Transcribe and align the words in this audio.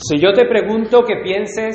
Si 0.00 0.16
yo 0.20 0.32
te 0.32 0.46
pregunto 0.46 1.02
que 1.02 1.16
pienses 1.24 1.74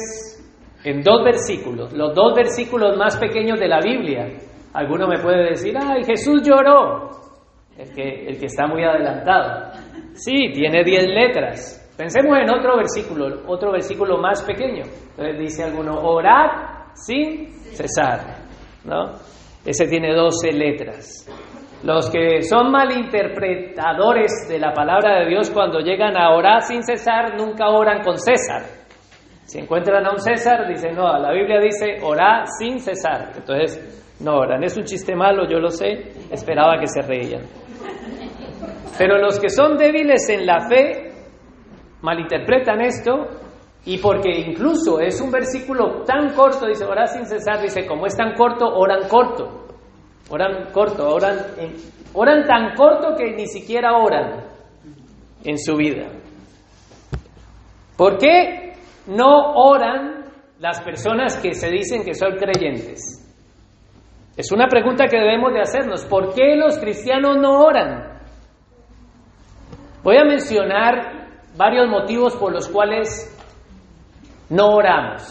en 0.85 1.01
dos 1.01 1.25
versículos, 1.25 1.91
los 1.91 2.15
dos 2.15 2.33
versículos 2.33 2.97
más 2.97 3.17
pequeños 3.17 3.59
de 3.59 3.67
la 3.67 3.79
Biblia, 3.81 4.29
alguno 4.73 5.07
me 5.07 5.19
puede 5.19 5.49
decir, 5.49 5.75
ay, 5.77 6.03
Jesús 6.05 6.41
lloró, 6.41 7.09
el 7.77 7.93
que, 7.93 8.27
el 8.27 8.39
que 8.39 8.45
está 8.45 8.65
muy 8.65 8.83
adelantado. 8.83 9.71
Sí, 10.13 10.51
tiene 10.53 10.85
diez 10.85 11.05
letras. 11.05 11.79
Pensemos 11.97 12.37
en 12.37 12.49
otro 12.49 12.77
versículo, 12.77 13.43
otro 13.45 13.73
versículo 13.73 14.17
más 14.17 14.41
pequeño. 14.43 14.83
Entonces 15.11 15.39
dice 15.39 15.63
alguno, 15.63 15.99
orad 16.01 16.93
sin 16.95 17.49
cesar, 17.49 18.37
¿no? 18.85 19.11
Ese 19.65 19.85
tiene 19.87 20.13
doce 20.13 20.51
letras. 20.53 21.27
Los 21.83 22.09
que 22.09 22.41
son 22.43 22.71
malinterpretadores 22.71 24.47
de 24.47 24.57
la 24.57 24.71
palabra 24.71 25.19
de 25.19 25.29
Dios 25.29 25.51
cuando 25.51 25.79
llegan 25.79 26.15
a 26.15 26.33
orar 26.33 26.61
sin 26.61 26.81
cesar, 26.81 27.35
nunca 27.37 27.67
oran 27.69 28.01
con 28.01 28.17
César. 28.17 28.63
Si 29.43 29.59
encuentran 29.59 30.05
a 30.05 30.11
un 30.11 30.19
César, 30.19 30.65
dicen, 30.65 30.95
no, 30.95 31.19
la 31.19 31.33
Biblia 31.33 31.59
dice 31.59 31.97
orar 32.01 32.45
sin 32.57 32.79
cesar. 32.79 33.33
Entonces, 33.35 34.15
no 34.21 34.37
oran. 34.37 34.63
Es 34.63 34.77
un 34.77 34.85
chiste 34.85 35.13
malo, 35.13 35.45
yo 35.45 35.59
lo 35.59 35.69
sé, 35.69 36.13
esperaba 36.31 36.79
que 36.79 36.87
se 36.87 37.01
reían. 37.01 37.43
Pero 38.97 39.17
los 39.17 39.37
que 39.37 39.49
son 39.49 39.75
débiles 39.75 40.29
en 40.29 40.45
la 40.45 40.61
fe 40.61 41.11
malinterpretan 42.01 42.79
esto 42.79 43.27
y 43.83 43.97
porque 43.97 44.29
incluso 44.29 45.01
es 45.01 45.19
un 45.19 45.31
versículo 45.31 46.03
tan 46.03 46.33
corto, 46.33 46.65
dice 46.65 46.85
orar 46.85 47.07
sin 47.07 47.25
cesar, 47.25 47.61
dice, 47.61 47.85
como 47.85 48.05
es 48.05 48.15
tan 48.15 48.35
corto, 48.35 48.65
oran 48.65 49.09
corto. 49.09 49.62
Oran 50.33 50.71
corto, 50.71 51.07
oran, 51.09 51.37
oran 52.15 52.43
tan 52.47 52.73
corto 52.73 53.15
que 53.15 53.35
ni 53.35 53.45
siquiera 53.45 53.95
oran 53.99 54.43
en 55.43 55.59
su 55.59 55.75
vida. 55.75 56.07
¿Por 57.95 58.17
qué 58.17 58.73
no 59.05 59.53
oran 59.53 60.25
las 60.57 60.81
personas 60.81 61.37
que 61.37 61.53
se 61.53 61.69
dicen 61.69 62.03
que 62.03 62.15
son 62.15 62.31
creyentes? 62.37 62.99
Es 64.35 64.51
una 64.51 64.65
pregunta 64.65 65.05
que 65.05 65.19
debemos 65.19 65.53
de 65.53 65.61
hacernos. 65.61 66.03
¿Por 66.05 66.33
qué 66.33 66.55
los 66.55 66.79
cristianos 66.79 67.37
no 67.37 67.59
oran? 67.59 68.19
Voy 70.01 70.17
a 70.17 70.25
mencionar 70.25 71.27
varios 71.55 71.87
motivos 71.87 72.35
por 72.37 72.51
los 72.51 72.67
cuales 72.69 73.29
no 74.49 74.69
oramos. 74.69 75.21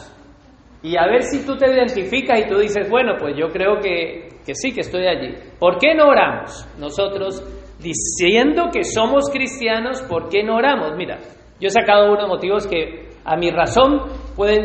Y 0.81 0.97
a 0.97 1.07
ver 1.07 1.25
si 1.25 1.45
tú 1.45 1.57
te 1.57 1.69
identificas 1.69 2.39
y 2.39 2.49
tú 2.49 2.59
dices, 2.59 2.89
bueno, 2.89 3.15
pues 3.19 3.35
yo 3.37 3.49
creo 3.49 3.81
que 3.81 4.32
que 4.45 4.55
sí, 4.55 4.73
que 4.73 4.81
estoy 4.81 5.07
allí. 5.07 5.35
¿Por 5.59 5.79
qué 5.79 5.95
no 5.95 6.09
oramos? 6.09 6.69
Nosotros, 6.79 7.43
diciendo 7.79 8.71
que 8.73 8.85
somos 8.85 9.31
cristianos, 9.31 10.03
¿por 10.03 10.29
qué 10.29 10.43
no 10.43 10.57
oramos? 10.57 10.97
Mira, 10.97 11.19
yo 11.61 11.69
he 11.69 11.71
sacado 11.71 12.13
unos 12.13 12.29
motivos 12.29 12.67
que 12.67 13.11
a 13.25 13.37
mi 13.37 13.51
razón 13.51 14.01
pueden 14.35 14.63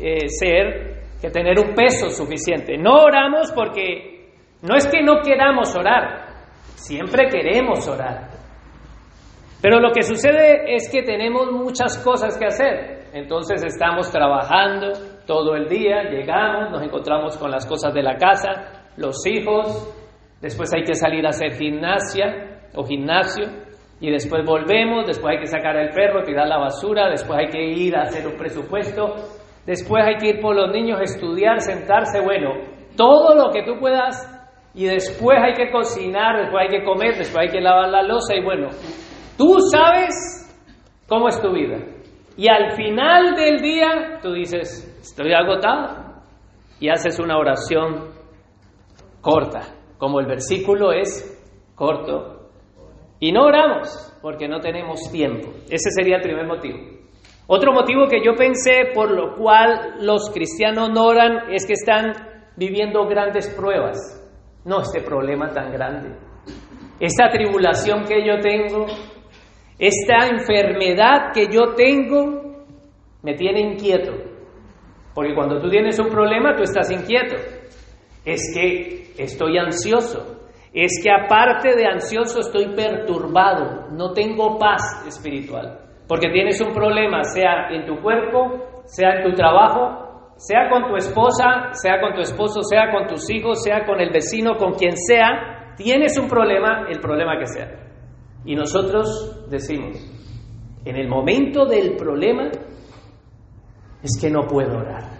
eh, 0.00 0.28
ser 0.28 1.02
que 1.20 1.30
tener 1.30 1.58
un 1.58 1.74
peso 1.74 2.08
suficiente. 2.10 2.78
No 2.78 2.94
oramos 2.94 3.52
porque 3.52 4.30
no 4.62 4.76
es 4.76 4.86
que 4.86 5.02
no 5.02 5.20
queramos 5.22 5.74
orar, 5.76 6.26
siempre 6.74 7.28
queremos 7.28 7.86
orar. 7.88 8.28
Pero 9.60 9.80
lo 9.80 9.90
que 9.92 10.02
sucede 10.02 10.74
es 10.74 10.88
que 10.90 11.02
tenemos 11.02 11.50
muchas 11.50 11.98
cosas 11.98 12.38
que 12.38 12.46
hacer. 12.46 12.98
Entonces 13.12 13.64
estamos 13.64 14.10
trabajando 14.10 14.92
todo 15.26 15.54
el 15.54 15.68
día, 15.68 16.04
llegamos, 16.04 16.70
nos 16.70 16.82
encontramos 16.82 17.36
con 17.36 17.50
las 17.50 17.66
cosas 17.66 17.92
de 17.92 18.02
la 18.02 18.16
casa, 18.16 18.77
los 18.98 19.24
hijos, 19.26 19.94
después 20.40 20.72
hay 20.74 20.82
que 20.82 20.94
salir 20.94 21.24
a 21.24 21.30
hacer 21.30 21.52
gimnasia 21.52 22.68
o 22.74 22.84
gimnasio, 22.84 23.46
y 24.00 24.10
después 24.10 24.44
volvemos, 24.44 25.06
después 25.06 25.34
hay 25.34 25.40
que 25.40 25.46
sacar 25.46 25.76
al 25.76 25.90
perro, 25.90 26.22
tirar 26.22 26.46
la 26.46 26.58
basura, 26.58 27.08
después 27.08 27.38
hay 27.38 27.48
que 27.48 27.64
ir 27.64 27.96
a 27.96 28.02
hacer 28.02 28.26
un 28.26 28.36
presupuesto, 28.36 29.14
después 29.66 30.04
hay 30.04 30.16
que 30.16 30.28
ir 30.28 30.40
por 30.40 30.54
los 30.54 30.70
niños, 30.70 31.00
estudiar, 31.00 31.60
sentarse, 31.60 32.20
bueno, 32.20 32.52
todo 32.96 33.34
lo 33.34 33.50
que 33.50 33.64
tú 33.64 33.78
puedas, 33.80 34.34
y 34.74 34.84
después 34.84 35.38
hay 35.42 35.54
que 35.54 35.70
cocinar, 35.72 36.42
después 36.42 36.62
hay 36.62 36.78
que 36.78 36.84
comer, 36.84 37.16
después 37.16 37.46
hay 37.46 37.52
que 37.52 37.60
lavar 37.60 37.88
la 37.88 38.02
losa, 38.02 38.36
y 38.36 38.44
bueno, 38.44 38.68
tú 39.36 39.56
sabes 39.72 40.14
cómo 41.08 41.28
es 41.28 41.40
tu 41.40 41.52
vida. 41.52 41.78
Y 42.36 42.48
al 42.48 42.72
final 42.76 43.34
del 43.34 43.60
día 43.60 44.20
tú 44.22 44.32
dices, 44.32 44.96
estoy 45.00 45.32
agotado, 45.32 46.08
y 46.78 46.88
haces 46.88 47.18
una 47.18 47.36
oración 47.36 48.17
corta, 49.20 49.60
como 49.98 50.20
el 50.20 50.26
versículo 50.26 50.92
es 50.92 51.38
corto. 51.74 52.50
Y 53.20 53.32
no 53.32 53.44
oramos 53.44 54.16
porque 54.22 54.48
no 54.48 54.60
tenemos 54.60 55.10
tiempo. 55.10 55.48
Ese 55.68 55.90
sería 55.90 56.16
el 56.16 56.22
primer 56.22 56.46
motivo. 56.46 56.78
Otro 57.46 57.72
motivo 57.72 58.06
que 58.08 58.22
yo 58.22 58.34
pensé 58.34 58.92
por 58.94 59.10
lo 59.10 59.34
cual 59.36 59.96
los 60.02 60.30
cristianos 60.30 60.90
no 60.90 61.06
oran 61.06 61.50
es 61.50 61.66
que 61.66 61.72
están 61.72 62.12
viviendo 62.56 63.06
grandes 63.06 63.48
pruebas. 63.54 63.96
No 64.64 64.82
este 64.82 65.00
problema 65.00 65.50
tan 65.50 65.72
grande. 65.72 66.14
Esta 67.00 67.30
tribulación 67.30 68.04
que 68.04 68.26
yo 68.26 68.38
tengo, 68.40 68.86
esta 69.78 70.26
enfermedad 70.26 71.32
que 71.32 71.46
yo 71.46 71.74
tengo, 71.74 72.66
me 73.22 73.34
tiene 73.34 73.60
inquieto. 73.60 74.12
Porque 75.14 75.34
cuando 75.34 75.58
tú 75.60 75.70
tienes 75.70 75.98
un 75.98 76.08
problema, 76.08 76.54
tú 76.54 76.64
estás 76.64 76.90
inquieto. 76.90 77.36
Es 78.28 78.52
que 78.54 79.14
estoy 79.16 79.56
ansioso. 79.56 80.36
Es 80.74 81.00
que 81.02 81.10
aparte 81.10 81.74
de 81.74 81.86
ansioso 81.86 82.40
estoy 82.40 82.74
perturbado, 82.76 83.88
no 83.90 84.12
tengo 84.12 84.58
paz 84.58 84.82
espiritual. 85.06 85.78
Porque 86.06 86.28
tienes 86.28 86.60
un 86.60 86.74
problema, 86.74 87.22
sea 87.22 87.70
en 87.70 87.86
tu 87.86 88.02
cuerpo, 88.02 88.82
sea 88.84 89.16
en 89.16 89.24
tu 89.24 89.34
trabajo, 89.34 90.34
sea 90.36 90.68
con 90.68 90.88
tu 90.88 90.96
esposa, 90.96 91.72
sea 91.72 92.00
con 92.02 92.14
tu 92.14 92.20
esposo, 92.20 92.60
sea 92.62 92.90
con 92.92 93.06
tus 93.06 93.30
hijos, 93.30 93.62
sea 93.62 93.86
con 93.86 93.98
el 93.98 94.10
vecino, 94.10 94.58
con 94.58 94.74
quien 94.74 94.96
sea, 94.98 95.72
tienes 95.78 96.18
un 96.18 96.28
problema, 96.28 96.86
el 96.90 97.00
problema 97.00 97.38
que 97.38 97.46
sea. 97.46 97.70
Y 98.44 98.54
nosotros 98.54 99.48
decimos, 99.48 99.96
en 100.84 100.96
el 100.96 101.08
momento 101.08 101.64
del 101.64 101.96
problema, 101.96 102.50
es 104.02 104.20
que 104.20 104.30
no 104.30 104.46
puedo 104.46 104.76
orar. 104.76 105.17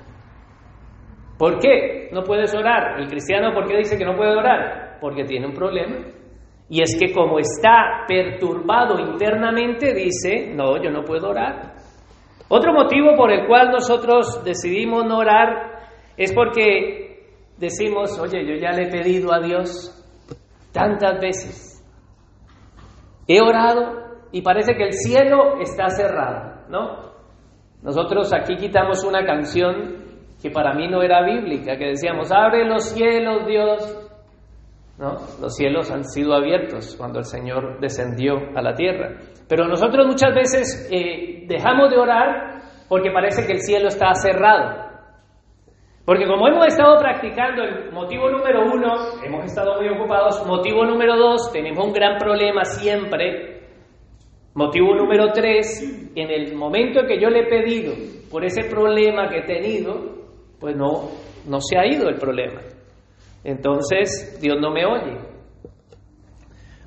¿Por 1.39 1.61
qué 1.61 2.09
no 2.13 2.25
puedes 2.25 2.53
orar? 2.53 3.01
El 3.01 3.09
cristiano, 3.09 3.55
¿por 3.55 3.67
qué 3.69 3.77
dice 3.77 3.97
que 3.97 4.05
no 4.05 4.17
puede 4.17 4.37
orar? 4.37 4.99
Porque 5.01 5.25
tiene 5.25 5.47
un 5.47 5.55
problema. 5.55 5.99
Y 6.69 6.83
es 6.83 6.99
que 6.99 7.13
como 7.13 7.39
está 7.39 8.05
perturbado 8.07 8.99
internamente, 8.99 9.95
dice, 9.95 10.53
no, 10.55 10.83
yo 10.83 10.91
no 10.91 11.05
puedo 11.05 11.31
orar. 11.31 11.75
Otro 12.49 12.73
motivo 12.73 13.15
por 13.17 13.31
el 13.31 13.47
cual 13.47 13.71
nosotros 13.71 14.43
decidimos 14.45 15.05
no 15.07 15.19
orar 15.19 15.79
es 16.17 16.35
porque 16.35 17.27
decimos, 17.57 18.19
oye, 18.19 18.45
yo 18.45 18.55
ya 18.57 18.73
le 18.73 18.89
he 18.89 18.91
pedido 18.91 19.33
a 19.33 19.41
Dios 19.41 19.95
tantas 20.73 21.21
veces. 21.21 21.85
He 23.27 23.41
orado 23.41 24.09
y 24.33 24.43
parece 24.43 24.75
que 24.75 24.85
el 24.85 24.93
cielo 24.93 25.61
está 25.61 25.89
cerrado, 25.91 26.65
¿no? 26.69 27.13
Nosotros 27.83 28.33
aquí 28.35 28.57
quitamos 28.57 29.05
una 29.05 29.25
canción 29.25 29.98
que 30.41 30.51
para 30.51 30.75
mí 30.75 30.89
no 30.89 31.03
era 31.03 31.25
bíblica, 31.25 31.77
que 31.77 31.87
decíamos, 31.87 32.31
abre 32.31 32.65
los 32.65 32.91
cielos, 32.91 33.47
Dios. 33.47 34.05
¿No? 34.99 35.13
Los 35.41 35.55
cielos 35.55 35.91
han 35.93 36.05
sido 36.05 36.35
abiertos 36.35 36.97
cuando 36.97 37.21
el 37.21 37.25
Señor 37.25 37.79
descendió 37.81 38.35
a 38.57 38.63
la 38.63 38.75
tierra. 38.75 39.17
Pero 39.49 39.69
nosotros 39.69 40.07
muchas 40.07 40.35
veces 40.35 40.89
eh, 40.93 41.45
dejamos 41.47 41.91
de 41.91 41.99
orar 41.99 42.59
porque 42.89 43.11
parece 43.13 43.47
que 43.47 43.53
el 43.53 43.61
cielo 43.61 43.89
está 43.89 44.13
cerrado. 44.15 44.89
Porque 46.05 46.27
como 46.27 46.49
hemos 46.49 46.67
estado 46.67 46.99
practicando 46.99 47.63
el 47.63 47.93
motivo 47.93 48.31
número 48.31 48.63
uno, 48.63 48.95
hemos 49.23 49.45
estado 49.45 49.77
muy 49.77 49.89
ocupados. 49.91 50.45
Motivo 50.47 50.85
número 50.85 51.17
dos, 51.17 51.53
tenemos 51.53 51.85
un 51.85 51.93
gran 51.93 52.17
problema 52.17 52.65
siempre. 52.65 53.69
Motivo 54.55 54.95
número 54.95 55.33
tres, 55.33 56.11
en 56.17 56.31
el 56.31 56.57
momento 56.57 57.07
que 57.07 57.21
yo 57.21 57.29
le 57.29 57.41
he 57.41 57.47
pedido 57.47 57.93
por 58.31 58.45
ese 58.45 58.65
problema 58.65 59.29
que 59.29 59.41
he 59.41 59.43
tenido, 59.43 60.19
pues 60.61 60.77
no, 60.77 61.11
no 61.47 61.61
se 61.61 61.79
ha 61.79 61.87
ido 61.87 62.09
el 62.09 62.17
problema. 62.17 62.61
Entonces 63.45 64.39
Dios 64.41 64.59
no 64.61 64.71
me 64.71 64.85
oye. 64.85 65.19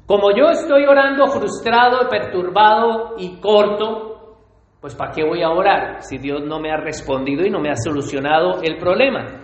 Como 0.05 0.35
yo 0.35 0.49
estoy 0.49 0.85
orando 0.85 1.27
frustrado, 1.27 2.09
perturbado 2.09 3.15
y 3.17 3.39
corto, 3.39 4.37
pues 4.81 4.95
¿para 4.95 5.11
qué 5.11 5.23
voy 5.23 5.41
a 5.41 5.49
orar 5.51 6.01
si 6.01 6.17
Dios 6.17 6.41
no 6.43 6.59
me 6.59 6.71
ha 6.71 6.77
respondido 6.77 7.45
y 7.45 7.49
no 7.49 7.59
me 7.59 7.69
ha 7.69 7.75
solucionado 7.75 8.61
el 8.61 8.77
problema? 8.77 9.41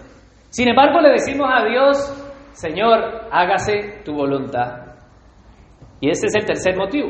Sin 0.50 0.68
embargo, 0.68 1.00
le 1.00 1.12
decimos 1.12 1.48
a 1.54 1.64
Dios, 1.66 1.98
Señor, 2.52 3.28
hágase 3.32 4.02
tu 4.04 4.14
voluntad. 4.14 4.96
Y 6.02 6.10
ese 6.10 6.28
es 6.28 6.36
el 6.36 6.46
tercer 6.46 6.76
motivo. 6.76 7.10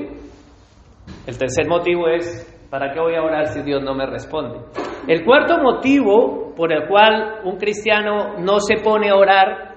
El 1.26 1.38
tercer 1.38 1.68
motivo 1.68 2.08
es, 2.10 2.46
¿para 2.70 2.92
qué 2.92 3.00
voy 3.00 3.16
a 3.16 3.24
orar 3.24 3.48
si 3.48 3.62
Dios 3.62 3.82
no 3.84 3.94
me 3.94 4.06
responde? 4.06 4.60
El 5.08 5.24
cuarto 5.24 5.58
motivo 5.60 6.54
por 6.56 6.74
el 6.74 6.88
cual 6.88 7.42
un 7.44 7.58
cristiano 7.58 8.38
no 8.40 8.60
se 8.60 8.78
pone 8.84 9.10
a 9.10 9.16
orar 9.16 9.68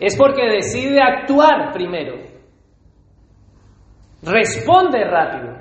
es 0.00 0.16
porque 0.16 0.42
decide 0.42 1.00
actuar 1.00 1.72
primero. 1.72 2.16
Responde 4.22 5.04
rápido. 5.04 5.56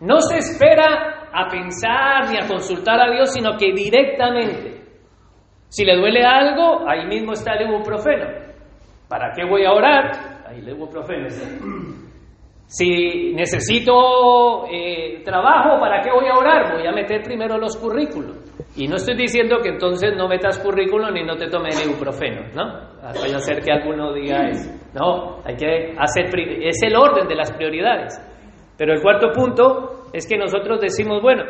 No 0.00 0.20
se 0.20 0.38
espera 0.38 1.28
a 1.32 1.48
pensar 1.48 2.28
ni 2.30 2.36
a 2.36 2.46
consultar 2.48 3.00
a 3.00 3.10
Dios, 3.12 3.32
sino 3.32 3.56
que 3.56 3.72
directamente. 3.72 4.82
Si 5.68 5.84
le 5.84 5.96
duele 5.96 6.24
algo, 6.24 6.88
ahí 6.88 7.06
mismo 7.06 7.32
está 7.32 7.54
el 7.54 7.68
ibuprofeno. 7.68 8.26
¿Para 9.08 9.32
qué 9.32 9.44
voy 9.44 9.64
a 9.64 9.72
orar? 9.72 10.44
Ahí 10.46 10.58
el 10.58 10.70
ibuprofeno 10.70 11.26
está. 11.26 11.46
Si 12.66 13.32
necesito 13.34 14.66
eh, 14.70 15.22
trabajo, 15.24 15.78
¿para 15.78 16.00
qué 16.00 16.10
voy 16.10 16.26
a 16.26 16.38
orar? 16.38 16.74
Voy 16.74 16.86
a 16.86 16.92
meter 16.92 17.22
primero 17.22 17.58
los 17.58 17.76
currículos. 17.76 18.38
Y 18.76 18.88
no 18.88 18.96
estoy 18.96 19.16
diciendo 19.16 19.58
que 19.62 19.68
entonces 19.68 20.14
no 20.16 20.28
metas 20.28 20.58
currículum 20.58 21.12
ni 21.12 21.24
no 21.24 21.36
te 21.36 21.48
tome 21.48 21.68
el 21.68 21.90
ibuprofeno, 21.90 22.48
¿no? 22.54 22.92
Vaya 23.02 23.36
a 23.36 23.40
ser 23.40 23.60
que 23.60 23.72
alguno 23.72 24.14
diga 24.14 24.48
eso. 24.48 24.70
No, 24.94 25.42
hay 25.44 25.56
que 25.56 25.94
hacer, 25.98 26.30
es 26.62 26.82
el 26.82 26.96
orden 26.96 27.28
de 27.28 27.34
las 27.34 27.52
prioridades. 27.52 28.18
Pero 28.78 28.94
el 28.94 29.02
cuarto 29.02 29.30
punto 29.32 30.06
es 30.12 30.26
que 30.26 30.38
nosotros 30.38 30.80
decimos, 30.80 31.20
bueno, 31.20 31.44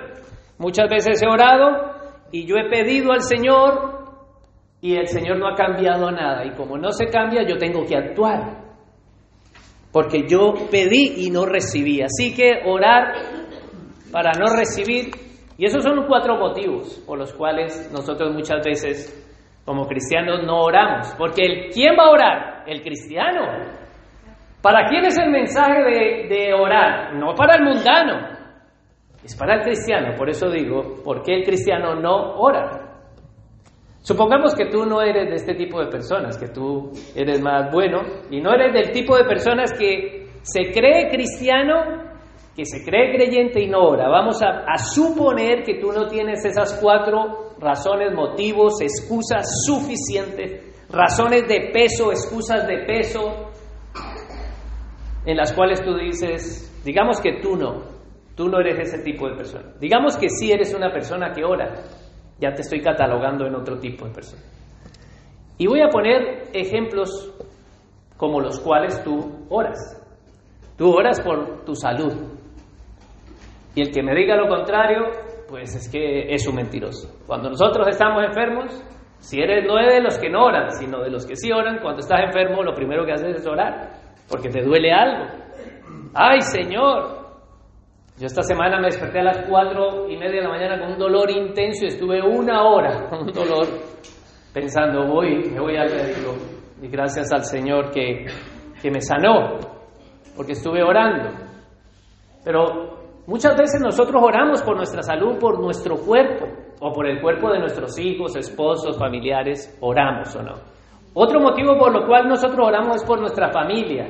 muchas 0.59 0.89
veces 0.89 1.23
he 1.23 1.29
orado 1.29 1.93
y 2.33 2.47
yo 2.47 2.57
he 2.57 2.69
pedido 2.69 3.13
al 3.13 3.21
Señor 3.21 4.03
y 4.81 4.97
el 4.97 5.07
Señor 5.07 5.39
no 5.39 5.47
ha 5.47 5.55
cambiado 5.55 6.11
nada. 6.11 6.45
Y 6.45 6.51
como 6.57 6.77
no 6.77 6.91
se 6.91 7.07
cambia, 7.07 7.47
yo 7.47 7.57
tengo 7.57 7.85
que 7.87 7.97
actuar. 7.97 8.62
Porque 9.93 10.27
yo 10.27 10.55
pedí 10.71 11.27
y 11.27 11.31
no 11.31 11.45
recibí. 11.45 12.01
Así 12.03 12.35
que 12.35 12.63
orar 12.65 13.13
para 14.11 14.33
no 14.33 14.47
recibir. 14.57 15.11
Y 15.59 15.67
esos 15.67 15.83
son 15.83 16.07
cuatro 16.07 16.37
motivos 16.37 17.03
por 17.07 17.19
los 17.19 17.33
cuales 17.35 17.91
nosotros 17.93 18.33
muchas 18.33 18.65
veces 18.65 19.19
como 19.65 19.87
cristianos 19.87 20.45
no 20.45 20.63
oramos. 20.63 21.15
Porque 21.19 21.43
el, 21.45 21.71
¿quién 21.73 21.95
va 21.99 22.05
a 22.05 22.11
orar? 22.11 22.65
El 22.67 22.83
cristiano. 22.83 23.43
¿Para 24.63 24.89
quién 24.89 25.05
es 25.05 25.19
el 25.19 25.31
mensaje 25.31 25.83
de, 25.83 26.29
de 26.29 26.55
orar? 26.55 27.15
No 27.15 27.35
para 27.35 27.57
el 27.57 27.65
mundano. 27.65 28.33
Es 29.23 29.37
para 29.37 29.57
el 29.57 29.63
cristiano. 29.63 30.15
Por 30.17 30.31
eso 30.31 30.49
digo, 30.51 31.03
¿por 31.05 31.23
qué 31.23 31.35
el 31.35 31.45
cristiano 31.45 31.95
no 31.95 32.37
ora? 32.39 32.92
Supongamos 34.03 34.57
que 34.57 34.67
tú 34.67 34.85
no 34.85 35.01
eres 35.01 35.29
de 35.29 35.37
este 35.37 35.55
tipo 35.55 35.81
de 35.81 35.87
personas, 35.87 36.37
que 36.37 36.49
tú 36.49 36.91
eres 37.15 37.41
más 37.41 37.71
bueno 37.73 38.01
y 38.31 38.41
no 38.41 38.53
eres 38.53 38.73
del 38.73 38.91
tipo 38.91 39.17
de 39.17 39.25
personas 39.25 39.73
que 39.79 40.27
se 40.43 40.73
cree 40.73 41.09
cristiano, 41.09 42.03
que 42.57 42.65
se 42.65 42.85
cree 42.85 43.15
creyente 43.15 43.63
y 43.63 43.69
no 43.69 43.79
ora. 43.79 44.09
Vamos 44.09 44.41
a, 44.43 44.77
suponer 44.77 45.63
que 45.63 45.75
tú 45.75 45.93
no 45.93 46.09
tienes 46.09 46.45
esas 46.45 46.81
cuatro 46.83 47.55
razones, 47.61 48.13
motivos, 48.13 48.81
excusas 48.81 49.47
suficientes, 49.65 50.75
razones 50.91 51.47
de 51.47 51.71
peso, 51.73 52.11
excusas 52.11 52.67
de 52.67 52.79
peso, 52.79 53.53
en 55.25 55.37
las 55.37 55.53
cuales 55.53 55.81
tú 55.81 55.95
dices, 55.95 56.83
digamos 56.85 57.21
que 57.21 57.41
tú 57.41 57.55
no, 57.55 57.85
tú 58.35 58.49
no 58.49 58.59
eres 58.59 58.81
ese 58.81 59.05
tipo 59.05 59.29
de 59.29 59.37
persona. 59.37 59.75
Digamos 59.79 60.17
que 60.17 60.29
sí 60.29 60.51
eres 60.51 60.75
una 60.75 60.91
persona 60.91 61.31
que 61.33 61.45
ora, 61.45 61.73
ya 62.43 62.53
te 62.53 62.63
estoy 62.63 62.81
catalogando 62.81 63.47
en 63.47 63.55
otro 63.55 63.79
tipo 63.79 64.05
de 64.05 64.13
persona. 64.13 64.43
Y 65.59 65.69
voy 65.69 65.81
a 65.81 65.89
poner 65.89 66.49
ejemplos 66.53 67.33
como 68.17 68.41
los 68.41 68.59
cuales 68.59 69.01
tú 69.05 69.47
oras. 69.49 69.79
Tú 70.77 70.93
oras 70.93 71.21
por 71.21 71.65
tu 71.65 71.77
salud. 71.77 72.13
Y 73.77 73.83
el 73.83 73.93
que 73.93 74.03
me 74.03 74.13
diga 74.13 74.35
lo 74.35 74.49
contrario, 74.49 75.03
pues 75.49 75.77
es 75.77 75.89
que 75.89 76.35
es 76.35 76.47
un 76.49 76.57
mentiroso. 76.57 77.23
Cuando 77.29 77.49
nosotros 77.49 77.87
estamos 77.87 78.25
enfermos, 78.25 78.83
si 79.19 79.41
eres 79.41 79.65
no 79.65 79.77
de 79.77 80.01
los 80.01 80.19
que 80.19 80.29
no 80.29 80.45
oran, 80.45 80.73
sino 80.73 81.01
de 81.01 81.11
los 81.11 81.25
que 81.25 81.37
sí 81.37 81.53
oran, 81.53 81.79
cuando 81.79 82.01
estás 82.01 82.23
enfermo 82.25 82.65
lo 82.65 82.75
primero 82.75 83.07
que 83.07 83.13
haces 83.13 83.37
es 83.37 83.47
orar, 83.47 83.93
porque 84.29 84.49
te 84.49 84.63
duele 84.63 84.93
algo. 84.93 85.33
Ay 86.13 86.41
Señor, 86.41 87.22
yo 88.23 88.27
esta 88.27 88.45
semana 88.45 88.79
me 88.79 88.87
desperté 88.87 89.19
a 89.19 89.25
las 89.25 89.49
cuatro 89.49 90.09
y 90.09 90.17
media 90.17 90.37
de 90.37 90.43
la 90.43 90.49
mañana 90.51 90.79
con 90.79 90.93
un 90.93 90.97
dolor 90.97 91.29
intenso 91.29 91.85
y 91.85 91.89
estuve 91.89 92.23
una 92.23 92.63
hora 92.63 93.09
con 93.11 93.23
un 93.23 93.33
dolor 93.33 93.67
pensando, 94.55 95.09
voy, 95.09 95.51
me 95.51 95.59
voy 95.59 95.77
al 95.77 95.91
médico. 95.91 96.33
Y 96.81 96.87
gracias 96.87 97.33
al 97.33 97.43
Señor 97.43 97.91
que, 97.91 98.27
que 98.81 98.91
me 98.93 99.01
sanó, 99.01 99.59
porque 100.37 100.53
estuve 100.53 100.85
orando. 100.85 101.31
Pero 102.45 103.25
muchas 103.27 103.57
veces 103.57 103.81
nosotros 103.81 104.23
oramos 104.25 104.63
por 104.63 104.77
nuestra 104.77 105.03
salud, 105.03 105.37
por 105.41 105.61
nuestro 105.61 105.97
cuerpo, 105.97 106.47
o 106.79 106.93
por 106.93 107.09
el 107.09 107.21
cuerpo 107.21 107.51
de 107.51 107.59
nuestros 107.59 107.99
hijos, 107.99 108.37
esposos, 108.37 108.97
familiares, 108.97 109.77
oramos 109.81 110.33
o 110.37 110.43
no. 110.45 110.55
Otro 111.15 111.41
motivo 111.41 111.77
por 111.77 111.93
lo 111.93 112.07
cual 112.07 112.29
nosotros 112.29 112.69
oramos 112.69 113.03
es 113.03 113.05
por 113.05 113.19
nuestra 113.19 113.51
familia. 113.51 114.07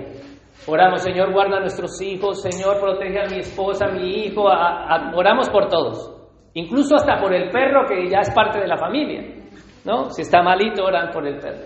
Oramos, 0.66 1.02
Señor, 1.02 1.32
guarda 1.32 1.56
a 1.56 1.60
nuestros 1.60 2.00
hijos, 2.00 2.40
Señor, 2.40 2.78
protege 2.78 3.20
a 3.20 3.28
mi 3.28 3.38
esposa, 3.40 3.86
a 3.86 3.92
mi 3.92 4.26
hijo, 4.26 4.44
oramos 5.14 5.50
por 5.50 5.68
todos, 5.68 6.14
incluso 6.54 6.94
hasta 6.94 7.18
por 7.20 7.34
el 7.34 7.50
perro 7.50 7.84
que 7.86 8.08
ya 8.08 8.20
es 8.20 8.32
parte 8.32 8.60
de 8.60 8.68
la 8.68 8.76
familia, 8.76 9.22
¿no? 9.84 10.10
Si 10.10 10.22
está 10.22 10.40
malito, 10.40 10.84
oran 10.84 11.10
por 11.10 11.26
el 11.26 11.38
perro. 11.38 11.64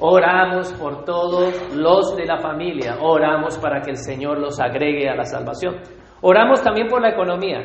Oramos 0.00 0.72
por 0.72 1.04
todos 1.04 1.76
los 1.76 2.16
de 2.16 2.26
la 2.26 2.40
familia, 2.40 2.96
oramos 3.00 3.56
para 3.58 3.80
que 3.80 3.90
el 3.90 3.98
Señor 3.98 4.38
los 4.38 4.58
agregue 4.58 5.08
a 5.08 5.14
la 5.14 5.24
salvación. 5.24 5.76
Oramos 6.22 6.60
también 6.60 6.88
por 6.88 7.00
la 7.00 7.10
economía. 7.10 7.60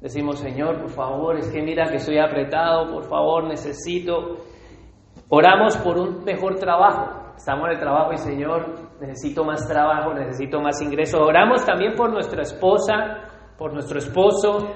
Decimos, 0.00 0.40
Señor, 0.40 0.80
por 0.80 0.90
favor, 0.90 1.36
es 1.36 1.48
que 1.52 1.62
mira 1.62 1.88
que 1.88 1.96
estoy 1.96 2.18
apretado, 2.18 2.90
por 2.90 3.04
favor, 3.04 3.44
necesito. 3.44 4.38
Oramos 5.28 5.76
por 5.76 5.98
un 5.98 6.24
mejor 6.24 6.56
trabajo. 6.56 7.27
Estamos 7.38 7.66
en 7.66 7.74
el 7.74 7.78
trabajo 7.78 8.12
y 8.12 8.18
Señor, 8.18 8.90
necesito 9.00 9.44
más 9.44 9.64
trabajo, 9.68 10.12
necesito 10.12 10.60
más 10.60 10.82
ingresos. 10.82 11.20
Oramos 11.20 11.64
también 11.64 11.94
por 11.94 12.10
nuestra 12.10 12.42
esposa, 12.42 13.28
por 13.56 13.72
nuestro 13.72 13.98
esposo 13.98 14.74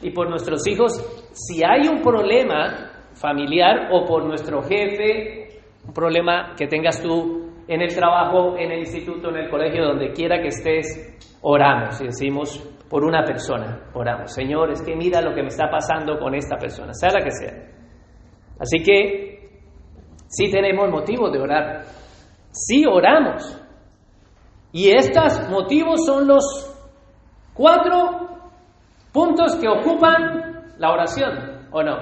y 0.00 0.12
por 0.12 0.30
nuestros 0.30 0.64
hijos. 0.68 0.92
Si 1.32 1.64
hay 1.64 1.88
un 1.88 2.00
problema 2.02 3.08
familiar 3.14 3.88
o 3.90 4.06
por 4.06 4.24
nuestro 4.26 4.62
jefe, 4.62 5.58
un 5.84 5.92
problema 5.92 6.54
que 6.56 6.68
tengas 6.68 7.02
tú 7.02 7.50
en 7.66 7.82
el 7.82 7.92
trabajo, 7.92 8.56
en 8.56 8.70
el 8.70 8.78
instituto, 8.78 9.30
en 9.30 9.36
el 9.38 9.50
colegio, 9.50 9.84
donde 9.84 10.12
quiera 10.12 10.40
que 10.40 10.48
estés, 10.48 11.18
oramos 11.42 12.00
y 12.00 12.04
decimos 12.04 12.60
por 12.88 13.04
una 13.04 13.24
persona, 13.24 13.90
oramos. 13.92 14.32
Señor, 14.32 14.70
es 14.70 14.82
que 14.82 14.94
mira 14.94 15.20
lo 15.20 15.34
que 15.34 15.42
me 15.42 15.48
está 15.48 15.68
pasando 15.68 16.16
con 16.20 16.32
esta 16.36 16.56
persona, 16.58 16.94
sea 16.94 17.10
la 17.10 17.24
que 17.24 17.32
sea. 17.32 17.54
Así 18.60 18.84
que 18.84 19.50
sí 20.28 20.48
tenemos 20.48 20.88
motivo 20.90 21.28
de 21.28 21.40
orar 21.40 22.03
Sí 22.54 22.86
oramos. 22.86 23.60
Y 24.72 24.90
estos 24.90 25.48
motivos 25.50 26.06
son 26.06 26.26
los 26.28 26.44
cuatro 27.52 28.28
puntos 29.12 29.56
que 29.56 29.68
ocupan 29.68 30.74
la 30.78 30.92
oración, 30.92 31.68
¿o 31.72 31.82
no? 31.82 31.96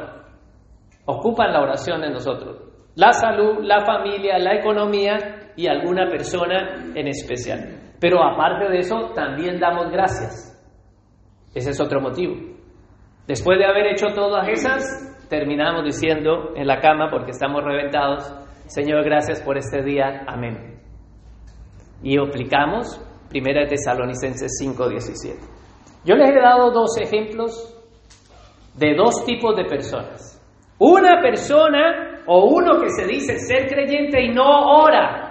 Ocupan 1.07 1.53
la 1.53 1.63
oración 1.63 2.03
de 2.03 2.11
nosotros. 2.11 2.59
La 2.95 3.13
salud, 3.13 3.59
la 3.63 3.85
familia, 3.85 4.39
la 4.39 4.55
economía 4.55 5.53
y 5.57 5.67
alguna 5.67 6.09
persona 6.09 6.93
en 6.95 7.09
especial. 7.09 7.95
Pero 7.99 8.23
aparte 8.23 8.69
de 8.69 8.79
eso, 8.79 9.11
también 9.15 9.59
damos 9.59 9.91
gracias. 9.91 10.51
Ese 11.55 11.71
es 11.71 11.81
otro 11.81 12.01
motivo. 12.01 12.35
Después 13.27 13.59
de 13.59 13.65
haber 13.65 13.87
hecho 13.87 14.09
todas 14.15 14.49
esas, 14.49 15.27
terminamos 15.31 15.85
diciendo 15.85 16.53
en 16.55 16.67
la 16.67 16.81
cama, 16.81 17.09
porque 17.11 17.31
estamos 17.31 17.65
reventados, 17.65 18.42
Señor, 18.73 19.05
gracias 19.05 19.43
por 19.43 19.59
este 19.59 19.83
día. 19.83 20.25
Amén. 20.27 20.81
Y 22.03 22.19
aplicamos 22.19 22.99
1 23.31 23.69
Tesalonicenses 23.69 24.51
5:17. 24.59 25.37
Yo 26.07 26.15
les 26.15 26.31
he 26.31 26.41
dado 26.41 26.71
dos 26.71 26.97
ejemplos 26.99 27.53
de 28.75 28.95
dos 28.95 29.27
tipos 29.27 29.55
de 29.57 29.67
personas. 29.67 30.41
Una 30.79 31.21
persona 31.21 32.23
o 32.27 32.47
uno 32.47 32.81
que 32.81 32.89
se 32.89 33.07
dice 33.07 33.39
ser 33.41 33.69
creyente 33.69 34.23
y 34.23 34.31
no 34.31 34.49
ora. 34.49 35.29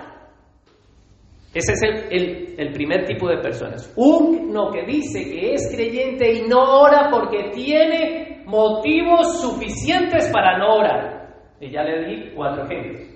Ese 1.51 1.73
es 1.73 1.81
el, 1.81 2.59
el, 2.59 2.71
primer 2.73 3.05
tipo 3.05 3.27
de 3.27 3.39
personas. 3.39 3.91
Uno 3.97 4.69
que 4.71 4.85
dice 4.85 5.23
que 5.23 5.55
es 5.55 5.67
creyente 5.75 6.31
y 6.31 6.47
no 6.47 6.59
ora 6.79 7.09
porque 7.11 7.49
tiene 7.55 8.43
motivos 8.45 9.41
suficientes 9.41 10.29
para 10.31 10.59
no 10.59 10.75
orar. 10.75 11.33
Y 11.59 11.71
ya 11.71 11.83
le 11.83 12.05
di 12.05 12.31
cuatro 12.35 12.65
ejemplos 12.65 13.10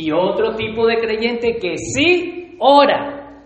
y 0.00 0.12
otro 0.12 0.54
tipo 0.56 0.86
de 0.86 0.96
creyente 0.96 1.58
que 1.60 1.76
sí 1.76 2.56
ora. 2.58 3.44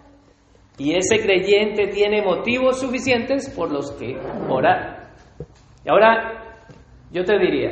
Y 0.78 0.94
ese 0.94 1.18
creyente 1.18 1.88
tiene 1.88 2.22
motivos 2.22 2.80
suficientes 2.80 3.50
por 3.50 3.72
los 3.72 3.90
que 3.92 4.16
orar. 4.48 5.10
Y 5.84 5.90
ahora 5.90 6.60
yo 7.10 7.24
te 7.24 7.38
diría, 7.38 7.70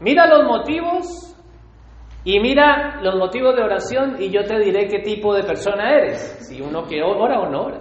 mira 0.00 0.26
los 0.26 0.44
motivos 0.44 1.36
y 2.24 2.40
mira 2.40 3.00
los 3.00 3.14
motivos 3.14 3.54
de 3.54 3.62
oración 3.62 4.16
y 4.18 4.30
yo 4.30 4.42
te 4.42 4.58
diré 4.58 4.88
qué 4.88 4.98
tipo 4.98 5.32
de 5.32 5.44
persona 5.44 5.92
eres, 5.92 6.48
si 6.48 6.60
uno 6.60 6.84
que 6.84 7.02
ora 7.02 7.40
o 7.40 7.48
no 7.48 7.62
ora. 7.62 7.80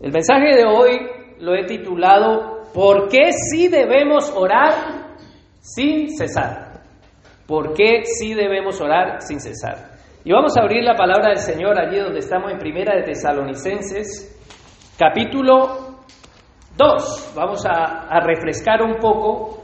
El 0.00 0.10
mensaje 0.10 0.54
de 0.54 0.64
hoy 0.64 1.00
lo 1.38 1.54
he 1.54 1.64
titulado 1.64 2.62
¿Por 2.72 3.08
qué 3.08 3.32
sí 3.32 3.68
debemos 3.68 4.32
orar 4.34 4.72
sin 5.60 6.16
cesar? 6.16 6.67
¿Por 7.48 7.72
qué 7.72 8.02
sí 8.04 8.34
debemos 8.34 8.78
orar 8.78 9.22
sin 9.22 9.40
cesar? 9.40 9.96
Y 10.22 10.30
vamos 10.32 10.54
a 10.58 10.60
abrir 10.60 10.84
la 10.84 10.94
palabra 10.94 11.30
del 11.30 11.38
Señor 11.38 11.80
allí 11.80 11.98
donde 11.98 12.18
estamos 12.18 12.52
en 12.52 12.58
Primera 12.58 12.94
de 12.94 13.04
Tesalonicenses, 13.04 14.38
capítulo 14.98 15.96
Dos, 16.76 17.32
vamos 17.34 17.64
a, 17.66 18.20
refrescar 18.20 18.82
un 18.82 18.98
poco. 18.98 19.62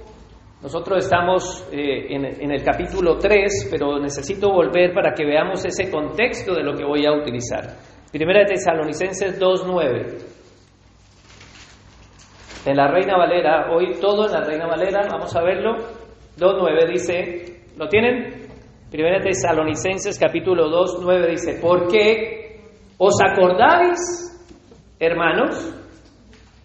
Nosotros 0.63 1.05
estamos 1.05 1.69
eh, 1.71 2.07
en, 2.09 2.25
en, 2.25 2.51
el 2.51 2.65
capítulo 2.65 3.19
3, 3.19 3.69
pero 3.71 4.01
necesito 4.01 4.51
volver 4.51 4.95
para 4.95 5.13
que 5.13 5.27
veamos 5.27 5.63
ese 5.67 5.91
contexto 5.91 6.55
de 6.55 6.65
lo 6.65 6.73
que 6.73 6.85
voy 6.85 7.05
a 7.05 7.13
utilizar. 7.13 7.69
Primera 8.11 8.41
de 8.41 8.55
Tesalonicenses 8.55 9.39
2.9. 9.39 10.25
En 12.65 12.77
la 12.77 12.89
Reina 12.89 13.19
Valera, 13.19 13.71
hoy 13.71 14.01
todo 14.01 14.27
en 14.27 14.33
la 14.33 14.41
Reina 14.41 14.67
Valera, 14.67 15.07
vamos 15.09 15.37
a 15.37 15.43
verlo. 15.43 15.77
2.9 16.39 16.89
dice, 16.91 17.54
¿lo 17.77 17.89
tienen? 17.89 18.49
Primera 18.91 19.21
Tesalonicenses 19.21 20.19
capítulo 20.19 20.69
2.9 20.71 21.31
dice, 21.31 21.59
porque 21.61 22.61
os 22.99 23.15
acordáis, 23.21 23.99
hermanos, 25.01 25.75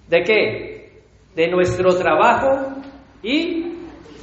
¿De 0.10 0.24
qué? 0.24 0.90
De 1.36 1.48
nuestro 1.50 1.96
trabajo 1.96 2.82
y 3.22 3.76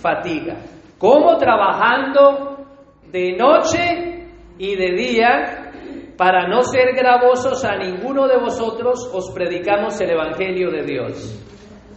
fatiga. 0.03 0.57
¿Cómo 0.99 1.37
trabajando 1.37 2.67
de 3.13 3.37
noche 3.37 4.27
y 4.59 4.75
de 4.75 4.93
día 4.97 5.73
para 6.17 6.49
no 6.49 6.63
ser 6.63 6.93
gravosos 6.97 7.65
a 7.65 7.77
ninguno 7.77 8.27
de 8.27 8.39
vosotros 8.39 9.09
os 9.15 9.31
predicamos 9.33 10.01
el 10.01 10.11
Evangelio 10.11 10.73
de 10.73 10.83
Dios? 10.83 11.43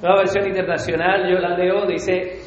Nueva 0.04 0.20
versión 0.20 0.48
internacional, 0.48 1.28
yo 1.30 1.40
la 1.40 1.58
leo, 1.58 1.88
dice, 1.88 2.39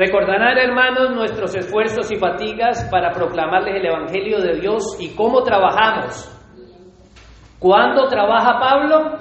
recordarán 0.00 0.56
hermanos 0.56 1.10
nuestros 1.14 1.54
esfuerzos 1.54 2.10
y 2.10 2.16
fatigas 2.16 2.88
para 2.90 3.12
proclamarles 3.12 3.76
el 3.76 3.86
Evangelio 3.86 4.40
de 4.40 4.58
Dios 4.58 4.96
y 4.98 5.14
cómo 5.14 5.42
trabajamos. 5.42 6.26
¿Cuándo 7.58 8.06
trabaja 8.06 8.58
Pablo? 8.58 9.18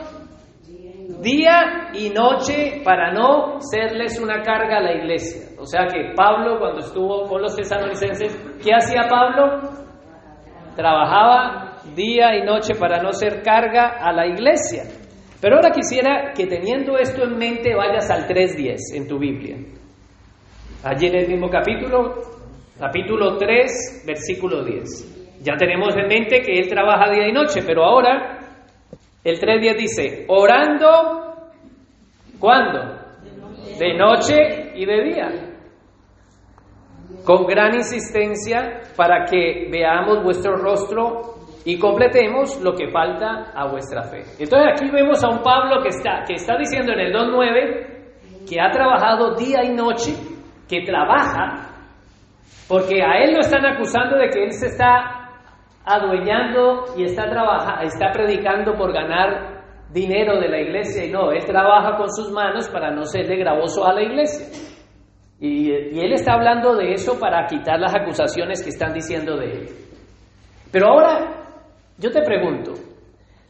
día 1.22 1.90
y 1.94 2.12
noche 2.12 2.82
para 2.86 3.12
no 3.12 3.60
serles 3.60 4.22
una 4.22 4.42
carga 4.42 4.78
a 4.78 4.82
la 4.82 4.94
iglesia. 4.94 5.50
O 5.60 5.66
sea 5.66 5.86
que 5.88 6.14
Pablo 6.16 6.60
cuando 6.60 6.80
estuvo 6.80 7.28
con 7.28 7.42
los 7.42 7.54
tesalonicenses, 7.58 8.34
¿qué 8.64 8.74
hacía 8.74 9.02
Pablo? 9.10 9.60
Trabajaba 10.78 11.82
día 11.94 12.38
y 12.38 12.46
noche 12.46 12.76
para 12.80 13.04
no 13.04 13.12
ser 13.12 13.42
carga 13.44 13.98
a 14.00 14.14
la 14.14 14.28
iglesia. 14.28 14.84
Pero 15.42 15.56
ahora 15.56 15.72
quisiera 15.72 16.32
que 16.34 16.46
teniendo 16.46 16.98
esto 16.98 17.24
en 17.24 17.38
mente 17.38 17.76
vayas 17.76 18.10
al 18.10 18.26
3.10 18.26 18.78
en 18.96 19.08
tu 19.10 19.20
Biblia. 19.20 19.58
Allí 20.84 21.08
en 21.08 21.16
el 21.16 21.28
mismo 21.28 21.50
capítulo, 21.50 22.16
capítulo 22.80 23.38
3, 23.38 24.04
versículo 24.08 24.64
10. 24.64 25.42
Ya 25.44 25.56
tenemos 25.58 25.96
en 25.98 26.08
mente 26.08 26.42
que 26.42 26.58
él 26.58 26.70
trabaja 26.70 27.12
día 27.12 27.28
y 27.28 27.34
noche, 27.34 27.62
pero 27.66 27.84
ahora 27.84 28.40
el 29.24 29.40
3.10 29.40 29.78
dice, 29.78 30.26
orando, 30.30 31.52
¿cuándo? 32.40 32.96
De 33.78 33.94
noche 33.98 34.72
y 34.76 34.86
de 34.86 35.04
día. 35.04 35.30
Con 37.26 37.46
gran 37.46 37.76
insistencia 37.76 38.82
para 38.96 39.26
que 39.26 39.68
veamos 39.70 40.24
vuestro 40.24 40.56
rostro 40.56 41.36
y 41.66 41.78
completemos 41.78 42.62
lo 42.62 42.74
que 42.74 42.90
falta 42.90 43.52
a 43.54 43.70
vuestra 43.70 44.04
fe. 44.04 44.24
Entonces 44.40 44.70
aquí 44.72 44.90
vemos 44.90 45.22
a 45.26 45.30
un 45.30 45.44
Pablo 45.44 45.82
que 45.82 45.90
está, 45.90 46.24
que 46.26 46.36
está 46.36 46.58
diciendo 46.58 46.94
en 46.94 47.00
el 47.00 47.14
2.9 47.14 48.00
que 48.50 48.60
ha 48.60 48.72
trabajado 48.72 49.36
día 49.36 49.64
y 49.64 49.76
noche, 49.76 50.14
que 50.70 50.82
trabaja, 50.86 51.72
porque 52.68 53.02
a 53.02 53.24
él 53.24 53.34
lo 53.34 53.40
están 53.40 53.66
acusando 53.66 54.18
de 54.18 54.30
que 54.30 54.44
él 54.44 54.52
se 54.52 54.68
está 54.68 55.20
adueñando 55.84 56.86
y 56.96 57.04
está, 57.04 57.28
trabajando, 57.30 57.82
está 57.82 58.12
predicando 58.12 58.76
por 58.76 58.94
ganar 58.94 59.60
dinero 59.92 60.40
de 60.40 60.48
la 60.48 60.60
iglesia 60.60 61.06
y 61.06 61.12
no, 61.12 61.32
él 61.32 61.44
trabaja 61.46 61.98
con 61.98 62.10
sus 62.12 62.32
manos 62.32 62.70
para 62.70 62.92
no 62.92 63.06
serle 63.06 63.38
gravoso 63.38 63.86
a 63.86 63.94
la 63.94 64.04
iglesia. 64.04 64.46
Y, 65.40 65.72
él 65.72 66.12
está 66.14 66.34
hablando 66.34 66.76
de 66.76 66.94
eso 66.94 67.18
para 67.20 67.46
quitar 67.48 67.80
las 67.80 67.96
acusaciones 67.96 68.62
que 68.62 68.70
están 68.70 68.94
diciendo 68.94 69.38
de 69.38 69.46
él. 69.46 69.70
Pero 70.72 70.88
ahora, 70.90 71.58
yo 71.98 72.12
te 72.12 72.22
pregunto, 72.22 72.74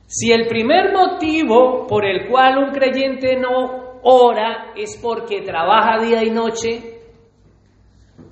si 0.05 0.31
el 0.31 0.47
primer 0.47 0.93
motivo 0.93 1.87
por 1.87 2.05
el 2.05 2.29
cual 2.29 2.59
un 2.59 2.71
creyente 2.71 3.37
no 3.37 3.99
ora 4.03 4.71
es 4.75 4.97
porque 5.01 5.41
trabaja 5.41 5.99
día 6.01 6.23
y 6.23 6.29
noche, 6.29 6.98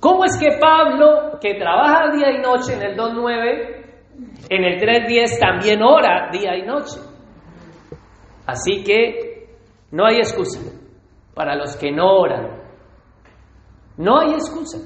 ¿cómo 0.00 0.24
es 0.24 0.38
que 0.38 0.58
Pablo, 0.60 1.38
que 1.40 1.54
trabaja 1.54 2.10
día 2.12 2.30
y 2.30 2.40
noche 2.40 2.74
en 2.74 2.82
el 2.82 2.96
2.9, 2.96 3.78
en 4.50 4.64
el 4.64 4.80
3.10 4.80 5.38
también 5.38 5.82
ora 5.82 6.30
día 6.32 6.56
y 6.56 6.62
noche. 6.62 7.00
Así 8.46 8.82
que 8.82 9.56
no 9.90 10.06
hay 10.06 10.16
excusa 10.16 10.60
para 11.34 11.54
los 11.54 11.76
que 11.76 11.92
no 11.92 12.18
oran. 12.18 12.62
No 13.98 14.20
hay 14.20 14.32
excusa. 14.32 14.78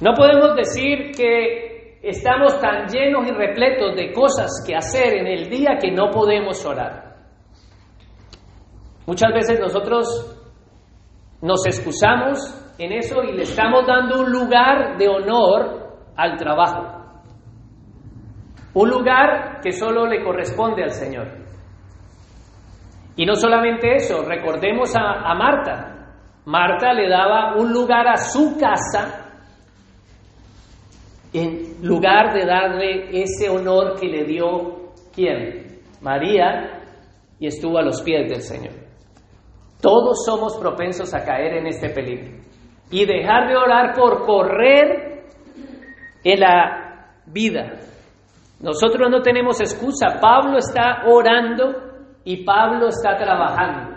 No 0.00 0.12
podemos 0.14 0.56
decir 0.56 1.12
que 1.16 2.00
estamos 2.02 2.58
tan 2.60 2.88
llenos 2.88 3.28
y 3.28 3.32
repletos 3.32 3.94
de 3.94 4.12
cosas 4.12 4.50
que 4.66 4.74
hacer 4.74 5.14
en 5.14 5.26
el 5.26 5.48
día 5.48 5.78
que 5.80 5.92
no 5.92 6.10
podemos 6.10 6.64
orar. 6.66 7.16
Muchas 9.06 9.32
veces 9.32 9.60
nosotros 9.60 10.38
nos 11.40 11.64
excusamos 11.66 12.61
en 12.84 12.92
eso 12.92 13.22
y 13.22 13.32
le 13.32 13.42
estamos 13.42 13.86
dando 13.86 14.20
un 14.20 14.30
lugar 14.32 14.96
de 14.98 15.08
honor 15.08 15.98
al 16.16 16.36
trabajo. 16.36 17.00
Un 18.74 18.88
lugar 18.88 19.60
que 19.62 19.72
solo 19.72 20.06
le 20.06 20.22
corresponde 20.24 20.82
al 20.82 20.90
Señor. 20.90 21.28
Y 23.14 23.24
no 23.24 23.34
solamente 23.34 23.94
eso, 23.94 24.24
recordemos 24.24 24.94
a, 24.96 25.34
Marta. 25.34 26.08
Marta 26.46 26.92
le 26.92 27.08
daba 27.08 27.56
un 27.56 27.72
lugar 27.72 28.08
a 28.08 28.16
su 28.16 28.58
casa 28.58 29.28
en 31.32 31.86
lugar 31.86 32.34
de 32.34 32.44
darle 32.44 33.22
ese 33.22 33.48
honor 33.48 33.98
que 33.98 34.08
le 34.08 34.24
dio 34.24 34.92
quién? 35.14 35.80
María, 36.00 36.80
y 37.38 37.46
estuvo 37.46 37.78
a 37.78 37.82
los 37.82 38.02
pies 38.02 38.28
del 38.28 38.40
Señor. 38.40 38.74
Todos 39.80 40.24
somos 40.24 40.56
propensos 40.58 41.14
a 41.14 41.24
caer 41.24 41.54
en 41.54 41.66
este 41.68 41.90
peligro 41.90 42.42
y 42.92 43.04
dejar 43.04 43.48
de 43.48 43.56
orar 43.56 43.94
por 43.94 44.24
correr 44.24 45.24
en 46.22 46.40
la 46.40 47.08
vida, 47.26 47.72
nosotros 48.60 49.10
no 49.10 49.22
tenemos 49.22 49.60
excusa. 49.60 50.20
Pablo 50.20 50.58
está 50.58 51.02
orando 51.06 51.74
y 52.24 52.44
Pablo 52.44 52.88
está 52.88 53.16
trabajando. 53.16 53.96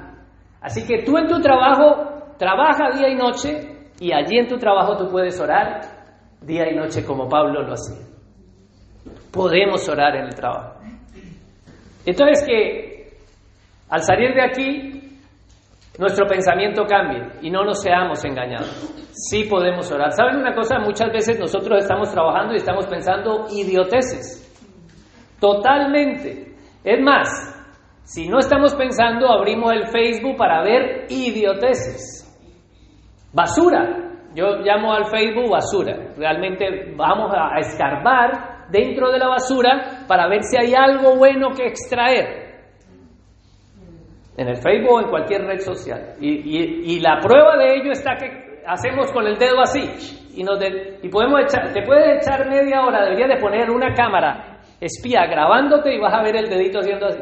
Así 0.59 0.87
que 0.87 1.03
tú 1.03 1.17
en 1.17 1.27
tu 1.27 1.39
trabajo 1.39 2.33
trabaja 2.39 2.97
día 2.97 3.09
y 3.09 3.15
noche 3.15 3.91
y 3.99 4.11
allí 4.11 4.39
en 4.39 4.47
tu 4.47 4.57
trabajo 4.57 4.97
tú 4.97 5.11
puedes 5.11 5.39
orar 5.39 5.81
día 6.41 6.71
y 6.71 6.75
noche 6.75 7.05
como 7.05 7.29
Pablo 7.29 7.61
lo 7.61 7.73
hacía. 7.73 8.03
Podemos 9.31 9.87
orar 9.87 10.15
en 10.15 10.25
el 10.25 10.35
trabajo. 10.35 10.79
Entonces 12.05 12.43
que 12.47 13.17
al 13.89 14.01
salir 14.01 14.33
de 14.33 14.41
aquí 14.41 15.04
nuestro 15.97 16.27
pensamiento 16.27 16.85
cambie 16.85 17.23
y 17.41 17.49
no 17.49 17.63
nos 17.63 17.81
seamos 17.81 18.23
engañados. 18.25 18.69
Sí 19.11 19.45
podemos 19.49 19.89
orar. 19.91 20.11
¿Saben 20.11 20.37
una 20.37 20.53
cosa? 20.53 20.79
Muchas 20.79 21.11
veces 21.11 21.39
nosotros 21.39 21.83
estamos 21.83 22.11
trabajando 22.11 22.53
y 22.53 22.57
estamos 22.57 22.85
pensando 22.87 23.45
idioteces. 23.49 24.41
Totalmente. 25.39 26.53
Es 26.83 27.01
más, 27.01 27.29
si 28.03 28.27
no 28.27 28.39
estamos 28.39 28.75
pensando, 28.75 29.31
abrimos 29.31 29.71
el 29.71 29.87
Facebook 29.87 30.37
para 30.37 30.63
ver 30.63 31.05
idioteces. 31.09 32.21
Basura. 33.33 34.01
Yo 34.35 34.57
llamo 34.57 34.93
al 34.93 35.05
Facebook 35.05 35.49
basura. 35.49 36.13
Realmente 36.17 36.93
vamos 36.97 37.31
a 37.33 37.57
escarbar 37.57 38.67
dentro 38.69 39.11
de 39.11 39.19
la 39.19 39.29
basura 39.29 40.03
para 40.07 40.27
ver 40.27 40.43
si 40.43 40.57
hay 40.57 40.73
algo 40.73 41.15
bueno 41.15 41.51
que 41.55 41.65
extraer. 41.67 42.44
En 44.37 44.49
el 44.49 44.57
Facebook 44.57 44.91
o 44.91 45.01
en 45.01 45.09
cualquier 45.09 45.45
red 45.45 45.59
social. 45.59 46.15
Y, 46.19 46.99
la 46.99 47.19
prueba 47.19 47.57
de 47.57 47.75
ello 47.75 47.91
está 47.91 48.15
que 48.15 48.61
hacemos 48.67 49.11
con 49.11 49.25
el 49.25 49.37
dedo 49.37 49.61
así. 49.61 49.81
Y, 50.35 50.43
nos 50.43 50.59
y 51.01 51.07
podemos 51.09 51.41
echar, 51.41 51.71
te 51.71 51.81
puedes 51.83 52.21
echar 52.21 52.47
media 52.49 52.83
hora, 52.83 53.03
debería 53.03 53.27
de 53.27 53.37
poner 53.41 53.69
una 53.69 53.93
cámara 53.93 54.55
espía 54.79 55.25
grabándote 55.25 55.95
y 55.95 55.99
vas 55.99 56.13
a 56.13 56.21
ver 56.21 56.35
el 56.35 56.49
dedito 56.49 56.79
haciendo 56.79 57.07
así. 57.07 57.21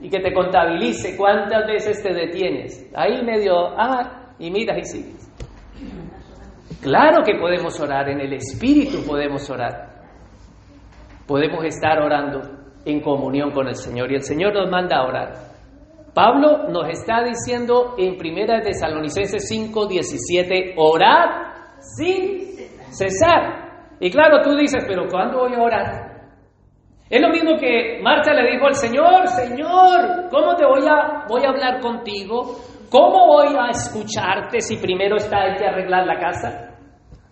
Y 0.00 0.08
que 0.08 0.20
te 0.20 0.32
contabilice 0.32 1.16
cuántas 1.16 1.66
veces 1.66 2.02
te 2.02 2.14
detienes. 2.14 2.88
Ahí 2.94 3.22
medio, 3.24 3.74
ah, 3.76 4.34
y 4.38 4.50
miras 4.50 4.78
y 4.78 4.84
sigues. 4.84 5.28
Claro 6.80 7.24
que 7.24 7.34
podemos 7.34 7.78
orar, 7.80 8.08
en 8.08 8.20
el 8.20 8.32
Espíritu 8.34 9.04
podemos 9.04 9.50
orar. 9.50 9.88
Podemos 11.26 11.64
estar 11.64 12.00
orando 12.00 12.40
en 12.84 13.00
comunión 13.00 13.50
con 13.50 13.66
el 13.66 13.74
Señor 13.74 14.10
y 14.12 14.14
el 14.14 14.22
Señor 14.22 14.54
nos 14.54 14.70
manda 14.70 14.98
a 14.98 15.06
orar. 15.06 15.32
Pablo 16.18 16.66
nos 16.68 16.88
está 16.88 17.22
diciendo 17.22 17.94
en 17.96 18.14
1 18.14 18.62
Tesalonicenses 18.64 19.46
5, 19.46 19.86
17, 19.86 20.74
orad 20.76 21.52
sin 21.78 22.56
cesar. 22.90 23.94
Y 24.00 24.10
claro, 24.10 24.42
tú 24.42 24.56
dices, 24.56 24.84
pero 24.84 25.06
¿cuándo 25.08 25.38
voy 25.38 25.54
a 25.54 25.62
orar? 25.62 26.08
Es 27.08 27.22
lo 27.22 27.28
mismo 27.28 27.52
que 27.56 28.00
Marta 28.02 28.34
le 28.34 28.50
dijo 28.50 28.66
al 28.66 28.74
Señor, 28.74 29.28
Señor, 29.28 30.28
¿cómo 30.28 30.56
te 30.56 30.66
voy 30.66 30.82
a, 30.88 31.24
voy 31.28 31.44
a 31.44 31.50
hablar 31.50 31.78
contigo? 31.80 32.56
¿Cómo 32.90 33.28
voy 33.28 33.54
a 33.56 33.68
escucharte 33.70 34.60
si 34.60 34.76
primero 34.78 35.18
está 35.18 35.42
hay 35.42 35.54
que 35.54 35.66
arreglar 35.66 36.04
la 36.04 36.18
casa? 36.18 36.78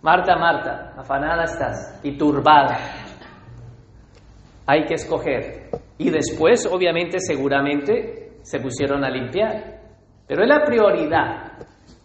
Marta, 0.01 0.37
Marta, 0.37 0.93
afanada 0.95 1.43
estás 1.43 1.99
y 2.05 2.17
turbada. 2.17 2.77
Hay 4.65 4.85
que 4.85 4.93
escoger. 4.93 5.71
Y 5.97 6.09
después, 6.09 6.65
obviamente, 6.71 7.19
seguramente, 7.19 8.26
se 8.47 8.61
pusieron 8.61 9.03
a 9.03 9.09
limpiar. 9.09 9.81
Pero 10.25 10.43
es 10.43 10.47
la 10.47 10.63
prioridad. 10.63 11.51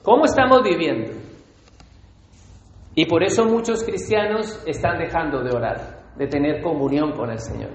¿Cómo 0.02 0.24
estamos 0.24 0.60
viviendo? 0.64 1.12
Y 2.96 3.06
por 3.06 3.22
eso 3.22 3.44
muchos 3.44 3.84
cristianos 3.84 4.60
están 4.66 4.98
dejando 4.98 5.40
de 5.44 5.54
orar, 5.54 5.76
de 6.16 6.26
tener 6.26 6.60
comunión 6.60 7.12
con 7.12 7.30
el 7.30 7.38
Señor. 7.38 7.70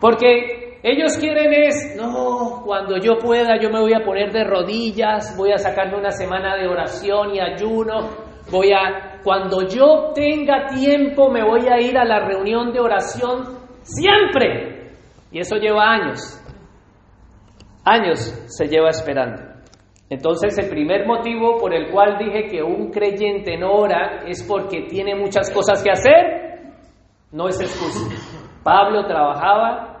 Porque 0.00 0.78
ellos 0.84 1.18
quieren 1.18 1.52
es, 1.52 1.96
no, 1.96 2.62
cuando 2.64 2.96
yo 2.98 3.18
pueda 3.18 3.60
yo 3.60 3.70
me 3.70 3.80
voy 3.80 3.92
a 3.92 4.04
poner 4.04 4.30
de 4.30 4.44
rodillas, 4.44 5.36
voy 5.36 5.50
a 5.50 5.58
sacarme 5.58 5.98
una 5.98 6.12
semana 6.12 6.56
de 6.56 6.68
oración 6.68 7.34
y 7.34 7.40
ayuno, 7.40 8.08
voy 8.52 8.72
a, 8.72 9.20
cuando 9.24 9.66
yo 9.66 10.12
tenga 10.14 10.68
tiempo 10.68 11.28
me 11.28 11.42
voy 11.42 11.68
a 11.68 11.80
ir 11.80 11.98
a 11.98 12.04
la 12.04 12.20
reunión 12.20 12.72
de 12.72 12.78
oración 12.78 13.58
siempre. 13.82 14.92
Y 15.32 15.40
eso 15.40 15.56
lleva 15.56 15.90
años, 15.90 16.41
años 17.84 18.18
se 18.46 18.66
lleva 18.66 18.90
esperando. 18.90 19.42
Entonces 20.08 20.58
el 20.58 20.68
primer 20.68 21.06
motivo 21.06 21.56
por 21.58 21.74
el 21.74 21.90
cual 21.90 22.18
dije 22.18 22.46
que 22.48 22.62
un 22.62 22.90
creyente 22.90 23.56
no 23.56 23.72
ora 23.72 24.24
es 24.26 24.42
porque 24.42 24.82
tiene 24.82 25.14
muchas 25.14 25.50
cosas 25.50 25.82
que 25.82 25.90
hacer, 25.90 26.74
no 27.32 27.48
es 27.48 27.58
excusa. 27.60 28.14
Pablo 28.62 29.06
trabajaba 29.06 29.92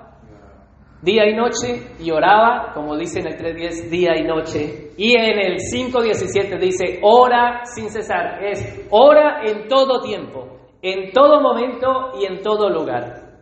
día 1.02 1.26
y 1.28 1.34
noche 1.34 1.94
y 1.98 2.10
oraba, 2.10 2.72
como 2.74 2.96
dice 2.96 3.20
en 3.20 3.28
el 3.28 3.38
3.10, 3.38 3.90
día 3.90 4.16
y 4.16 4.24
noche. 4.24 4.90
Y 4.96 5.16
en 5.16 5.38
el 5.38 5.56
5.17 5.56 6.58
dice, 6.60 7.00
ora 7.02 7.62
sin 7.64 7.90
cesar, 7.90 8.44
es 8.44 8.86
ora 8.90 9.42
en 9.44 9.66
todo 9.66 10.02
tiempo, 10.02 10.58
en 10.80 11.10
todo 11.10 11.40
momento 11.40 12.12
y 12.20 12.26
en 12.26 12.40
todo 12.42 12.68
lugar. 12.70 13.32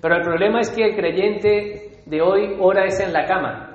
Pero 0.00 0.16
el 0.16 0.22
problema 0.22 0.60
es 0.60 0.70
que 0.70 0.84
el 0.84 0.94
creyente 0.94 1.85
de 2.06 2.22
hoy 2.22 2.56
ora 2.60 2.84
es 2.84 2.98
en 3.00 3.12
la 3.12 3.26
cama. 3.26 3.72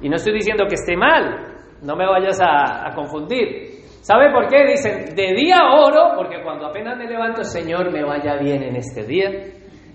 Y 0.00 0.08
no 0.08 0.16
estoy 0.16 0.34
diciendo 0.34 0.66
que 0.68 0.74
esté 0.74 0.96
mal, 0.96 1.54
no 1.82 1.96
me 1.96 2.06
vayas 2.06 2.38
a, 2.40 2.94
confundir. 2.94 3.82
¿Sabe 4.02 4.30
por 4.30 4.48
qué? 4.48 4.66
Dicen, 4.66 5.14
de 5.14 5.34
día 5.34 5.60
oro, 5.72 6.12
porque 6.14 6.42
cuando 6.42 6.66
apenas 6.66 6.98
me 6.98 7.06
levanto, 7.06 7.42
Señor, 7.42 7.90
me 7.90 8.04
vaya 8.04 8.36
bien 8.36 8.62
en 8.62 8.76
este 8.76 9.04
día. 9.04 9.30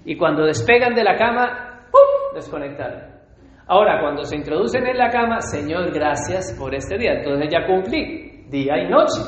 Y 0.04 0.18
cuando 0.18 0.46
despegan 0.46 0.96
de 0.96 1.04
la 1.04 1.16
cama, 1.16 1.86
¡pum! 1.92 2.34
desconectar. 2.34 3.20
Ahora, 3.68 4.02
cuando 4.02 4.24
se 4.24 4.36
introducen 4.36 4.88
en 4.88 4.98
la 4.98 5.10
cama, 5.10 5.42
Señor, 5.42 5.94
gracias 5.94 6.56
por 6.58 6.74
este 6.74 6.98
día. 6.98 7.14
Entonces 7.20 7.50
ya 7.52 7.68
cumplí, 7.68 8.46
día 8.50 8.80
y 8.80 8.90
noche. 8.90 9.22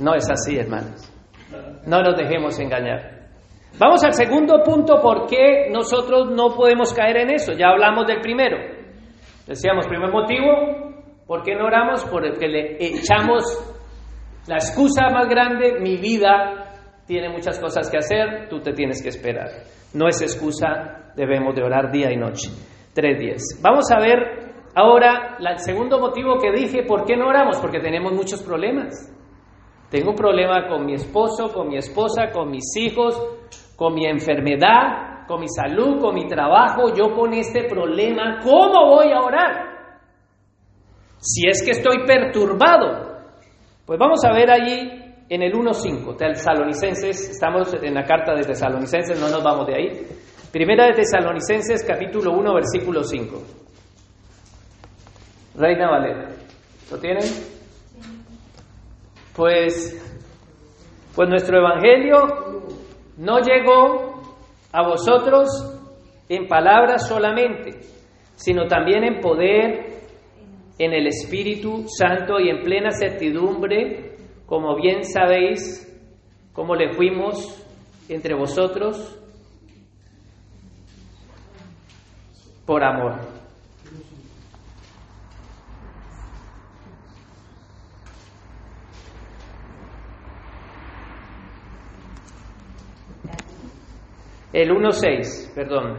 No 0.00 0.14
es 0.16 0.28
así, 0.28 0.58
hermanos. 0.58 1.12
No 1.86 2.02
nos 2.02 2.16
dejemos 2.16 2.58
engañar. 2.58 3.15
Vamos 3.78 4.02
al 4.04 4.14
segundo 4.14 4.62
punto, 4.62 5.02
¿por 5.02 5.26
qué 5.26 5.68
nosotros 5.70 6.30
no 6.30 6.54
podemos 6.56 6.94
caer 6.94 7.18
en 7.18 7.30
eso? 7.30 7.52
Ya 7.52 7.68
hablamos 7.68 8.06
del 8.06 8.22
primero. 8.22 8.56
Decíamos, 9.46 9.86
primer 9.86 10.10
motivo, 10.10 10.96
¿por 11.26 11.42
qué 11.42 11.54
no 11.54 11.66
oramos? 11.66 12.02
Porque 12.04 12.48
le 12.48 12.76
echamos 12.82 13.44
la 14.46 14.56
excusa 14.56 15.10
más 15.10 15.28
grande, 15.28 15.78
mi 15.78 15.98
vida 15.98 17.02
tiene 17.06 17.28
muchas 17.28 17.60
cosas 17.60 17.90
que 17.90 17.98
hacer, 17.98 18.48
tú 18.48 18.60
te 18.60 18.72
tienes 18.72 19.02
que 19.02 19.10
esperar. 19.10 19.48
No 19.92 20.08
es 20.08 20.22
excusa, 20.22 21.12
debemos 21.14 21.54
de 21.54 21.62
orar 21.62 21.92
día 21.92 22.10
y 22.10 22.16
noche. 22.16 22.48
3.10. 22.94 23.60
Vamos 23.60 23.90
a 23.92 24.00
ver 24.00 24.54
ahora 24.74 25.36
el 25.38 25.58
segundo 25.58 26.00
motivo 26.00 26.38
que 26.38 26.50
dije, 26.50 26.82
¿por 26.84 27.04
qué 27.04 27.14
no 27.14 27.28
oramos? 27.28 27.58
Porque 27.60 27.80
tenemos 27.80 28.12
muchos 28.12 28.42
problemas. 28.42 29.12
Tengo 29.90 30.10
un 30.10 30.16
problema 30.16 30.66
con 30.66 30.84
mi 30.84 30.94
esposo, 30.94 31.52
con 31.52 31.68
mi 31.68 31.76
esposa, 31.76 32.30
con 32.32 32.50
mis 32.50 32.74
hijos, 32.76 33.20
con 33.76 33.94
mi 33.94 34.06
enfermedad, 34.06 35.26
con 35.28 35.40
mi 35.40 35.48
salud, 35.48 36.00
con 36.00 36.14
mi 36.14 36.26
trabajo, 36.26 36.94
yo 36.94 37.14
con 37.14 37.34
este 37.34 37.64
problema, 37.64 38.40
¿cómo 38.42 38.94
voy 38.94 39.12
a 39.12 39.20
orar? 39.20 39.66
Si 41.18 41.46
es 41.46 41.62
que 41.62 41.72
estoy 41.72 42.06
perturbado. 42.06 43.16
Pues 43.84 43.98
vamos 43.98 44.24
a 44.24 44.32
ver 44.32 44.50
allí 44.50 45.04
en 45.28 45.42
el 45.42 45.52
1.5, 45.52 46.16
Tesalonicenses, 46.16 47.30
estamos 47.30 47.72
en 47.74 47.94
la 47.94 48.04
carta 48.04 48.34
de 48.34 48.42
Tesalonicenses, 48.42 49.20
no 49.20 49.28
nos 49.28 49.42
vamos 49.42 49.66
de 49.66 49.74
ahí. 49.74 50.06
Primera 50.52 50.86
de 50.86 50.92
Tesalonicenses, 50.92 51.84
capítulo 51.84 52.32
1, 52.32 52.54
versículo 52.54 53.02
5. 53.02 53.42
Reina 55.56 55.90
Valera, 55.90 56.28
¿lo 56.90 56.98
tienen? 56.98 57.24
Pues, 59.34 60.02
pues 61.14 61.28
nuestro 61.28 61.58
evangelio 61.58 62.65
no 63.16 63.38
llegó 63.40 64.22
a 64.72 64.86
vosotros 64.86 65.48
en 66.28 66.48
palabras 66.48 67.08
solamente, 67.08 67.80
sino 68.34 68.66
también 68.66 69.04
en 69.04 69.20
poder, 69.20 69.86
en 70.78 70.92
el 70.92 71.06
Espíritu 71.06 71.86
Santo 71.88 72.38
y 72.38 72.50
en 72.50 72.62
plena 72.62 72.90
certidumbre, 72.90 74.16
como 74.44 74.76
bien 74.76 75.04
sabéis, 75.04 75.82
como 76.52 76.74
le 76.74 76.92
fuimos 76.94 77.62
entre 78.08 78.34
vosotros 78.34 79.18
por 82.66 82.82
amor. 82.84 83.35
El 94.56 94.70
1.6, 94.70 95.54
perdón, 95.54 95.98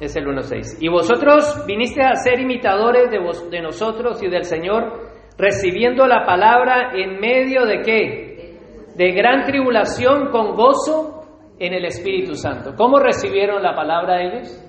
es 0.00 0.16
el 0.16 0.26
1.6. 0.26 0.78
Y 0.80 0.88
vosotros 0.88 1.64
viniste 1.64 2.02
a 2.02 2.16
ser 2.16 2.40
imitadores 2.40 3.08
de, 3.08 3.20
de 3.50 3.62
nosotros 3.62 4.20
y 4.20 4.28
del 4.28 4.42
Señor, 4.42 5.12
recibiendo 5.38 6.04
la 6.08 6.26
palabra 6.26 6.90
en 6.92 7.20
medio 7.20 7.64
de 7.64 7.82
qué? 7.82 8.58
De 8.96 9.12
gran 9.12 9.44
tribulación 9.44 10.30
con 10.32 10.56
gozo 10.56 11.22
en 11.60 11.72
el 11.72 11.84
Espíritu 11.84 12.34
Santo. 12.34 12.74
¿Cómo 12.76 12.98
recibieron 12.98 13.62
la 13.62 13.76
palabra 13.76 14.24
ellos? 14.24 14.60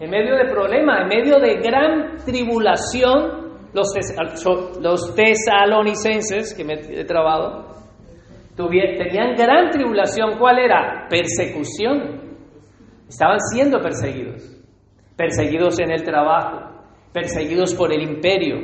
En 0.00 0.10
medio 0.10 0.34
de 0.34 0.46
problema, 0.46 1.02
en 1.02 1.06
medio 1.06 1.38
de 1.38 1.60
gran 1.60 2.16
tribulación, 2.24 3.68
los, 3.74 3.94
los 4.80 5.14
tesalonicenses, 5.14 6.52
que 6.52 6.64
me 6.64 6.74
he 6.74 7.04
trabado, 7.04 7.76
tenían 8.56 9.36
gran 9.36 9.70
tribulación. 9.70 10.36
¿Cuál 10.36 10.58
era? 10.58 11.06
Persecución. 11.08 12.25
Estaban 13.08 13.38
siendo 13.52 13.80
perseguidos, 13.80 14.42
perseguidos 15.16 15.78
en 15.78 15.92
el 15.92 16.02
trabajo, 16.02 16.76
perseguidos 17.12 17.74
por 17.74 17.92
el 17.92 18.02
imperio, 18.02 18.56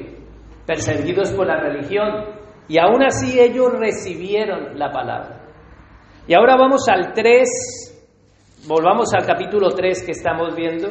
perseguidos 0.67 1.33
por 1.33 1.47
la 1.47 1.61
religión, 1.61 2.25
y 2.69 2.79
aún 2.79 3.03
así 3.05 3.39
ellos 3.39 3.73
recibieron 3.79 4.79
la 4.79 4.91
palabra. 4.91 5.41
Y 6.27 6.35
ahora 6.35 6.57
vamos 6.57 6.89
al 6.89 7.13
3, 7.13 8.67
volvamos 8.69 9.13
al 9.15 9.27
capítulo 9.27 9.71
3 9.71 10.05
que 10.05 10.13
estamos 10.13 10.55
viendo. 10.55 10.89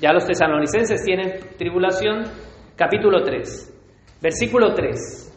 Ya 0.00 0.12
los 0.12 0.26
tesalonicenses 0.26 1.02
tienen 1.04 1.56
tribulación. 1.56 2.24
Capítulo 2.76 3.22
3, 3.22 4.18
versículo 4.20 4.74
3. 4.74 5.30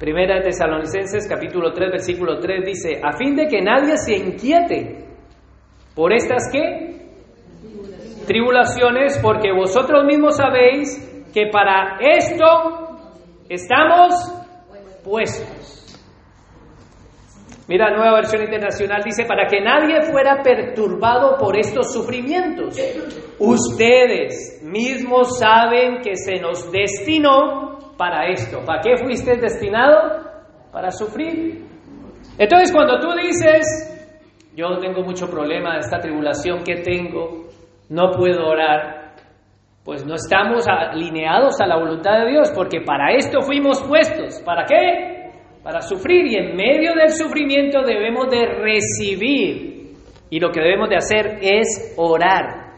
Primera 0.00 0.36
de 0.36 0.42
Tesalonicenses, 0.42 1.28
capítulo 1.28 1.72
3, 1.72 1.90
versículo 1.92 2.40
3 2.40 2.64
dice, 2.64 3.00
a 3.04 3.12
fin 3.16 3.36
de 3.36 3.46
que 3.46 3.60
nadie 3.60 3.96
se 3.98 4.16
inquiete 4.16 5.11
¿Por 5.94 6.12
estas 6.12 6.50
qué? 6.50 7.02
Tribulaciones, 8.26 9.18
porque 9.22 9.52
vosotros 9.52 10.04
mismos 10.04 10.36
sabéis 10.36 11.28
que 11.34 11.48
para 11.52 11.98
esto 12.00 12.98
estamos 13.48 14.14
puestos. 15.04 15.72
Mira, 17.68 17.90
nueva 17.90 18.16
versión 18.16 18.42
internacional 18.42 19.02
dice, 19.04 19.24
para 19.24 19.46
que 19.46 19.60
nadie 19.60 20.02
fuera 20.02 20.42
perturbado 20.42 21.36
por 21.38 21.56
estos 21.56 21.92
sufrimientos. 21.92 22.76
Ustedes 23.38 24.60
mismos 24.62 25.38
saben 25.38 26.00
que 26.02 26.16
se 26.16 26.40
nos 26.40 26.70
destinó 26.72 27.94
para 27.96 28.26
esto. 28.28 28.60
¿Para 28.64 28.80
qué 28.80 28.96
fuiste 28.96 29.36
destinado? 29.36 30.22
Para 30.72 30.90
sufrir. 30.90 31.64
Entonces, 32.36 32.72
cuando 32.72 32.98
tú 32.98 33.08
dices, 33.14 33.91
yo 34.54 34.78
tengo 34.78 35.02
mucho 35.02 35.28
problema, 35.28 35.78
esta 35.78 35.98
tribulación 35.98 36.62
que 36.62 36.76
tengo, 36.82 37.46
no 37.88 38.10
puedo 38.10 38.46
orar, 38.46 39.14
pues 39.84 40.06
no 40.06 40.14
estamos 40.14 40.66
alineados 40.68 41.60
a 41.60 41.66
la 41.66 41.76
voluntad 41.76 42.20
de 42.20 42.30
Dios, 42.30 42.52
porque 42.54 42.80
para 42.80 43.12
esto 43.14 43.40
fuimos 43.40 43.82
puestos. 43.82 44.40
¿Para 44.44 44.64
qué? 44.64 45.30
Para 45.62 45.80
sufrir 45.80 46.26
y 46.26 46.36
en 46.36 46.56
medio 46.56 46.94
del 46.94 47.10
sufrimiento 47.10 47.82
debemos 47.82 48.28
de 48.30 48.46
recibir 48.46 49.72
Y 50.30 50.40
lo 50.40 50.50
que 50.50 50.60
debemos 50.60 50.88
de 50.88 50.96
hacer 50.96 51.38
es 51.40 51.94
orar. 51.96 52.72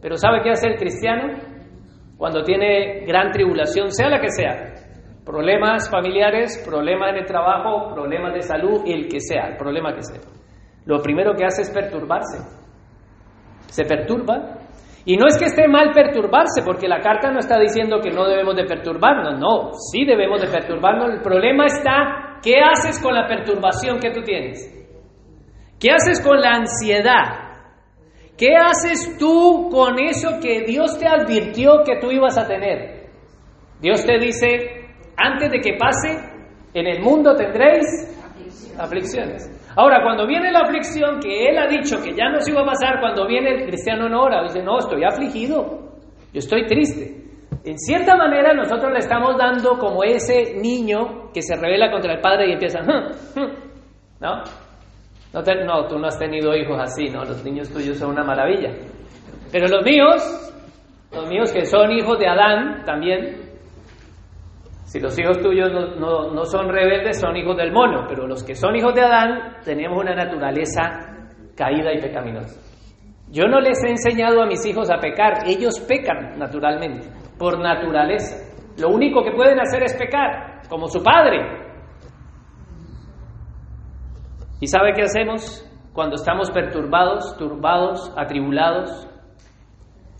Pero 0.00 0.16
¿sabe 0.16 0.40
qué 0.42 0.50
hace 0.50 0.68
el 0.68 0.76
cristiano? 0.76 1.34
Cuando 2.16 2.42
tiene 2.42 3.04
gran 3.06 3.30
tribulación, 3.30 3.90
sea 3.90 4.08
la 4.08 4.20
que 4.20 4.30
sea. 4.30 4.74
Problemas 5.24 5.90
familiares, 5.90 6.62
problemas 6.66 7.14
el 7.16 7.26
trabajo, 7.26 7.92
problemas 7.94 8.32
de 8.32 8.42
salud, 8.42 8.82
el 8.86 9.08
que 9.08 9.20
sea, 9.20 9.48
el 9.48 9.56
problema 9.56 9.94
que 9.94 10.02
sea. 10.02 10.39
Lo 10.86 11.00
primero 11.02 11.34
que 11.34 11.44
hace 11.44 11.62
es 11.62 11.70
perturbarse. 11.70 12.38
Se 13.68 13.84
perturba. 13.84 14.58
Y 15.04 15.16
no 15.16 15.26
es 15.26 15.38
que 15.38 15.46
esté 15.46 15.66
mal 15.66 15.92
perturbarse, 15.92 16.62
porque 16.64 16.86
la 16.86 17.00
carta 17.00 17.30
no 17.30 17.38
está 17.38 17.58
diciendo 17.58 18.00
que 18.00 18.10
no 18.10 18.26
debemos 18.28 18.54
de 18.54 18.64
perturbarnos, 18.64 19.40
no, 19.40 19.72
sí 19.72 20.04
debemos 20.04 20.42
de 20.42 20.48
perturbarnos. 20.48 21.10
El 21.10 21.22
problema 21.22 21.66
está, 21.66 22.38
¿qué 22.42 22.56
haces 22.60 23.00
con 23.02 23.14
la 23.14 23.26
perturbación 23.26 23.98
que 23.98 24.10
tú 24.10 24.22
tienes? 24.22 24.80
¿Qué 25.78 25.90
haces 25.90 26.20
con 26.20 26.38
la 26.40 26.50
ansiedad? 26.50 27.50
¿Qué 28.36 28.54
haces 28.56 29.16
tú 29.18 29.68
con 29.70 29.98
eso 29.98 30.38
que 30.40 30.64
Dios 30.66 30.98
te 30.98 31.06
advirtió 31.06 31.82
que 31.84 31.98
tú 31.98 32.10
ibas 32.10 32.36
a 32.36 32.46
tener? 32.46 33.08
Dios 33.80 34.04
te 34.04 34.18
dice, 34.18 34.46
antes 35.16 35.50
de 35.50 35.60
que 35.60 35.78
pase, 35.78 36.18
en 36.74 36.86
el 36.86 37.02
mundo 37.02 37.34
tendréis 37.34 37.86
aflicciones. 38.78 39.59
Ahora, 39.76 40.02
cuando 40.02 40.26
viene 40.26 40.50
la 40.50 40.60
aflicción 40.60 41.20
que 41.20 41.48
Él 41.48 41.58
ha 41.58 41.66
dicho 41.66 42.02
que 42.02 42.14
ya 42.14 42.28
no 42.28 42.40
se 42.40 42.50
iba 42.50 42.62
a 42.62 42.66
pasar, 42.66 43.00
cuando 43.00 43.26
viene 43.26 43.50
el 43.50 43.66
cristiano 43.66 44.08
no 44.08 44.22
ora, 44.22 44.42
dice, 44.42 44.62
no, 44.62 44.78
estoy 44.78 45.04
afligido, 45.04 45.90
yo 46.32 46.38
estoy 46.38 46.66
triste. 46.66 47.20
En 47.64 47.78
cierta 47.78 48.16
manera 48.16 48.54
nosotros 48.54 48.90
le 48.92 48.98
estamos 48.98 49.36
dando 49.36 49.78
como 49.78 50.02
ese 50.02 50.54
niño 50.60 51.30
que 51.32 51.42
se 51.42 51.56
revela 51.56 51.90
contra 51.90 52.14
el 52.14 52.20
padre 52.20 52.48
y 52.48 52.52
empieza, 52.52 52.80
¿no? 52.80 53.10
No, 54.20 54.42
no, 55.32 55.86
tú 55.86 55.98
no 55.98 56.06
has 56.08 56.18
tenido 56.18 56.54
hijos 56.54 56.78
así, 56.78 57.08
¿no? 57.08 57.24
Los 57.24 57.42
niños 57.44 57.70
tuyos 57.70 57.96
son 57.96 58.10
una 58.10 58.24
maravilla. 58.24 58.70
Pero 59.52 59.68
los 59.68 59.84
míos, 59.84 60.52
los 61.12 61.28
míos 61.28 61.52
que 61.52 61.64
son 61.64 61.90
hijos 61.92 62.18
de 62.18 62.28
Adán 62.28 62.84
también, 62.84 63.49
si 64.90 64.98
los 64.98 65.16
hijos 65.20 65.38
tuyos 65.38 65.70
no, 66.00 66.44
son 66.46 66.68
rebeldes, 66.68 67.20
son 67.20 67.36
hijos 67.36 67.56
del 67.56 67.70
mono, 67.70 68.06
pero 68.08 68.26
los 68.26 68.42
que 68.42 68.56
son 68.56 68.74
hijos 68.74 68.92
de 68.92 69.02
Adán 69.02 69.58
tenemos 69.64 69.96
una 69.96 70.16
naturaleza 70.16 70.82
caída 71.56 71.92
y 71.94 72.00
pecaminosa. 72.00 72.60
Yo 73.30 73.44
no 73.46 73.60
les 73.60 73.80
he 73.84 73.90
enseñado 73.90 74.42
a 74.42 74.46
mis 74.46 74.66
hijos 74.66 74.90
a 74.90 74.98
pecar, 74.98 75.46
ellos 75.46 75.78
pecan 75.78 76.36
naturalmente, 76.36 77.06
por 77.38 77.60
naturaleza. 77.60 78.34
Lo 78.80 78.88
único 78.88 79.22
que 79.22 79.30
pueden 79.30 79.60
hacer 79.60 79.84
es 79.84 79.94
pecar, 79.96 80.62
como 80.68 80.88
su 80.88 81.00
padre. 81.04 81.38
¿Y 84.58 84.66
sabe 84.66 84.92
qué 84.92 85.02
hacemos 85.02 85.64
cuando 85.92 86.16
estamos 86.16 86.50
perturbados, 86.50 87.36
turbados, 87.36 88.12
atribulados? 88.16 89.08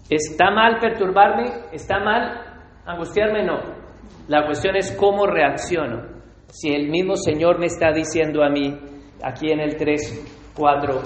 ¿Está 0.08 0.52
mal 0.52 0.78
perturbarme? 0.78 1.50
¿Está 1.72 1.98
mal 1.98 2.40
angustiarme? 2.86 3.44
No. 3.44 3.79
La 4.28 4.46
cuestión 4.46 4.76
es 4.76 4.92
cómo 4.92 5.26
reacciono. 5.26 6.20
Si 6.48 6.68
el 6.70 6.88
mismo 6.88 7.16
Señor 7.16 7.58
me 7.58 7.66
está 7.66 7.92
diciendo 7.92 8.42
a 8.42 8.48
mí, 8.48 8.76
aquí 9.22 9.50
en 9.50 9.60
el 9.60 9.76
3, 9.76 10.52
4, 10.54 11.00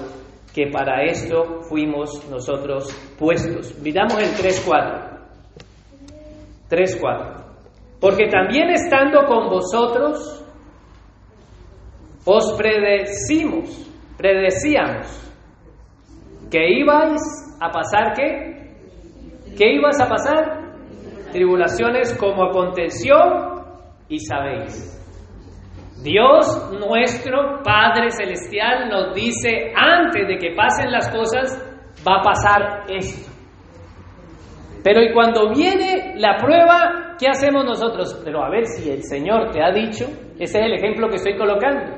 que 0.53 0.67
para 0.67 1.03
esto 1.03 1.61
fuimos 1.69 2.27
nosotros 2.29 2.89
puestos. 3.17 3.77
Miramos 3.79 4.17
el 4.21 4.33
3, 4.35 4.63
4. 4.65 5.15
3, 6.69 6.97
4. 7.01 7.45
Porque 7.99 8.27
también 8.27 8.69
estando 8.69 9.25
con 9.25 9.49
vosotros, 9.49 10.45
os 12.25 12.53
predecimos, 12.53 13.91
predecíamos, 14.17 15.25
que 16.49 16.79
ibais 16.79 17.21
a 17.59 17.69
pasar 17.69 18.13
qué? 18.13 18.55
¿Qué 19.57 19.73
ibas 19.73 19.99
a 19.99 20.07
pasar? 20.07 20.64
Tribulaciones 21.35 22.17
como 22.17 22.45
aconteció 22.45 23.15
y 24.07 24.19
sabéis. 24.19 24.91
Dios 26.01 26.71
nuestro 26.71 27.61
Padre 27.63 28.11
Celestial 28.11 28.89
nos 28.89 29.13
dice, 29.13 29.73
antes 29.75 30.27
de 30.27 30.37
que 30.37 30.55
pasen 30.55 30.91
las 30.91 31.09
cosas, 31.09 31.61
va 32.07 32.19
a 32.19 32.23
pasar 32.23 32.83
esto. 32.89 33.31
Pero 34.83 35.01
y 35.01 35.11
cuando 35.13 35.49
viene 35.49 36.13
la 36.17 36.37
prueba, 36.37 37.15
¿qué 37.19 37.27
hacemos 37.27 37.65
nosotros? 37.65 38.21
Pero 38.23 38.43
a 38.43 38.49
ver 38.49 38.65
si 38.67 38.89
el 38.89 39.03
Señor 39.03 39.51
te 39.51 39.63
ha 39.63 39.71
dicho, 39.71 40.05
ese 40.39 40.59
es 40.59 40.65
el 40.65 40.73
ejemplo 40.73 41.09
que 41.09 41.15
estoy 41.15 41.35
colocando. 41.37 41.95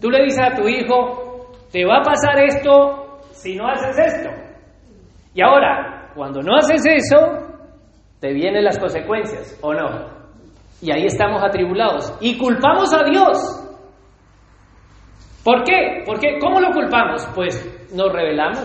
Tú 0.00 0.10
le 0.10 0.24
dices 0.24 0.40
a 0.42 0.56
tu 0.56 0.66
hijo, 0.66 1.52
te 1.70 1.84
va 1.84 1.98
a 1.98 2.02
pasar 2.02 2.42
esto 2.42 3.20
si 3.32 3.54
no 3.56 3.68
haces 3.68 3.98
esto. 3.98 4.30
Y 5.34 5.42
ahora, 5.42 6.10
cuando 6.14 6.40
no 6.40 6.56
haces 6.56 6.82
eso, 6.86 7.49
te 8.20 8.32
vienen 8.32 8.64
las 8.64 8.78
consecuencias, 8.78 9.58
¿o 9.62 9.72
no? 9.72 10.20
Y 10.82 10.92
ahí 10.92 11.06
estamos 11.06 11.42
atribulados. 11.42 12.16
Y 12.20 12.38
culpamos 12.38 12.92
a 12.94 13.04
Dios. 13.04 13.60
¿Por 15.44 15.64
qué? 15.64 16.02
Porque, 16.04 16.38
¿Cómo 16.38 16.60
lo 16.60 16.70
culpamos? 16.70 17.26
Pues 17.34 17.92
nos 17.94 18.12
revelamos. 18.12 18.64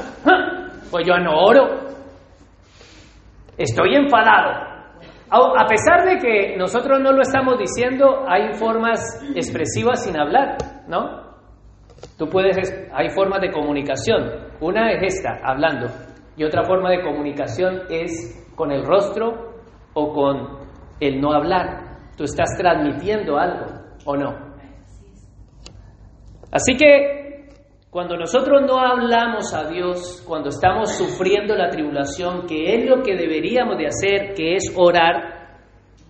Pues 0.91 1.07
yo 1.07 1.17
no 1.17 1.31
oro. 1.43 1.79
Estoy 3.57 3.95
enfadado. 3.95 4.51
A 5.29 5.65
pesar 5.67 6.05
de 6.05 6.19
que 6.19 6.55
nosotros 6.55 7.01
no 7.01 7.11
lo 7.11 7.21
estamos 7.21 7.57
diciendo, 7.57 8.23
hay 8.27 8.53
formas 8.53 8.99
expresivas 9.35 10.03
sin 10.03 10.17
hablar, 10.17 10.57
¿no? 10.87 11.25
Tú 12.17 12.29
puedes, 12.29 12.55
hay 12.93 13.09
formas 13.09 13.41
de 13.41 13.51
comunicación. 13.51 14.29
Una 14.61 14.91
es 14.91 15.15
esta, 15.15 15.39
hablando. 15.43 15.87
Y 16.37 16.43
otra 16.43 16.63
forma 16.63 16.91
de 16.91 17.01
comunicación 17.01 17.81
es 17.89 18.44
con 18.55 18.71
el 18.71 18.83
rostro 18.85 19.53
o 19.93 20.13
con 20.13 20.59
el 20.99 21.19
no 21.19 21.33
hablar. 21.33 22.11
Tú 22.17 22.23
estás 22.23 22.49
transmitiendo 22.57 23.37
algo 23.37 23.65
o 24.05 24.15
no. 24.15 24.55
Así 26.51 26.77
que 26.77 27.49
cuando 27.89 28.17
nosotros 28.17 28.61
no 28.67 28.79
hablamos 28.79 29.53
a 29.53 29.69
Dios, 29.69 30.23
cuando 30.27 30.49
estamos 30.49 30.97
sufriendo 30.97 31.55
la 31.55 31.69
tribulación, 31.69 32.45
que 32.45 32.75
es 32.75 32.89
lo 32.89 33.01
que 33.01 33.15
deberíamos 33.15 33.77
de 33.77 33.87
hacer, 33.87 34.33
que 34.33 34.55
es 34.55 34.73
orar, 34.75 35.59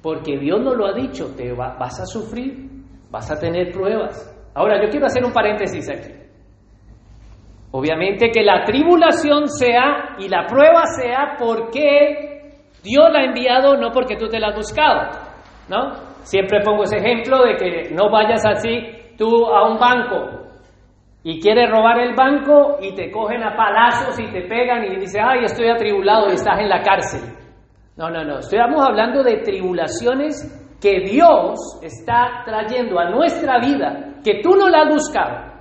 porque 0.01 0.37
Dios 0.37 0.61
nos 0.61 0.75
lo 0.75 0.85
ha 0.87 0.93
dicho, 0.93 1.35
te 1.35 1.51
vas 1.53 1.99
a 1.99 2.05
sufrir, 2.05 2.69
vas 3.09 3.29
a 3.31 3.39
tener 3.39 3.71
pruebas. 3.71 4.31
Ahora, 4.53 4.83
yo 4.83 4.89
quiero 4.89 5.05
hacer 5.07 5.23
un 5.25 5.33
paréntesis 5.33 5.89
aquí. 5.89 6.11
Obviamente 7.71 8.31
que 8.31 8.41
la 8.41 8.63
tribulación 8.63 9.49
sea 9.49 10.15
y 10.17 10.29
la 10.29 10.45
prueba 10.45 10.85
sea 10.85 11.35
porque 11.37 12.34
Dios 12.85 13.05
la 13.11 13.21
ha 13.21 13.25
enviado 13.25 13.75
no 13.77 13.91
porque 13.91 14.15
tú 14.15 14.29
te 14.29 14.39
la 14.39 14.49
has 14.49 14.55
buscado, 14.55 15.09
¿no? 15.67 15.93
Siempre 16.21 16.61
pongo 16.63 16.83
ese 16.83 16.97
ejemplo 16.97 17.43
de 17.43 17.55
que 17.55 17.89
no 17.95 18.11
vayas 18.11 18.45
así 18.45 18.79
tú 19.17 19.47
a 19.47 19.67
un 19.67 19.79
banco 19.79 20.45
y 21.23 21.41
quieres 21.41 21.71
robar 21.71 21.99
el 21.99 22.13
banco 22.13 22.77
y 22.79 22.93
te 22.93 23.09
cogen 23.09 23.41
a 23.41 23.55
palazos 23.55 24.19
y 24.19 24.31
te 24.31 24.41
pegan 24.41 24.83
y 24.83 24.97
dices, 24.97 25.19
ay, 25.19 25.45
estoy 25.45 25.69
atribulado 25.69 26.29
y 26.29 26.33
estás 26.33 26.59
en 26.59 26.69
la 26.69 26.83
cárcel. 26.83 27.21
No, 27.97 28.11
no, 28.11 28.23
no, 28.23 28.39
estamos 28.39 28.85
hablando 28.85 29.23
de 29.23 29.37
tribulaciones 29.37 30.77
que 30.79 30.99
Dios 30.99 31.79
está 31.81 32.43
trayendo 32.45 32.99
a 32.99 33.09
nuestra 33.09 33.57
vida, 33.57 34.13
que 34.23 34.41
tú 34.43 34.51
no 34.55 34.69
la 34.69 34.83
has 34.83 34.89
buscado, 34.89 35.53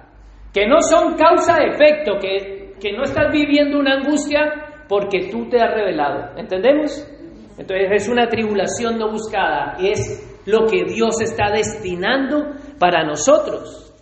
que 0.52 0.66
no 0.66 0.82
son 0.82 1.14
causa-efecto, 1.14 2.18
que, 2.20 2.74
que 2.78 2.92
no 2.92 3.04
estás 3.04 3.32
viviendo 3.32 3.78
una 3.78 3.94
angustia 3.94 4.64
porque 4.88 5.30
tú 5.30 5.48
te 5.48 5.62
has 5.62 5.72
revelado. 5.72 6.36
¿Entendemos? 6.36 7.10
Entonces 7.56 7.88
es 7.92 8.08
una 8.08 8.28
tribulación 8.28 8.98
no 8.98 9.10
buscada, 9.10 9.76
es 9.78 10.40
lo 10.46 10.66
que 10.66 10.84
Dios 10.84 11.20
está 11.20 11.50
destinando 11.50 12.54
para 12.78 13.04
nosotros. 13.04 13.92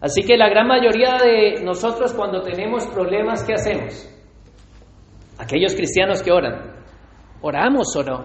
Así 0.00 0.22
que 0.22 0.36
la 0.36 0.48
gran 0.48 0.66
mayoría 0.66 1.16
de 1.22 1.62
nosotros 1.64 2.12
cuando 2.14 2.42
tenemos 2.42 2.86
problemas, 2.86 3.44
¿qué 3.44 3.54
hacemos? 3.54 4.08
Aquellos 5.38 5.74
cristianos 5.74 6.22
que 6.22 6.32
oran, 6.32 6.76
¿oramos 7.42 7.94
o 7.96 8.02
no? 8.02 8.24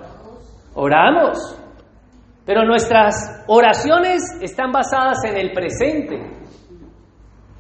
Oramos. 0.75 1.57
Pero 2.45 2.63
nuestras 2.65 3.43
oraciones 3.47 4.21
están 4.41 4.71
basadas 4.71 5.23
en 5.25 5.37
el 5.37 5.51
presente. 5.51 6.19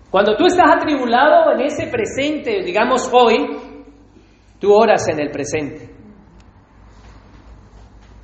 Cuando 0.09 0.35
tú 0.35 0.45
estás 0.45 0.69
atribulado 0.75 1.53
en 1.53 1.61
ese 1.61 1.87
presente, 1.87 2.61
digamos 2.63 3.09
hoy, 3.13 3.57
tú 4.59 4.73
oras 4.73 5.07
en 5.07 5.21
el 5.21 5.29
presente. 5.29 6.00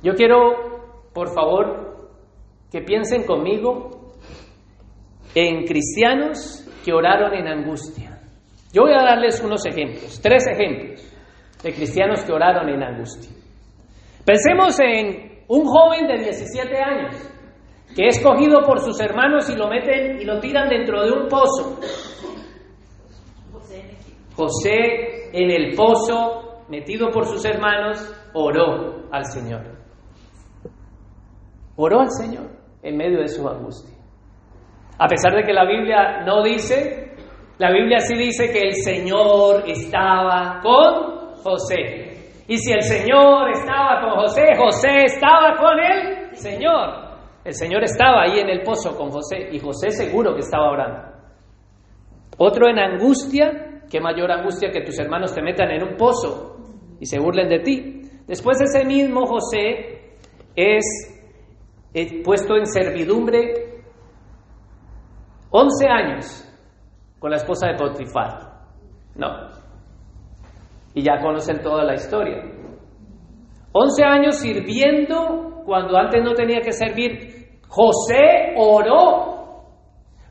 Yo 0.02 0.14
quiero, 0.14 1.10
por 1.12 1.32
favor, 1.34 2.10
que 2.70 2.82
piensen 2.82 3.24
conmigo 3.24 4.12
en 5.34 5.64
cristianos 5.64 6.64
que 6.84 6.92
oraron 6.92 7.34
en 7.34 7.48
angustia. 7.48 8.20
Yo 8.72 8.82
voy 8.82 8.92
a 8.92 9.02
darles 9.02 9.42
unos 9.42 9.64
ejemplos, 9.66 10.20
tres 10.22 10.46
ejemplos 10.46 11.02
de 11.62 11.72
cristianos 11.72 12.24
que 12.24 12.32
oraron 12.32 12.68
en 12.68 12.82
angustia. 12.82 13.32
Pensemos 14.24 14.78
en 14.80 15.44
un 15.48 15.64
joven 15.64 16.06
de 16.06 16.18
17 16.24 16.76
años 16.76 17.14
que 17.96 18.06
es 18.06 18.20
cogido 18.22 18.60
por 18.62 18.80
sus 18.80 19.00
hermanos 19.00 19.48
y 19.48 19.56
lo 19.56 19.68
meten 19.68 20.20
y 20.20 20.24
lo 20.24 20.38
tiran 20.38 20.68
dentro 20.68 21.02
de 21.04 21.12
un 21.12 21.28
pozo. 21.28 21.80
José 24.36 25.30
en 25.32 25.50
el 25.50 25.74
pozo, 25.74 26.64
metido 26.68 27.10
por 27.10 27.26
sus 27.26 27.44
hermanos, 27.44 27.98
oró 28.34 29.08
al 29.10 29.24
Señor. 29.24 29.77
Oró 31.80 32.00
al 32.00 32.10
Señor 32.10 32.50
en 32.82 32.96
medio 32.96 33.20
de 33.20 33.28
su 33.28 33.48
angustia. 33.48 33.96
A 34.98 35.06
pesar 35.06 35.32
de 35.32 35.44
que 35.44 35.52
la 35.52 35.64
Biblia 35.64 36.24
no 36.26 36.42
dice, 36.42 37.12
la 37.58 37.70
Biblia 37.70 38.00
sí 38.00 38.16
dice 38.16 38.50
que 38.50 38.68
el 38.68 38.74
Señor 38.74 39.62
estaba 39.64 40.60
con 40.60 41.36
José. 41.36 42.44
Y 42.48 42.56
si 42.58 42.72
el 42.72 42.82
Señor 42.82 43.50
estaba 43.50 44.00
con 44.00 44.20
José, 44.22 44.56
José 44.56 45.04
estaba 45.04 45.56
con 45.56 45.78
el 45.78 46.36
Señor. 46.36 47.08
El 47.44 47.54
Señor 47.54 47.84
estaba 47.84 48.22
ahí 48.22 48.40
en 48.40 48.48
el 48.48 48.62
pozo 48.62 48.96
con 48.96 49.10
José 49.10 49.48
y 49.52 49.60
José 49.60 49.90
seguro 49.90 50.34
que 50.34 50.40
estaba 50.40 50.72
orando. 50.72 51.16
Otro 52.38 52.68
en 52.68 52.80
angustia, 52.80 53.82
qué 53.88 54.00
mayor 54.00 54.32
angustia 54.32 54.72
que 54.72 54.80
tus 54.80 54.98
hermanos 54.98 55.32
te 55.32 55.42
metan 55.42 55.70
en 55.70 55.84
un 55.84 55.96
pozo 55.96 56.56
y 56.98 57.06
se 57.06 57.20
burlen 57.20 57.48
de 57.48 57.60
ti. 57.60 58.02
Después 58.26 58.60
ese 58.60 58.84
mismo 58.84 59.26
José 59.26 60.16
es 60.56 61.17
puesto 62.24 62.56
en 62.56 62.66
servidumbre 62.66 63.82
11 65.50 65.88
años 65.88 66.44
con 67.18 67.30
la 67.30 67.36
esposa 67.36 67.68
de 67.68 67.74
Potifar. 67.74 68.38
No. 69.14 69.28
Y 70.94 71.02
ya 71.02 71.20
conocen 71.20 71.60
toda 71.62 71.84
la 71.84 71.94
historia. 71.94 72.42
11 73.72 74.04
años 74.04 74.36
sirviendo 74.36 75.62
cuando 75.64 75.96
antes 75.96 76.22
no 76.22 76.34
tenía 76.34 76.60
que 76.60 76.72
servir. 76.72 77.60
José 77.68 78.54
oró. 78.56 79.64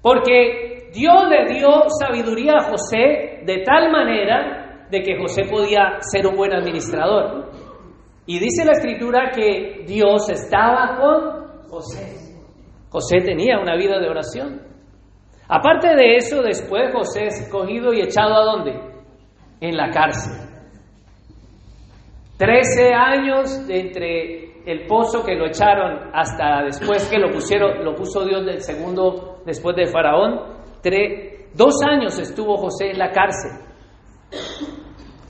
Porque 0.02 0.90
Dios 0.94 1.28
le 1.30 1.54
dio 1.54 1.68
sabiduría 2.00 2.54
a 2.58 2.70
José 2.70 3.44
de 3.46 3.64
tal 3.66 3.92
manera 3.92 4.88
de 4.90 5.02
que 5.02 5.18
José 5.18 5.44
podía 5.50 5.98
ser 6.00 6.28
un 6.28 6.36
buen 6.36 6.54
administrador. 6.54 7.52
Y 8.26 8.40
dice 8.40 8.66
la 8.66 8.74
escritura 8.74 9.32
que 9.34 9.84
Dios 9.86 10.30
estaba 10.30 10.98
con 10.98 11.47
José. 11.70 12.38
José 12.90 13.18
tenía 13.24 13.60
una 13.60 13.76
vida 13.76 14.00
de 14.00 14.10
oración. 14.10 14.62
Aparte 15.48 15.96
de 15.96 16.16
eso, 16.16 16.42
después 16.42 16.94
José 16.94 17.28
es 17.28 17.50
cogido 17.50 17.94
y 17.94 18.02
echado 18.02 18.36
a 18.36 18.44
dónde? 18.44 18.80
En 19.62 19.76
la 19.76 19.90
cárcel. 19.90 20.48
Trece 22.38 22.94
años 22.94 23.66
entre 23.70 24.62
el 24.66 24.86
pozo 24.86 25.24
que 25.24 25.36
lo 25.36 25.48
echaron 25.48 26.12
hasta 26.14 26.64
después 26.64 27.10
que 27.10 27.18
lo 27.18 27.32
pusieron, 27.32 27.84
lo 27.84 27.96
puso 27.96 28.26
Dios 28.26 28.46
del 28.46 28.62
segundo 28.62 29.42
después 29.46 29.76
de 29.76 29.88
Faraón. 29.88 30.58
dos 31.56 31.76
años 31.90 32.20
estuvo 32.20 32.58
José 32.58 32.92
en 32.92 33.00
la 33.00 33.12
cárcel. 33.12 33.52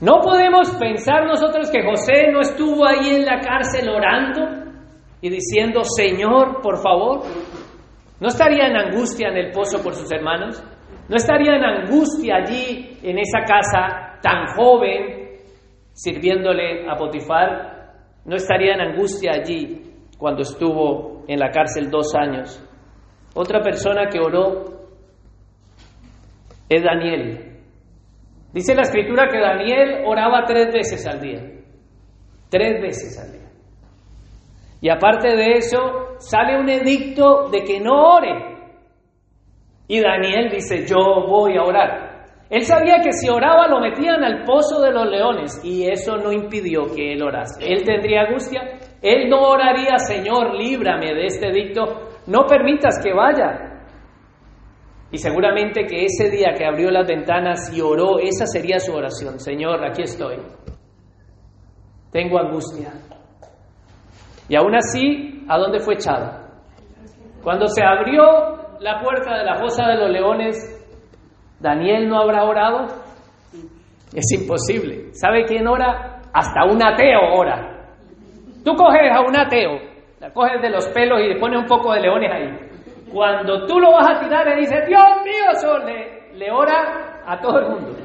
No 0.00 0.20
podemos 0.20 0.70
pensar 0.76 1.26
nosotros 1.26 1.70
que 1.70 1.84
José 1.84 2.30
no 2.32 2.40
estuvo 2.40 2.86
ahí 2.86 3.16
en 3.16 3.24
la 3.24 3.40
cárcel 3.40 3.88
orando 3.88 4.57
y 5.20 5.30
diciendo, 5.30 5.82
Señor, 5.84 6.60
por 6.62 6.78
favor, 6.82 7.22
¿No 8.20 8.28
estaría 8.28 8.66
en 8.66 8.76
angustia 8.76 9.28
en 9.28 9.36
el 9.36 9.52
pozo 9.52 9.82
por 9.82 9.94
sus 9.94 10.10
hermanos? 10.10 10.62
¿No 11.08 11.16
estaría 11.16 11.54
en 11.54 11.64
angustia 11.64 12.36
allí 12.36 12.98
en 13.02 13.18
esa 13.18 13.40
casa 13.46 14.18
tan 14.20 14.46
joven 14.56 15.38
sirviéndole 15.92 16.88
a 16.90 16.96
Potifar? 16.96 17.92
¿No 18.24 18.36
estaría 18.36 18.74
en 18.74 18.80
angustia 18.80 19.32
allí 19.34 19.82
cuando 20.18 20.42
estuvo 20.42 21.24
en 21.28 21.38
la 21.38 21.50
cárcel 21.50 21.90
dos 21.90 22.12
años? 22.16 22.60
Otra 23.34 23.60
persona 23.62 24.08
que 24.08 24.18
oró 24.18 24.64
es 26.68 26.82
Daniel. 26.82 27.56
Dice 28.52 28.74
la 28.74 28.82
escritura 28.82 29.28
que 29.30 29.38
Daniel 29.38 30.02
oraba 30.04 30.44
tres 30.44 30.72
veces 30.72 31.06
al 31.06 31.20
día. 31.20 31.40
Tres 32.50 32.82
veces 32.82 33.18
al 33.20 33.32
día. 33.32 33.37
Y 34.80 34.90
aparte 34.90 35.36
de 35.36 35.52
eso, 35.56 36.16
sale 36.18 36.58
un 36.58 36.68
edicto 36.68 37.48
de 37.50 37.62
que 37.64 37.80
no 37.80 38.14
ore. 38.14 38.56
Y 39.88 40.00
Daniel 40.00 40.50
dice, 40.50 40.86
yo 40.86 41.26
voy 41.26 41.56
a 41.56 41.62
orar. 41.62 42.08
Él 42.50 42.62
sabía 42.62 43.00
que 43.02 43.12
si 43.12 43.28
oraba 43.28 43.68
lo 43.68 43.80
metían 43.80 44.24
al 44.24 44.44
pozo 44.44 44.80
de 44.80 44.90
los 44.90 45.06
leones 45.06 45.60
y 45.62 45.86
eso 45.86 46.16
no 46.16 46.32
impidió 46.32 46.86
que 46.94 47.12
él 47.12 47.22
orase. 47.22 47.60
Él 47.66 47.84
tendría 47.84 48.22
angustia, 48.22 48.78
él 49.02 49.28
no 49.28 49.42
oraría, 49.42 49.98
Señor, 49.98 50.54
líbrame 50.54 51.14
de 51.14 51.26
este 51.26 51.48
edicto, 51.48 51.84
no 52.26 52.46
permitas 52.46 53.02
que 53.02 53.12
vaya. 53.12 53.84
Y 55.10 55.18
seguramente 55.18 55.86
que 55.86 56.04
ese 56.04 56.30
día 56.30 56.54
que 56.56 56.66
abrió 56.66 56.90
las 56.90 57.06
ventanas 57.06 57.74
y 57.74 57.80
oró, 57.80 58.18
esa 58.18 58.46
sería 58.46 58.78
su 58.78 58.94
oración. 58.94 59.38
Señor, 59.40 59.84
aquí 59.84 60.02
estoy. 60.02 60.36
Tengo 62.10 62.38
angustia. 62.38 62.92
Y 64.48 64.56
aún 64.56 64.74
así, 64.74 65.44
¿a 65.48 65.58
dónde 65.58 65.80
fue 65.80 65.94
echado? 65.94 66.30
Cuando 67.42 67.66
se 67.66 67.82
abrió 67.82 68.22
la 68.80 69.00
puerta 69.00 69.36
de 69.36 69.44
la 69.44 69.56
fosa 69.56 69.86
de 69.88 69.96
los 69.96 70.10
leones, 70.10 70.74
¿Daniel 71.60 72.08
no 72.08 72.20
habrá 72.20 72.44
orado? 72.44 72.86
Es 74.14 74.32
imposible. 74.32 75.12
¿Sabe 75.12 75.44
quién 75.44 75.66
ora? 75.66 76.20
Hasta 76.32 76.64
un 76.64 76.82
ateo 76.82 77.20
ora. 77.34 77.88
Tú 78.64 78.74
coges 78.74 79.10
a 79.12 79.20
un 79.20 79.36
ateo, 79.36 79.78
la 80.20 80.32
coges 80.32 80.60
de 80.62 80.70
los 80.70 80.86
pelos 80.88 81.20
y 81.20 81.28
le 81.28 81.40
pones 81.40 81.60
un 81.60 81.66
poco 81.66 81.92
de 81.92 82.00
leones 82.00 82.32
ahí. 82.32 82.68
Cuando 83.12 83.66
tú 83.66 83.78
lo 83.80 83.92
vas 83.92 84.16
a 84.16 84.20
tirar, 84.20 84.46
le 84.46 84.56
dice, 84.56 84.84
Dios 84.86 85.02
mío, 85.24 85.60
sol, 85.60 85.84
le, 85.86 86.36
le 86.36 86.50
ora 86.50 87.22
a 87.26 87.40
todo 87.40 87.58
el 87.58 87.68
mundo. 87.70 87.96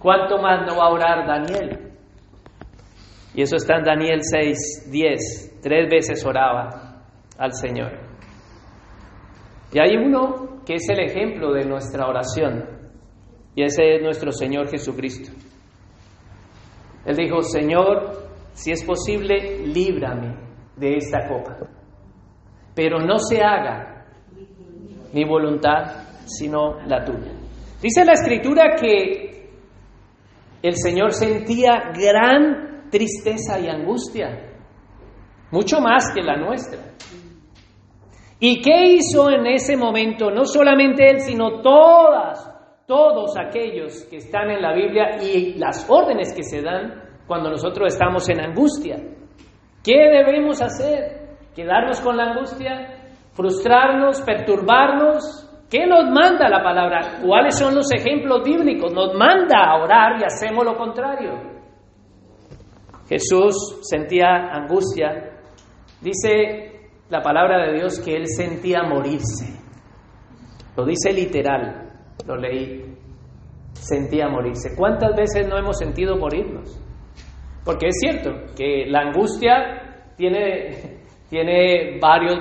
¿Cuánto 0.00 0.38
más 0.38 0.66
no 0.66 0.78
va 0.78 0.84
a 0.84 0.90
orar 0.90 1.26
Daniel? 1.26 1.87
Y 3.38 3.42
eso 3.42 3.54
está 3.54 3.76
en 3.76 3.84
Daniel 3.84 4.18
6, 4.20 4.90
10. 4.90 5.60
Tres 5.62 5.88
veces 5.88 6.26
oraba 6.26 7.04
al 7.38 7.52
Señor. 7.52 7.92
Y 9.72 9.78
hay 9.78 9.96
uno 9.96 10.64
que 10.66 10.74
es 10.74 10.88
el 10.88 10.98
ejemplo 10.98 11.52
de 11.52 11.64
nuestra 11.64 12.08
oración. 12.08 12.64
Y 13.54 13.62
ese 13.62 13.94
es 13.94 14.02
nuestro 14.02 14.32
Señor 14.32 14.68
Jesucristo. 14.68 15.30
Él 17.06 17.14
dijo, 17.14 17.40
Señor, 17.42 18.10
si 18.54 18.72
es 18.72 18.82
posible, 18.84 19.64
líbrame 19.68 20.34
de 20.74 20.96
esta 20.96 21.28
copa. 21.28 21.58
Pero 22.74 22.98
no 22.98 23.20
se 23.20 23.40
haga 23.40 24.04
mi 25.12 25.24
voluntad, 25.24 26.08
sino 26.26 26.80
la 26.88 27.04
tuya. 27.04 27.30
Dice 27.80 28.04
la 28.04 28.14
escritura 28.14 28.74
que 28.74 29.48
el 30.60 30.74
Señor 30.74 31.12
sentía 31.12 31.92
gran 31.94 32.67
tristeza 32.90 33.58
y 33.60 33.68
angustia, 33.68 34.54
mucho 35.50 35.80
más 35.80 36.12
que 36.14 36.22
la 36.22 36.36
nuestra. 36.36 36.80
¿Y 38.40 38.62
qué 38.62 38.94
hizo 38.94 39.30
en 39.30 39.46
ese 39.46 39.76
momento? 39.76 40.30
No 40.30 40.44
solamente 40.44 41.10
él, 41.10 41.20
sino 41.20 41.60
todas, 41.60 42.48
todos 42.86 43.36
aquellos 43.36 44.04
que 44.04 44.18
están 44.18 44.50
en 44.50 44.62
la 44.62 44.72
Biblia 44.72 45.16
y 45.20 45.54
las 45.58 45.88
órdenes 45.90 46.32
que 46.34 46.44
se 46.44 46.62
dan 46.62 47.02
cuando 47.26 47.50
nosotros 47.50 47.92
estamos 47.92 48.28
en 48.28 48.40
angustia. 48.40 48.96
¿Qué 49.82 49.96
debemos 49.96 50.62
hacer? 50.62 51.36
¿Quedarnos 51.54 52.00
con 52.00 52.16
la 52.16 52.32
angustia? 52.32 53.14
¿Frustrarnos? 53.32 54.22
¿Perturbarnos? 54.22 55.48
¿Qué 55.68 55.86
nos 55.86 56.04
manda 56.04 56.48
la 56.48 56.62
palabra? 56.62 57.18
¿Cuáles 57.24 57.58
son 57.58 57.74
los 57.74 57.92
ejemplos 57.92 58.42
bíblicos? 58.44 58.92
Nos 58.92 59.14
manda 59.14 59.64
a 59.64 59.82
orar 59.82 60.20
y 60.20 60.24
hacemos 60.24 60.64
lo 60.64 60.76
contrario. 60.76 61.57
Jesús 63.08 63.80
sentía 63.82 64.50
angustia. 64.52 65.40
Dice 66.00 66.90
la 67.08 67.22
palabra 67.22 67.66
de 67.66 67.78
Dios 67.78 67.98
que 68.00 68.14
él 68.14 68.26
sentía 68.26 68.82
morirse. 68.82 69.58
Lo 70.76 70.84
dice 70.84 71.12
literal, 71.12 71.90
lo 72.26 72.36
leí. 72.36 72.84
Sentía 73.72 74.28
morirse. 74.28 74.76
¿Cuántas 74.76 75.16
veces 75.16 75.48
no 75.48 75.56
hemos 75.56 75.78
sentido 75.78 76.16
morirnos? 76.16 76.80
Porque 77.64 77.88
es 77.88 77.96
cierto 77.98 78.54
que 78.56 78.86
la 78.86 79.00
angustia 79.00 80.12
tiene, 80.16 81.00
tiene 81.30 81.98
varios, 82.00 82.38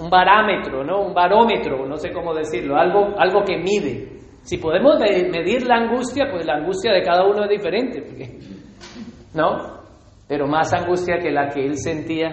un 0.00 0.10
barómetro, 0.10 0.84
¿no? 0.84 1.02
Un 1.02 1.14
barómetro, 1.14 1.86
no 1.86 1.96
sé 1.96 2.12
cómo 2.12 2.34
decirlo, 2.34 2.76
algo, 2.76 3.14
algo 3.18 3.42
que 3.44 3.56
mide. 3.58 4.08
Si 4.42 4.58
podemos 4.58 4.98
medir 4.98 5.66
la 5.66 5.76
angustia, 5.76 6.26
pues 6.30 6.44
la 6.44 6.54
angustia 6.54 6.92
de 6.92 7.02
cada 7.02 7.24
uno 7.24 7.44
es 7.44 7.50
diferente, 7.50 8.38
¿no? 9.34 9.81
Pero 10.32 10.46
más 10.46 10.72
angustia 10.72 11.18
que 11.18 11.30
la 11.30 11.50
que 11.50 11.62
él 11.62 11.76
sentía. 11.76 12.30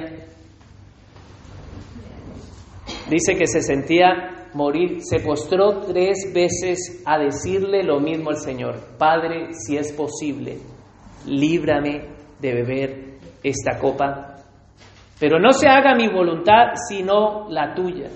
Dice 3.09 3.35
que 3.35 3.45
se 3.45 3.61
sentía 3.61 4.47
morir, 4.53 4.99
se 5.01 5.19
postró 5.19 5.81
tres 5.81 6.31
veces 6.33 7.03
a 7.05 7.19
decirle 7.19 7.83
lo 7.83 7.99
mismo 7.99 8.29
al 8.29 8.37
Señor, 8.37 8.95
Padre, 8.97 9.49
si 9.51 9.75
es 9.75 9.91
posible, 9.91 10.59
líbrame 11.25 12.07
de 12.39 12.53
beber 12.53 13.17
esta 13.43 13.77
copa, 13.77 14.37
pero 15.19 15.37
no 15.37 15.51
se 15.51 15.67
haga 15.67 15.93
mi 15.93 16.07
voluntad 16.07 16.75
sino 16.87 17.49
la 17.49 17.73
tuya. 17.75 18.07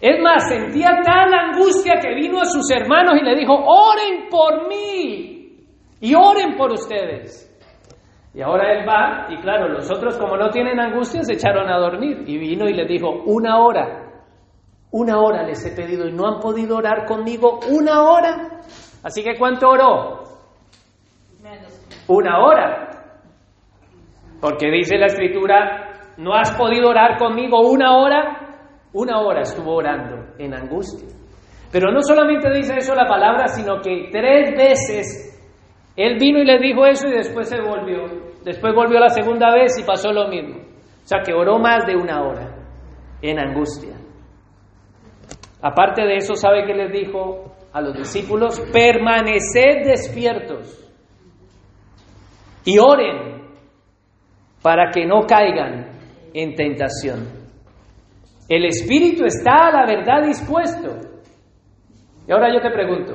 Es 0.00 0.22
más, 0.22 0.48
sentía 0.48 1.02
tal 1.04 1.34
angustia 1.34 2.00
que 2.00 2.14
vino 2.14 2.40
a 2.40 2.46
sus 2.46 2.70
hermanos 2.70 3.16
y 3.20 3.24
le 3.26 3.36
dijo, 3.36 3.52
oren 3.52 4.30
por 4.30 4.66
mí. 4.68 5.34
y 6.00 6.14
oren 6.14 6.56
por 6.56 6.72
ustedes. 6.72 7.44
Y 8.38 8.40
ahora 8.40 8.72
él 8.72 8.88
va, 8.88 9.26
y 9.30 9.36
claro, 9.38 9.66
los 9.66 9.90
otros 9.90 10.16
como 10.16 10.36
no 10.36 10.48
tienen 10.50 10.78
angustia 10.78 11.24
se 11.24 11.32
echaron 11.32 11.68
a 11.68 11.76
dormir. 11.76 12.22
Y 12.24 12.38
vino 12.38 12.68
y 12.68 12.72
le 12.72 12.86
dijo, 12.86 13.10
una 13.26 13.58
hora, 13.58 14.12
una 14.92 15.18
hora 15.18 15.42
les 15.42 15.66
he 15.66 15.74
pedido 15.74 16.06
y 16.06 16.12
no 16.12 16.24
han 16.28 16.38
podido 16.38 16.76
orar 16.76 17.04
conmigo 17.04 17.58
una 17.68 18.04
hora. 18.04 18.60
Así 19.02 19.24
que 19.24 19.36
¿cuánto 19.36 19.68
oró? 19.68 20.22
Una 22.06 22.38
hora. 22.38 22.90
Porque 24.40 24.70
dice 24.70 24.98
la 24.98 25.06
escritura, 25.06 26.14
no 26.16 26.32
has 26.32 26.56
podido 26.56 26.90
orar 26.90 27.18
conmigo 27.18 27.68
una 27.68 27.96
hora. 27.96 28.60
Una 28.92 29.18
hora 29.18 29.40
estuvo 29.40 29.74
orando 29.74 30.34
en 30.38 30.54
angustia. 30.54 31.08
Pero 31.72 31.90
no 31.90 32.02
solamente 32.02 32.48
dice 32.52 32.76
eso 32.76 32.94
la 32.94 33.08
palabra, 33.08 33.48
sino 33.48 33.80
que 33.80 34.10
tres 34.12 34.52
veces 34.56 35.28
él 35.96 36.16
vino 36.20 36.38
y 36.38 36.44
le 36.44 36.60
dijo 36.60 36.86
eso 36.86 37.08
y 37.08 37.14
después 37.14 37.48
se 37.48 37.60
volvió. 37.60 38.04
Después 38.44 38.74
volvió 38.74 38.98
la 38.98 39.08
segunda 39.08 39.52
vez 39.52 39.78
y 39.78 39.84
pasó 39.84 40.12
lo 40.12 40.28
mismo. 40.28 40.56
O 40.56 41.06
sea 41.06 41.20
que 41.24 41.32
oró 41.32 41.58
más 41.58 41.86
de 41.86 41.96
una 41.96 42.22
hora 42.22 42.54
en 43.22 43.38
angustia. 43.38 43.96
Aparte 45.60 46.02
de 46.02 46.16
eso, 46.16 46.34
¿sabe 46.34 46.64
qué 46.66 46.74
les 46.74 46.92
dijo 46.92 47.56
a 47.72 47.80
los 47.80 47.96
discípulos? 47.96 48.60
Permaneced 48.72 49.84
despiertos 49.84 50.84
y 52.64 52.78
oren 52.78 53.42
para 54.62 54.90
que 54.90 55.06
no 55.06 55.26
caigan 55.26 55.98
en 56.34 56.54
tentación. 56.54 57.26
El 58.48 58.64
espíritu 58.66 59.24
está 59.24 59.68
a 59.68 59.72
la 59.72 59.86
verdad 59.86 60.26
dispuesto. 60.26 60.96
Y 62.26 62.32
ahora 62.32 62.52
yo 62.52 62.60
te 62.60 62.70
pregunto, 62.70 63.14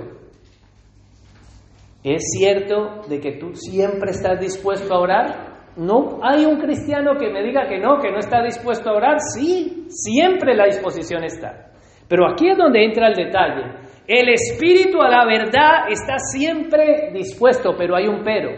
¿es 2.03 2.23
cierto 2.37 3.01
de 3.07 3.19
que 3.19 3.33
tú 3.33 3.53
siempre 3.55 4.11
estás 4.11 4.39
dispuesto 4.39 4.93
a 4.93 4.99
orar? 4.99 5.53
No 5.75 6.19
hay 6.21 6.45
un 6.45 6.59
cristiano 6.59 7.17
que 7.17 7.29
me 7.29 7.41
diga 7.43 7.67
que 7.67 7.79
no, 7.79 7.99
que 7.99 8.11
no 8.11 8.19
está 8.19 8.43
dispuesto 8.43 8.89
a 8.89 8.93
orar. 8.93 9.17
Sí, 9.19 9.85
siempre 9.87 10.55
la 10.55 10.65
disposición 10.65 11.23
está. 11.23 11.71
Pero 12.07 12.29
aquí 12.29 12.49
es 12.49 12.57
donde 12.57 12.83
entra 12.83 13.07
el 13.07 13.15
detalle. 13.15 13.63
El 14.05 14.29
espíritu 14.29 15.01
a 15.01 15.09
la 15.09 15.25
verdad 15.25 15.89
está 15.89 16.19
siempre 16.19 17.11
dispuesto, 17.13 17.73
pero 17.77 17.95
hay 17.95 18.07
un 18.07 18.23
pero. 18.23 18.51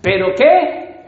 ¿Pero 0.00 0.26
qué? 0.36 1.04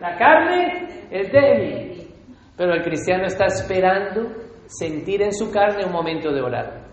La 0.00 0.16
carne 0.16 0.86
es 1.10 1.32
débil. 1.32 2.08
Pero 2.56 2.72
el 2.72 2.82
cristiano 2.82 3.26
está 3.26 3.46
esperando 3.46 4.30
sentir 4.66 5.22
en 5.22 5.32
su 5.32 5.50
carne 5.50 5.84
un 5.84 5.92
momento 5.92 6.32
de 6.32 6.40
orar. 6.40 6.87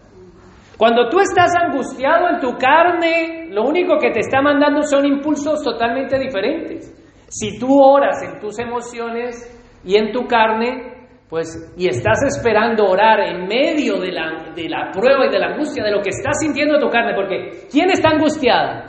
Cuando 0.77 1.07
tú 1.09 1.19
estás 1.19 1.51
angustiado 1.55 2.29
en 2.29 2.39
tu 2.39 2.57
carne, 2.57 3.47
lo 3.49 3.63
único 3.63 3.97
que 3.97 4.11
te 4.11 4.19
está 4.19 4.41
mandando 4.41 4.83
son 4.83 5.05
impulsos 5.05 5.63
totalmente 5.63 6.19
diferentes. 6.19 6.93
Si 7.29 7.57
tú 7.57 7.81
oras 7.81 8.21
en 8.23 8.39
tus 8.39 8.59
emociones 8.59 9.35
y 9.83 9.95
en 9.95 10.11
tu 10.11 10.27
carne, 10.27 10.95
pues, 11.29 11.73
y 11.77 11.87
estás 11.87 12.19
esperando 12.23 12.85
orar 12.85 13.19
en 13.21 13.47
medio 13.47 13.99
de 13.99 14.11
la, 14.11 14.51
de 14.53 14.69
la 14.69 14.91
prueba 14.91 15.25
y 15.25 15.31
de 15.31 15.39
la 15.39 15.47
angustia, 15.53 15.83
de 15.83 15.91
lo 15.91 16.01
que 16.01 16.09
estás 16.09 16.39
sintiendo 16.39 16.77
tu 16.77 16.89
carne, 16.89 17.13
porque 17.15 17.67
¿quién 17.71 17.89
está 17.89 18.09
angustiado? 18.09 18.83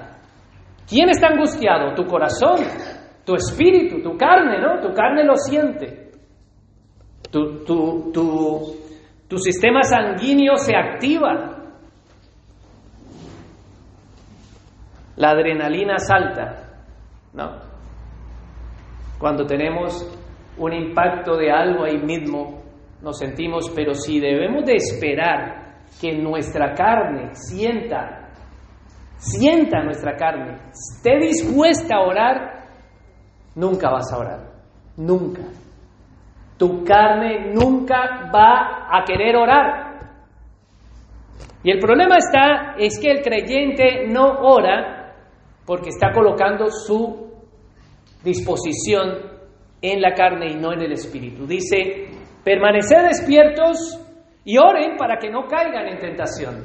¿Quién 0.88 1.08
está 1.08 1.28
angustiado? 1.28 1.94
Tu 1.94 2.04
corazón, 2.04 2.56
tu 3.24 3.34
espíritu, 3.34 4.02
tu 4.02 4.16
carne, 4.16 4.60
¿no? 4.60 4.80
Tu 4.80 4.92
carne 4.92 5.24
lo 5.24 5.36
siente. 5.36 6.10
Tu, 7.30 7.64
tu, 7.64 8.12
tu, 8.12 8.76
tu 9.28 9.38
sistema 9.38 9.82
sanguíneo 9.82 10.56
se 10.56 10.76
activa. 10.76 11.55
La 15.16 15.30
adrenalina 15.30 15.98
salta, 15.98 16.82
¿no? 17.32 17.58
Cuando 19.18 19.46
tenemos 19.46 20.06
un 20.58 20.72
impacto 20.72 21.36
de 21.36 21.50
algo 21.50 21.84
ahí 21.84 21.98
mismo, 21.98 22.62
nos 23.02 23.18
sentimos, 23.18 23.70
pero 23.74 23.94
si 23.94 24.20
debemos 24.20 24.64
de 24.64 24.74
esperar 24.74 25.66
que 26.00 26.12
nuestra 26.12 26.74
carne 26.74 27.30
sienta, 27.34 28.30
sienta 29.16 29.82
nuestra 29.82 30.16
carne, 30.16 30.58
esté 30.70 31.18
dispuesta 31.18 31.96
a 31.96 32.00
orar, 32.00 32.66
nunca 33.54 33.90
vas 33.90 34.12
a 34.12 34.18
orar, 34.18 34.40
nunca. 34.96 35.42
Tu 36.58 36.84
carne 36.84 37.52
nunca 37.52 38.30
va 38.34 38.88
a 38.90 39.04
querer 39.04 39.36
orar. 39.36 39.86
Y 41.62 41.70
el 41.70 41.78
problema 41.78 42.16
está, 42.16 42.74
es 42.78 42.98
que 42.98 43.10
el 43.10 43.22
creyente 43.22 44.06
no 44.08 44.40
ora 44.40 44.95
porque 45.66 45.88
está 45.90 46.12
colocando 46.12 46.68
su 46.70 47.32
disposición 48.22 49.36
en 49.82 50.00
la 50.00 50.14
carne 50.14 50.52
y 50.52 50.54
no 50.54 50.72
en 50.72 50.82
el 50.82 50.92
espíritu. 50.92 51.46
Dice, 51.46 52.08
permaneced 52.44 53.02
despiertos 53.08 54.00
y 54.44 54.58
oren 54.58 54.96
para 54.96 55.18
que 55.18 55.28
no 55.30 55.46
caigan 55.46 55.88
en 55.88 55.98
tentación. 55.98 56.64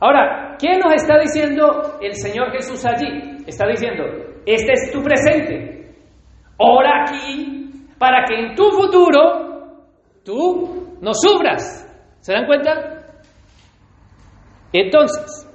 Ahora, 0.00 0.56
¿qué 0.58 0.78
nos 0.78 0.94
está 0.94 1.18
diciendo 1.18 1.98
el 2.00 2.14
Señor 2.14 2.52
Jesús 2.52 2.84
allí? 2.86 3.44
Está 3.46 3.66
diciendo, 3.66 4.04
este 4.46 4.72
es 4.72 4.92
tu 4.92 5.02
presente. 5.02 5.94
Ora 6.56 7.02
aquí 7.02 7.86
para 7.98 8.24
que 8.24 8.34
en 8.34 8.54
tu 8.54 8.70
futuro 8.70 9.84
tú 10.24 10.96
no 11.00 11.12
sufras. 11.12 11.86
¿Se 12.20 12.32
dan 12.32 12.46
cuenta? 12.46 13.00
Entonces, 14.72 15.49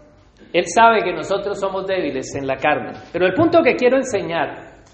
Él 0.55 0.63
sabe 0.73 1.03
que 1.03 1.11
nosotros 1.11 1.59
somos 1.59 1.85
débiles 1.85 2.33
en 2.33 2.47
la 2.47 2.55
carne. 2.55 2.93
Pero 3.11 3.25
el 3.25 3.33
punto 3.33 3.61
que 3.61 3.75
quiero 3.75 3.97
enseñar, 3.97 4.85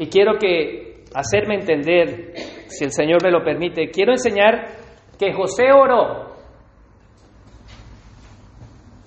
y 0.00 0.08
quiero 0.08 0.36
que 0.36 1.04
hacerme 1.14 1.60
entender, 1.60 2.32
si 2.66 2.86
el 2.86 2.90
Señor 2.90 3.22
me 3.22 3.30
lo 3.30 3.44
permite, 3.44 3.88
quiero 3.92 4.10
enseñar 4.10 4.66
que 5.16 5.32
José 5.32 5.70
oró, 5.70 6.34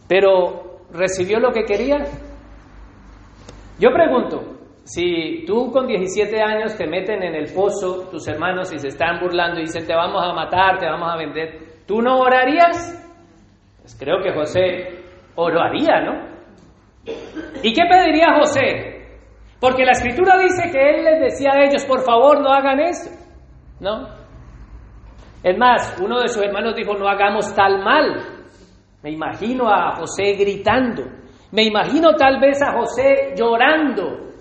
pero 0.07 0.85
¿recibió 0.93 1.41
lo 1.41 1.51
que 1.51 1.65
quería? 1.65 1.97
Yo 3.77 3.89
pregunto, 3.91 4.41
si 4.85 5.43
tú 5.45 5.69
con 5.69 5.85
17 5.85 6.41
años 6.41 6.77
te 6.77 6.87
meten 6.87 7.23
en 7.23 7.35
el 7.35 7.53
pozo 7.53 8.07
tus 8.09 8.25
hermanos 8.29 8.71
y 8.71 8.79
se 8.79 8.87
están 8.87 9.19
burlando 9.19 9.59
y 9.59 9.63
dicen 9.63 9.85
te 9.85 9.93
vamos 9.93 10.23
a 10.23 10.31
matar, 10.31 10.77
te 10.79 10.85
vamos 10.85 11.11
a 11.11 11.17
vender, 11.17 11.81
¿tú 11.85 12.01
no 12.01 12.19
orarías? 12.19 13.01
Pues 13.81 13.97
creo 13.99 14.21
que 14.23 14.31
José 14.31 15.02
oraría, 15.35 16.01
¿no? 16.01 16.33
¿Y 17.61 17.73
qué 17.73 17.81
pediría 17.89 18.35
José? 18.39 18.93
Porque 19.59 19.85
la 19.85 19.91
escritura 19.91 20.37
dice 20.37 20.69
que 20.71 20.89
él 20.89 21.05
les 21.05 21.19
decía 21.31 21.51
a 21.53 21.63
ellos, 21.63 21.85
por 21.85 22.01
favor, 22.01 22.41
no 22.41 22.51
hagan 22.51 22.79
eso. 22.79 23.09
¿No? 23.79 24.07
Es 25.43 25.57
más, 25.57 25.97
uno 26.01 26.19
de 26.19 26.27
sus 26.27 26.43
hermanos 26.43 26.75
dijo, 26.75 26.93
no 26.95 27.07
hagamos 27.07 27.53
tal 27.53 27.83
mal. 27.83 28.21
Me 29.01 29.11
imagino 29.11 29.69
a 29.69 29.95
José 29.95 30.33
gritando. 30.33 31.03
Me 31.51 31.63
imagino 31.63 32.13
tal 32.15 32.39
vez 32.39 32.61
a 32.61 32.73
José 32.73 33.33
llorando, 33.37 34.31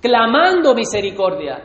clamando 0.00 0.74
misericordia. 0.74 1.60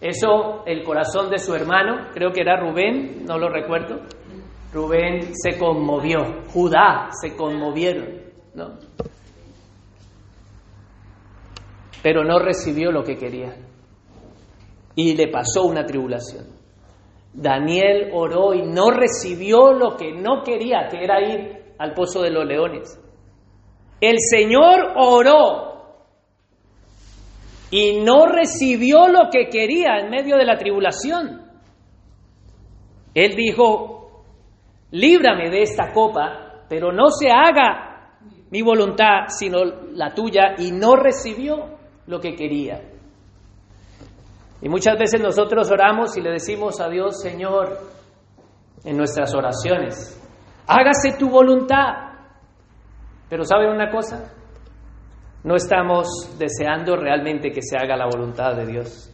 Eso, 0.00 0.62
el 0.64 0.84
corazón 0.84 1.28
de 1.28 1.38
su 1.38 1.54
hermano, 1.54 2.10
creo 2.14 2.30
que 2.30 2.42
era 2.42 2.56
Rubén, 2.56 3.24
no 3.26 3.36
lo 3.36 3.48
recuerdo. 3.48 4.02
Rubén 4.72 5.32
se 5.34 5.58
conmovió, 5.58 6.18
Judá 6.52 7.08
se 7.20 7.34
conmovieron, 7.34 8.20
¿no? 8.54 8.78
pero 12.02 12.24
no 12.24 12.38
recibió 12.38 12.90
lo 12.90 13.02
que 13.02 13.16
quería. 13.16 13.56
Y 14.94 15.14
le 15.14 15.28
pasó 15.28 15.64
una 15.64 15.84
tribulación. 15.84 16.46
Daniel 17.32 18.10
oró 18.12 18.54
y 18.54 18.62
no 18.62 18.90
recibió 18.90 19.72
lo 19.72 19.96
que 19.96 20.12
no 20.12 20.42
quería, 20.42 20.88
que 20.90 21.04
era 21.04 21.20
ir 21.20 21.74
al 21.78 21.94
pozo 21.94 22.22
de 22.22 22.30
los 22.30 22.46
leones. 22.46 22.98
El 24.00 24.16
Señor 24.20 24.94
oró 24.96 25.68
y 27.70 28.00
no 28.00 28.26
recibió 28.26 29.08
lo 29.08 29.28
que 29.30 29.48
quería 29.48 29.98
en 30.00 30.10
medio 30.10 30.36
de 30.36 30.44
la 30.44 30.56
tribulación. 30.56 31.42
Él 33.14 33.34
dijo, 33.36 33.97
líbrame 34.90 35.50
de 35.50 35.62
esta 35.62 35.92
copa, 35.92 36.64
pero 36.68 36.92
no 36.92 37.10
se 37.10 37.30
haga 37.30 37.88
mi 38.50 38.62
voluntad, 38.62 39.26
sino 39.28 39.64
la 39.92 40.14
tuya, 40.14 40.54
y 40.58 40.70
no 40.72 40.96
recibió 40.96 41.78
lo 42.06 42.20
que 42.20 42.34
quería. 42.34 42.80
Y 44.60 44.68
muchas 44.68 44.98
veces 44.98 45.20
nosotros 45.20 45.70
oramos 45.70 46.16
y 46.16 46.20
le 46.20 46.30
decimos 46.30 46.80
a 46.80 46.88
Dios, 46.88 47.20
Señor, 47.20 47.78
en 48.84 48.96
nuestras 48.96 49.34
oraciones, 49.34 50.20
hágase 50.66 51.16
tu 51.18 51.28
voluntad. 51.28 52.08
Pero 53.28 53.44
¿saben 53.44 53.70
una 53.70 53.90
cosa? 53.90 54.32
No 55.44 55.54
estamos 55.54 56.34
deseando 56.38 56.96
realmente 56.96 57.50
que 57.50 57.62
se 57.62 57.76
haga 57.76 57.96
la 57.96 58.06
voluntad 58.06 58.56
de 58.56 58.66
Dios. 58.66 59.10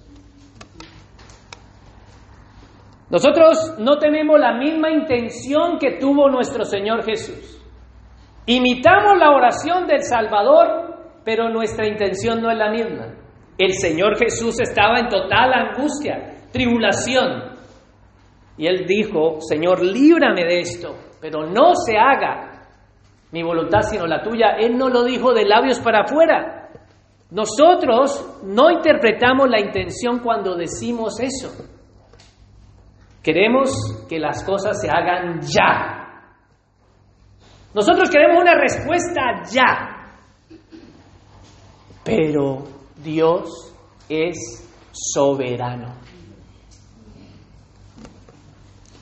Nosotros 3.14 3.76
no 3.78 3.96
tenemos 3.96 4.40
la 4.40 4.58
misma 4.58 4.90
intención 4.90 5.78
que 5.78 5.98
tuvo 6.00 6.28
nuestro 6.28 6.64
Señor 6.64 7.04
Jesús. 7.04 7.62
Imitamos 8.44 9.16
la 9.18 9.30
oración 9.30 9.86
del 9.86 10.02
Salvador 10.02 10.94
pero 11.24 11.48
nuestra 11.48 11.88
intención 11.88 12.42
no 12.42 12.50
es 12.50 12.58
la 12.58 12.70
misma. 12.70 13.14
El 13.56 13.72
Señor 13.72 14.18
Jesús 14.18 14.60
estaba 14.60 14.98
en 14.98 15.08
total 15.08 15.52
angustia, 15.54 16.48
tribulación. 16.52 17.54
Y 18.58 18.66
él 18.66 18.84
dijo, 18.86 19.40
Señor, 19.40 19.82
líbrame 19.82 20.44
de 20.44 20.60
esto, 20.60 20.94
pero 21.20 21.46
no 21.46 21.74
se 21.74 21.96
haga 21.96 22.50
mi 23.32 23.42
voluntad 23.42 23.80
sino 23.82 24.06
la 24.06 24.22
tuya. 24.22 24.56
Él 24.58 24.76
no 24.76 24.88
lo 24.88 25.02
dijo 25.02 25.32
de 25.32 25.44
labios 25.44 25.80
para 25.80 26.02
afuera. 26.02 26.68
Nosotros 27.30 28.42
no 28.44 28.70
interpretamos 28.70 29.48
la 29.48 29.60
intención 29.60 30.20
cuando 30.20 30.54
decimos 30.56 31.18
eso. 31.20 31.73
Queremos 33.24 33.70
que 34.06 34.18
las 34.18 34.44
cosas 34.44 34.78
se 34.80 34.88
hagan 34.90 35.40
ya. 35.40 36.04
Nosotros 37.74 38.10
queremos 38.10 38.42
una 38.42 38.54
respuesta 38.54 39.42
ya. 39.50 40.18
Pero 42.04 42.64
Dios 43.02 43.74
es 44.10 44.36
soberano. 44.92 45.94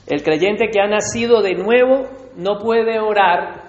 El 0.06 0.22
creyente 0.22 0.68
que 0.72 0.80
ha 0.80 0.86
nacido 0.86 1.42
de 1.42 1.54
nuevo 1.54 2.08
no 2.36 2.58
puede 2.58 3.00
orar 3.00 3.62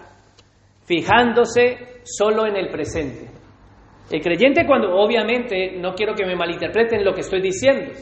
fijándose 0.86 2.02
solo 2.04 2.46
en 2.46 2.58
el 2.58 2.70
presente. 2.70 3.32
El 4.12 4.22
creyente 4.22 4.68
cuando, 4.68 4.96
obviamente, 4.96 5.78
no 5.80 5.96
quiero 5.96 6.14
que 6.14 6.26
me 6.26 6.36
malinterpreten 6.36 7.04
lo 7.04 7.14
que 7.14 7.22
estoy 7.22 7.42
diciendo. 7.42 7.94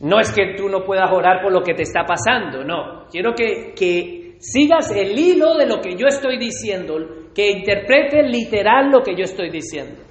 No 0.00 0.20
es 0.20 0.32
que 0.32 0.54
tú 0.56 0.68
no 0.68 0.84
puedas 0.84 1.10
orar 1.10 1.42
por 1.42 1.52
lo 1.52 1.62
que 1.62 1.74
te 1.74 1.82
está 1.82 2.04
pasando, 2.04 2.62
no. 2.62 3.06
Quiero 3.10 3.34
que, 3.34 3.72
que 3.74 4.36
sigas 4.38 4.90
el 4.92 5.18
hilo 5.18 5.56
de 5.56 5.66
lo 5.66 5.80
que 5.80 5.96
yo 5.96 6.06
estoy 6.06 6.38
diciendo, 6.38 6.96
que 7.34 7.50
interprete 7.50 8.22
literal 8.22 8.90
lo 8.90 9.02
que 9.02 9.16
yo 9.16 9.24
estoy 9.24 9.50
diciendo. 9.50 10.02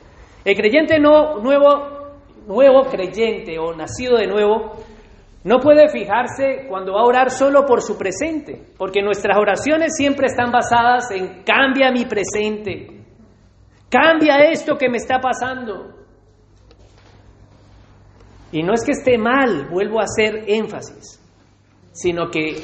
El 0.43 0.55
creyente 0.55 0.99
no, 0.99 1.39
nuevo, 1.39 2.15
nuevo 2.47 2.83
creyente 2.83 3.57
o 3.59 3.73
nacido 3.73 4.17
de 4.17 4.27
nuevo 4.27 4.73
no 5.43 5.59
puede 5.59 5.88
fijarse 5.88 6.65
cuando 6.67 6.93
va 6.93 7.01
a 7.01 7.05
orar 7.05 7.29
solo 7.31 7.65
por 7.65 7.81
su 7.81 7.97
presente, 7.97 8.61
porque 8.77 9.01
nuestras 9.01 9.38
oraciones 9.38 9.95
siempre 9.95 10.27
están 10.27 10.51
basadas 10.51 11.09
en 11.11 11.43
cambia 11.43 11.91
mi 11.91 12.05
presente, 12.05 13.05
cambia 13.89 14.49
esto 14.51 14.75
que 14.77 14.89
me 14.89 14.97
está 14.97 15.19
pasando. 15.19 16.06
Y 18.51 18.63
no 18.63 18.73
es 18.73 18.83
que 18.85 18.93
esté 18.93 19.17
mal, 19.17 19.67
vuelvo 19.69 19.99
a 19.99 20.03
hacer 20.03 20.45
énfasis, 20.47 21.21
sino 21.91 22.29
que 22.29 22.55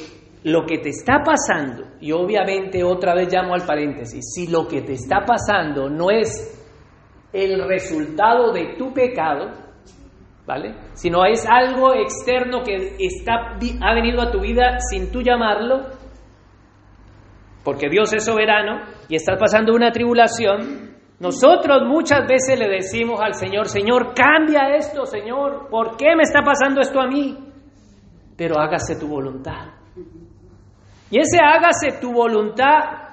lo 0.44 0.64
que 0.66 0.78
te 0.78 0.90
está 0.90 1.22
pasando, 1.24 1.84
y 2.00 2.12
obviamente 2.12 2.84
otra 2.84 3.14
vez 3.14 3.32
llamo 3.32 3.54
al 3.54 3.66
paréntesis, 3.66 4.24
si 4.34 4.46
lo 4.46 4.66
que 4.68 4.82
te 4.82 4.92
está 4.92 5.24
pasando 5.26 5.88
no 5.88 6.10
es 6.10 6.60
el 7.32 7.66
resultado 7.66 8.52
de 8.52 8.76
tu 8.78 8.92
pecado, 8.92 9.50
¿vale? 10.46 10.74
Sino 10.92 11.24
es 11.24 11.46
algo 11.46 11.94
externo 11.94 12.62
que 12.62 12.96
está, 12.98 13.56
ha 13.80 13.94
venido 13.94 14.22
a 14.22 14.30
tu 14.30 14.40
vida 14.40 14.78
sin 14.80 15.10
tú 15.10 15.22
llamarlo, 15.22 15.86
porque 17.64 17.88
Dios 17.88 18.12
es 18.12 18.24
soberano 18.24 18.82
y 19.08 19.16
estás 19.16 19.38
pasando 19.38 19.74
una 19.74 19.90
tribulación. 19.90 20.93
Nosotros 21.20 21.82
muchas 21.86 22.26
veces 22.26 22.58
le 22.58 22.68
decimos 22.68 23.20
al 23.20 23.34
Señor, 23.34 23.68
Señor, 23.68 24.14
cambia 24.14 24.74
esto, 24.76 25.06
Señor, 25.06 25.68
¿por 25.70 25.96
qué 25.96 26.16
me 26.16 26.24
está 26.24 26.42
pasando 26.42 26.80
esto 26.80 27.00
a 27.00 27.06
mí? 27.06 27.36
Pero 28.36 28.58
hágase 28.58 28.96
tu 28.98 29.06
voluntad. 29.06 29.74
Y 31.10 31.18
ese 31.20 31.38
hágase 31.38 32.00
tu 32.00 32.12
voluntad 32.12 33.04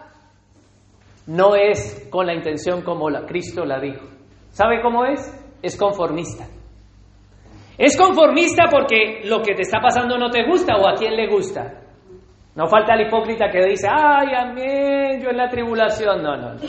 no 1.28 1.56
es 1.56 2.08
con 2.10 2.26
la 2.26 2.34
intención 2.34 2.82
como 2.82 3.08
Cristo 3.28 3.64
la 3.64 3.80
dijo. 3.80 4.06
¿Sabe 4.50 4.82
cómo 4.82 5.06
es? 5.06 5.22
Es 5.62 5.78
conformista. 5.78 6.46
Es 7.78 7.96
conformista 7.96 8.66
porque 8.70 9.22
lo 9.26 9.42
que 9.42 9.54
te 9.54 9.62
está 9.62 9.80
pasando 9.80 10.18
no 10.18 10.30
te 10.30 10.46
gusta 10.46 10.76
o 10.78 10.88
a 10.88 10.96
quién 10.96 11.16
le 11.16 11.28
gusta. 11.28 11.82
No 12.56 12.68
falta 12.68 12.96
el 12.96 13.08
hipócrita 13.08 13.50
que 13.50 13.66
dice, 13.66 13.88
ay, 13.90 14.28
amén, 14.36 15.22
yo 15.22 15.30
en 15.30 15.38
la 15.38 15.48
tribulación. 15.48 16.22
No, 16.22 16.36
no, 16.36 16.54
no. 16.56 16.60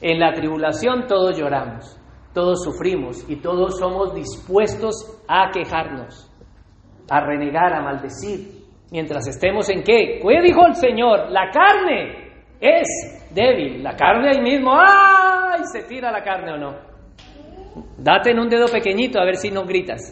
En 0.00 0.18
la 0.18 0.32
tribulación 0.32 1.06
todos 1.06 1.38
lloramos, 1.38 1.98
todos 2.32 2.64
sufrimos 2.64 3.28
y 3.28 3.36
todos 3.36 3.78
somos 3.78 4.14
dispuestos 4.14 5.22
a 5.28 5.50
quejarnos, 5.52 6.30
a 7.10 7.20
renegar, 7.20 7.74
a 7.74 7.82
maldecir. 7.82 8.60
Mientras 8.90 9.28
estemos 9.28 9.68
en 9.68 9.82
qué? 9.82 10.20
¿Qué 10.20 10.42
dijo 10.42 10.66
el 10.66 10.74
Señor? 10.74 11.30
La 11.30 11.50
carne 11.50 12.30
es 12.60 12.88
débil. 13.32 13.82
La 13.82 13.94
carne 13.94 14.30
ahí 14.30 14.42
mismo, 14.42 14.72
¡ay! 14.74 15.60
Se 15.72 15.82
tira 15.82 16.10
la 16.10 16.22
carne 16.22 16.52
o 16.52 16.56
no. 16.56 16.90
Date 17.98 18.30
en 18.30 18.40
un 18.40 18.48
dedo 18.48 18.66
pequeñito 18.66 19.20
a 19.20 19.24
ver 19.24 19.36
si 19.36 19.50
no 19.50 19.64
gritas. 19.64 20.10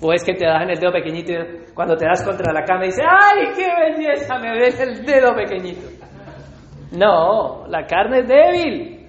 O 0.00 0.12
es 0.12 0.22
que 0.22 0.34
te 0.34 0.44
das 0.44 0.62
en 0.62 0.70
el 0.70 0.78
dedo 0.78 0.92
pequeñito 0.92 1.32
y 1.32 1.72
cuando 1.72 1.96
te 1.96 2.04
das 2.04 2.22
contra 2.22 2.52
la 2.52 2.64
cama 2.64 2.84
dices, 2.84 3.04
¡ay, 3.08 3.54
qué 3.56 3.66
belleza! 3.66 4.38
Me 4.38 4.50
ves 4.52 4.78
el 4.80 5.06
dedo 5.06 5.34
pequeñito. 5.34 5.95
No, 6.92 7.66
la 7.68 7.84
carne 7.86 8.20
es 8.20 8.28
débil. 8.28 9.08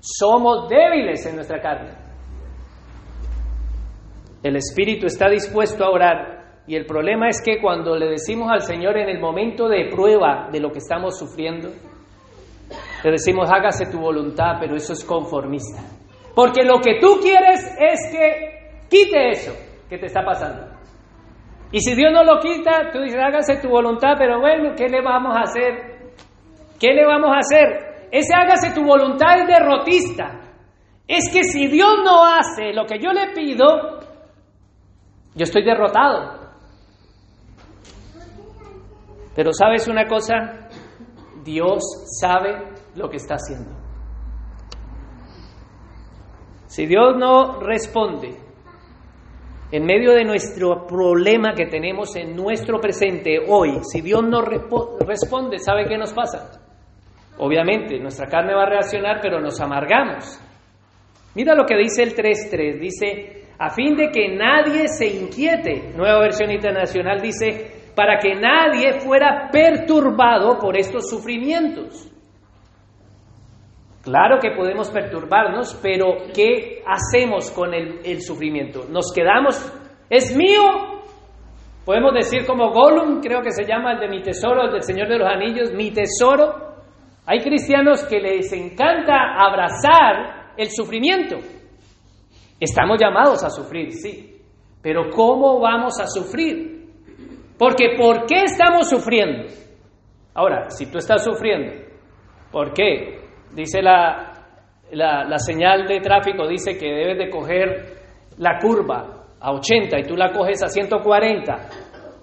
Somos 0.00 0.68
débiles 0.68 1.24
en 1.26 1.36
nuestra 1.36 1.60
carne. 1.60 1.90
El 4.42 4.56
espíritu 4.56 5.06
está 5.06 5.28
dispuesto 5.28 5.84
a 5.84 5.90
orar 5.90 6.38
y 6.66 6.76
el 6.76 6.86
problema 6.86 7.28
es 7.28 7.42
que 7.42 7.60
cuando 7.60 7.96
le 7.96 8.06
decimos 8.06 8.50
al 8.50 8.60
Señor 8.60 8.96
en 8.96 9.08
el 9.08 9.20
momento 9.20 9.68
de 9.68 9.88
prueba 9.90 10.48
de 10.52 10.60
lo 10.60 10.70
que 10.70 10.78
estamos 10.78 11.18
sufriendo, 11.18 11.70
le 13.02 13.10
decimos 13.10 13.50
hágase 13.50 13.86
tu 13.90 13.98
voluntad, 13.98 14.58
pero 14.60 14.76
eso 14.76 14.92
es 14.92 15.04
conformista. 15.04 15.82
Porque 16.34 16.62
lo 16.62 16.78
que 16.78 17.00
tú 17.00 17.18
quieres 17.20 17.74
es 17.80 18.12
que 18.12 18.86
quite 18.88 19.30
eso 19.30 19.52
que 19.88 19.98
te 19.98 20.06
está 20.06 20.24
pasando. 20.24 20.78
Y 21.72 21.80
si 21.80 21.94
Dios 21.94 22.12
no 22.12 22.22
lo 22.22 22.38
quita, 22.40 22.90
tú 22.92 23.00
dices, 23.00 23.20
hágase 23.20 23.60
tu 23.60 23.68
voluntad, 23.68 24.14
pero 24.16 24.40
bueno, 24.40 24.74
¿qué 24.76 24.88
le 24.88 25.02
vamos 25.02 25.36
a 25.36 25.40
hacer? 25.40 25.97
¿Qué 26.78 26.94
le 26.94 27.04
vamos 27.04 27.30
a 27.30 27.38
hacer? 27.38 28.08
Ese 28.10 28.32
hágase 28.34 28.72
tu 28.74 28.84
voluntad 28.84 29.40
es 29.40 29.46
derrotista. 29.46 30.40
Es 31.06 31.30
que 31.32 31.44
si 31.44 31.66
Dios 31.68 31.98
no 32.04 32.24
hace 32.24 32.72
lo 32.72 32.84
que 32.86 32.98
yo 32.98 33.12
le 33.12 33.32
pido, 33.34 34.00
yo 35.34 35.44
estoy 35.44 35.64
derrotado. 35.64 36.38
Pero 39.34 39.52
sabes 39.52 39.88
una 39.88 40.06
cosa, 40.06 40.68
Dios 41.44 41.82
sabe 42.20 42.72
lo 42.94 43.08
que 43.08 43.16
está 43.16 43.34
haciendo. 43.34 43.70
Si 46.66 46.86
Dios 46.86 47.16
no 47.16 47.60
responde 47.60 48.36
en 49.70 49.84
medio 49.84 50.12
de 50.12 50.24
nuestro 50.24 50.86
problema 50.86 51.54
que 51.54 51.66
tenemos 51.66 52.14
en 52.16 52.36
nuestro 52.36 52.80
presente 52.80 53.38
hoy, 53.48 53.80
si 53.82 54.00
Dios 54.00 54.22
no 54.22 54.42
responde, 54.42 55.58
¿sabe 55.58 55.86
qué 55.86 55.96
nos 55.96 56.12
pasa? 56.12 56.67
Obviamente, 57.38 57.98
nuestra 57.98 58.26
carne 58.26 58.54
va 58.54 58.64
a 58.64 58.70
reaccionar, 58.70 59.20
pero 59.22 59.40
nos 59.40 59.60
amargamos. 59.60 60.40
Mira 61.34 61.54
lo 61.54 61.64
que 61.64 61.76
dice 61.76 62.02
el 62.02 62.14
3.3, 62.14 62.80
dice, 62.80 63.48
a 63.58 63.70
fin 63.70 63.96
de 63.96 64.10
que 64.10 64.34
nadie 64.36 64.88
se 64.88 65.06
inquiete, 65.06 65.92
nueva 65.96 66.20
versión 66.20 66.50
internacional 66.50 67.20
dice, 67.20 67.92
para 67.94 68.18
que 68.18 68.34
nadie 68.34 69.00
fuera 69.00 69.48
perturbado 69.50 70.58
por 70.58 70.76
estos 70.76 71.08
sufrimientos. 71.10 72.08
Claro 74.02 74.38
que 74.40 74.52
podemos 74.52 74.90
perturbarnos, 74.90 75.78
pero 75.82 76.16
¿qué 76.32 76.82
hacemos 76.86 77.50
con 77.50 77.74
el, 77.74 78.20
sufrimiento? 78.22 78.84
¿Nos 78.88 79.12
quedamos? 79.12 79.56
¿Es 80.08 80.34
mío? 80.36 80.62
Podemos 81.84 82.14
decir 82.14 82.46
como 82.46 82.70
Gollum, 82.70 83.20
creo 83.20 83.42
que 83.42 83.50
se 83.50 83.64
llama 83.64 83.92
el 83.92 84.00
de 84.00 84.08
mi 84.08 84.22
tesoro, 84.22 84.66
el 84.66 84.72
del 84.72 84.82
Señor 84.82 85.08
de 85.08 85.18
los 85.18 85.28
Anillos, 85.28 85.72
mi 85.72 85.90
tesoro. 85.90 86.67
Hay 87.30 87.40
cristianos 87.40 88.04
que 88.04 88.20
les 88.20 88.50
encanta 88.54 89.34
abrazar 89.36 90.54
el 90.56 90.70
sufrimiento. 90.70 91.36
Estamos 92.58 92.96
llamados 92.98 93.44
a 93.44 93.50
sufrir, 93.50 93.92
sí, 93.92 94.40
pero 94.80 95.10
¿cómo 95.10 95.60
vamos 95.60 96.00
a 96.00 96.06
sufrir? 96.06 96.88
Porque 97.58 97.96
¿por 97.98 98.24
qué 98.24 98.44
estamos 98.44 98.88
sufriendo? 98.88 99.44
Ahora, 100.32 100.70
si 100.70 100.90
tú 100.90 100.96
estás 100.96 101.22
sufriendo, 101.22 101.74
¿por 102.50 102.72
qué? 102.72 103.20
Dice 103.52 103.82
la, 103.82 104.32
la, 104.92 105.38
señal 105.38 105.86
de 105.86 106.00
tráfico, 106.00 106.48
dice 106.48 106.78
que 106.78 106.86
debes 106.86 107.18
de 107.18 107.28
coger 107.28 107.98
la 108.38 108.58
curva 108.58 109.26
a 109.38 109.52
80 109.52 109.98
y 109.98 110.02
tú 110.04 110.16
la 110.16 110.32
coges 110.32 110.62
a 110.62 110.68
140 110.68 111.54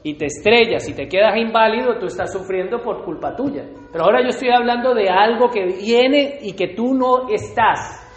y 0.06 0.14
te 0.14 0.28
estrellas 0.28 0.88
y 0.88 0.94
te 0.94 1.08
quedas 1.08 1.36
inválido, 1.36 1.98
tú 1.98 2.06
estás 2.06 2.32
sufriendo 2.32 2.80
por 2.80 3.04
culpa 3.04 3.36
tuya. 3.36 3.64
Pero 3.92 4.04
ahora 4.04 4.22
yo 4.22 4.30
estoy 4.30 4.50
hablando 4.52 4.94
de 4.94 5.10
algo 5.10 5.50
que 5.50 5.66
viene 5.66 6.38
y 6.44 6.54
que 6.54 6.76
tú 6.76 6.94
no 6.94 7.28
estás 7.28 8.08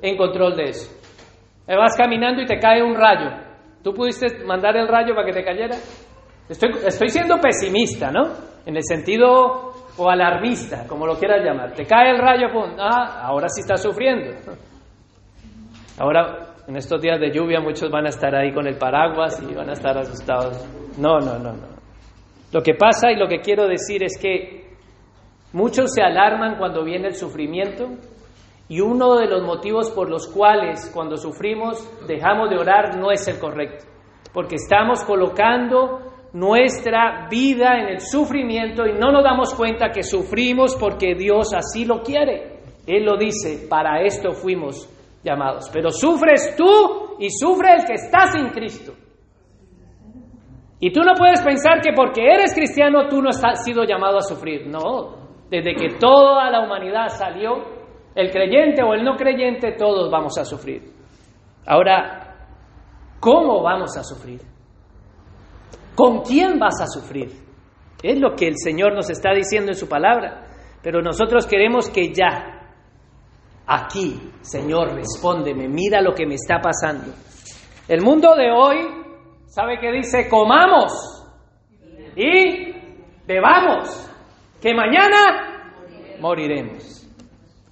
en 0.00 0.16
control 0.16 0.56
de 0.56 0.64
eso. 0.70 0.90
vas 1.68 1.94
caminando 1.94 2.40
y 2.40 2.46
te 2.46 2.58
cae 2.58 2.82
un 2.82 2.94
rayo. 2.94 3.36
¿Tú 3.84 3.92
pudiste 3.92 4.42
mandar 4.46 4.78
el 4.78 4.88
rayo 4.88 5.14
para 5.14 5.26
que 5.26 5.34
te 5.34 5.44
cayera? 5.44 5.76
Estoy, 6.48 6.70
estoy 6.86 7.10
siendo 7.10 7.36
pesimista, 7.36 8.10
¿no? 8.10 8.30
En 8.64 8.76
el 8.76 8.82
sentido 8.82 9.74
o 9.98 10.08
alarmista, 10.08 10.86
como 10.88 11.06
lo 11.06 11.18
quieras 11.18 11.44
llamar. 11.44 11.74
Te 11.74 11.84
cae 11.84 12.12
el 12.12 12.18
rayo, 12.18 12.46
pum, 12.50 12.78
ah, 12.78 13.20
ahora 13.26 13.50
sí 13.50 13.60
estás 13.60 13.82
sufriendo. 13.82 14.30
Ahora, 15.98 16.54
en 16.66 16.76
estos 16.76 16.98
días 17.02 17.20
de 17.20 17.30
lluvia, 17.30 17.60
muchos 17.60 17.90
van 17.90 18.06
a 18.06 18.08
estar 18.08 18.34
ahí 18.34 18.54
con 18.54 18.66
el 18.66 18.78
paraguas 18.78 19.38
y 19.42 19.54
van 19.54 19.68
a 19.68 19.74
estar 19.74 19.98
asustados. 19.98 20.79
No, 20.98 21.18
no, 21.18 21.38
no, 21.38 21.52
no. 21.52 21.70
Lo 22.52 22.62
que 22.62 22.74
pasa 22.74 23.10
y 23.12 23.16
lo 23.16 23.28
que 23.28 23.40
quiero 23.40 23.68
decir 23.68 24.02
es 24.02 24.18
que 24.20 24.74
muchos 25.52 25.92
se 25.94 26.02
alarman 26.02 26.56
cuando 26.58 26.84
viene 26.84 27.08
el 27.08 27.14
sufrimiento 27.14 27.88
y 28.68 28.80
uno 28.80 29.16
de 29.16 29.26
los 29.26 29.42
motivos 29.42 29.90
por 29.90 30.10
los 30.10 30.26
cuales 30.28 30.90
cuando 30.92 31.16
sufrimos 31.16 31.88
dejamos 32.06 32.50
de 32.50 32.58
orar 32.58 32.96
no 32.98 33.10
es 33.10 33.26
el 33.28 33.38
correcto, 33.38 33.84
porque 34.32 34.56
estamos 34.56 35.04
colocando 35.04 36.10
nuestra 36.32 37.28
vida 37.28 37.78
en 37.80 37.88
el 37.88 38.00
sufrimiento 38.00 38.86
y 38.86 38.92
no 38.92 39.10
nos 39.10 39.24
damos 39.24 39.54
cuenta 39.54 39.90
que 39.90 40.02
sufrimos 40.02 40.76
porque 40.76 41.14
Dios 41.14 41.52
así 41.54 41.84
lo 41.84 42.02
quiere. 42.02 42.60
Él 42.86 43.04
lo 43.04 43.16
dice, 43.16 43.66
para 43.68 44.02
esto 44.02 44.32
fuimos 44.32 44.88
llamados. 45.22 45.68
Pero 45.72 45.90
sufres 45.90 46.54
tú 46.56 47.16
y 47.18 47.28
sufre 47.30 47.74
el 47.74 47.84
que 47.84 47.94
está 47.94 48.32
sin 48.32 48.48
Cristo. 48.50 48.92
Y 50.80 50.90
tú 50.92 51.02
no 51.02 51.12
puedes 51.14 51.42
pensar 51.42 51.80
que 51.82 51.92
porque 51.92 52.22
eres 52.24 52.54
cristiano 52.54 53.06
tú 53.08 53.20
no 53.20 53.28
has 53.28 53.64
sido 53.64 53.84
llamado 53.84 54.18
a 54.18 54.22
sufrir. 54.22 54.66
No, 54.66 55.20
desde 55.50 55.74
que 55.74 55.98
toda 55.98 56.50
la 56.50 56.64
humanidad 56.64 57.08
salió, 57.08 57.80
el 58.14 58.30
creyente 58.30 58.82
o 58.82 58.94
el 58.94 59.04
no 59.04 59.16
creyente, 59.16 59.72
todos 59.72 60.10
vamos 60.10 60.38
a 60.38 60.44
sufrir. 60.44 60.82
Ahora, 61.66 62.48
¿cómo 63.20 63.62
vamos 63.62 63.96
a 63.96 64.02
sufrir? 64.02 64.40
¿Con 65.94 66.22
quién 66.22 66.58
vas 66.58 66.80
a 66.80 66.86
sufrir? 66.86 67.30
Es 68.02 68.18
lo 68.18 68.34
que 68.34 68.48
el 68.48 68.54
Señor 68.56 68.94
nos 68.94 69.10
está 69.10 69.34
diciendo 69.34 69.72
en 69.72 69.76
su 69.76 69.88
palabra. 69.88 70.46
Pero 70.82 71.02
nosotros 71.02 71.46
queremos 71.46 71.90
que 71.90 72.12
ya, 72.14 72.72
aquí, 73.66 74.18
Señor, 74.40 74.94
respóndeme, 74.94 75.68
mira 75.68 76.00
lo 76.00 76.14
que 76.14 76.26
me 76.26 76.34
está 76.34 76.58
pasando. 76.58 77.12
El 77.86 78.00
mundo 78.02 78.34
de 78.34 78.50
hoy, 78.50 78.99
¿sabe 79.50 79.78
qué 79.78 79.92
dice? 79.92 80.28
Comamos 80.28 80.92
y 82.16 82.72
bebamos, 83.26 84.10
que 84.60 84.74
mañana 84.74 85.74
moriremos. 86.18 86.96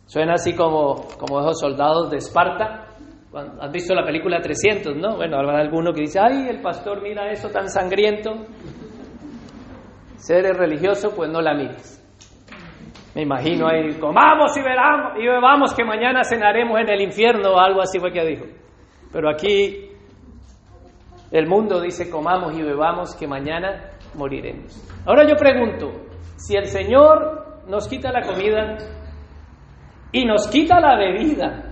Suena 0.05 0.35
así 0.35 0.55
como, 0.55 1.07
como 1.19 1.41
esos 1.41 1.61
soldados 1.61 2.11
de 2.11 2.19
Esparta 2.19 2.89
Has 3.61 3.71
visto 3.71 3.95
la 3.95 4.05
película 4.05 4.41
300, 4.41 4.97
¿no? 4.97 5.17
Bueno, 5.17 5.37
habrá 5.37 5.61
alguno 5.61 5.93
que 5.93 6.01
dice, 6.01 6.19
ay, 6.19 6.49
el 6.49 6.63
pastor 6.63 7.03
mira 7.03 7.31
eso 7.31 7.51
tan 7.51 7.69
sangriento. 7.69 8.31
Si 10.17 10.33
eres 10.33 10.57
religioso, 10.57 11.15
pues 11.15 11.31
no 11.31 11.43
la 11.43 11.55
mires. 11.55 11.95
Me 13.15 13.23
imagino 13.23 13.69
ahí, 13.69 13.95
comamos 14.01 14.57
y, 14.57 14.63
veramos, 14.63 15.13
y 15.19 15.27
bebamos 15.27 15.75
que 15.75 15.85
mañana 15.85 16.25
cenaremos 16.25 16.81
en 16.81 16.89
el 16.89 17.03
infierno 17.03 17.51
o 17.51 17.59
algo 17.59 17.83
así 17.83 17.99
fue 17.99 18.13
que 18.13 18.25
dijo. 18.25 18.45
Pero 19.13 19.29
aquí 19.29 19.88
el 21.31 21.47
mundo 21.47 21.81
dice, 21.81 22.11
comamos 22.11 22.57
y 22.59 22.63
bebamos 22.63 23.15
que 23.15 23.27
mañana 23.27 23.91
moriremos. 24.15 24.83
Ahora 25.07 25.27
yo 25.29 25.37
pregunto, 25.37 25.91
si 26.37 26.57
el 26.57 26.67
Señor 26.67 27.65
nos 27.69 27.87
quita 27.89 28.11
la 28.11 28.23
comida 28.23 28.77
y 30.13 30.25
nos 30.25 30.49
quita 30.49 30.81
la 30.81 30.97
bebida, 30.97 31.71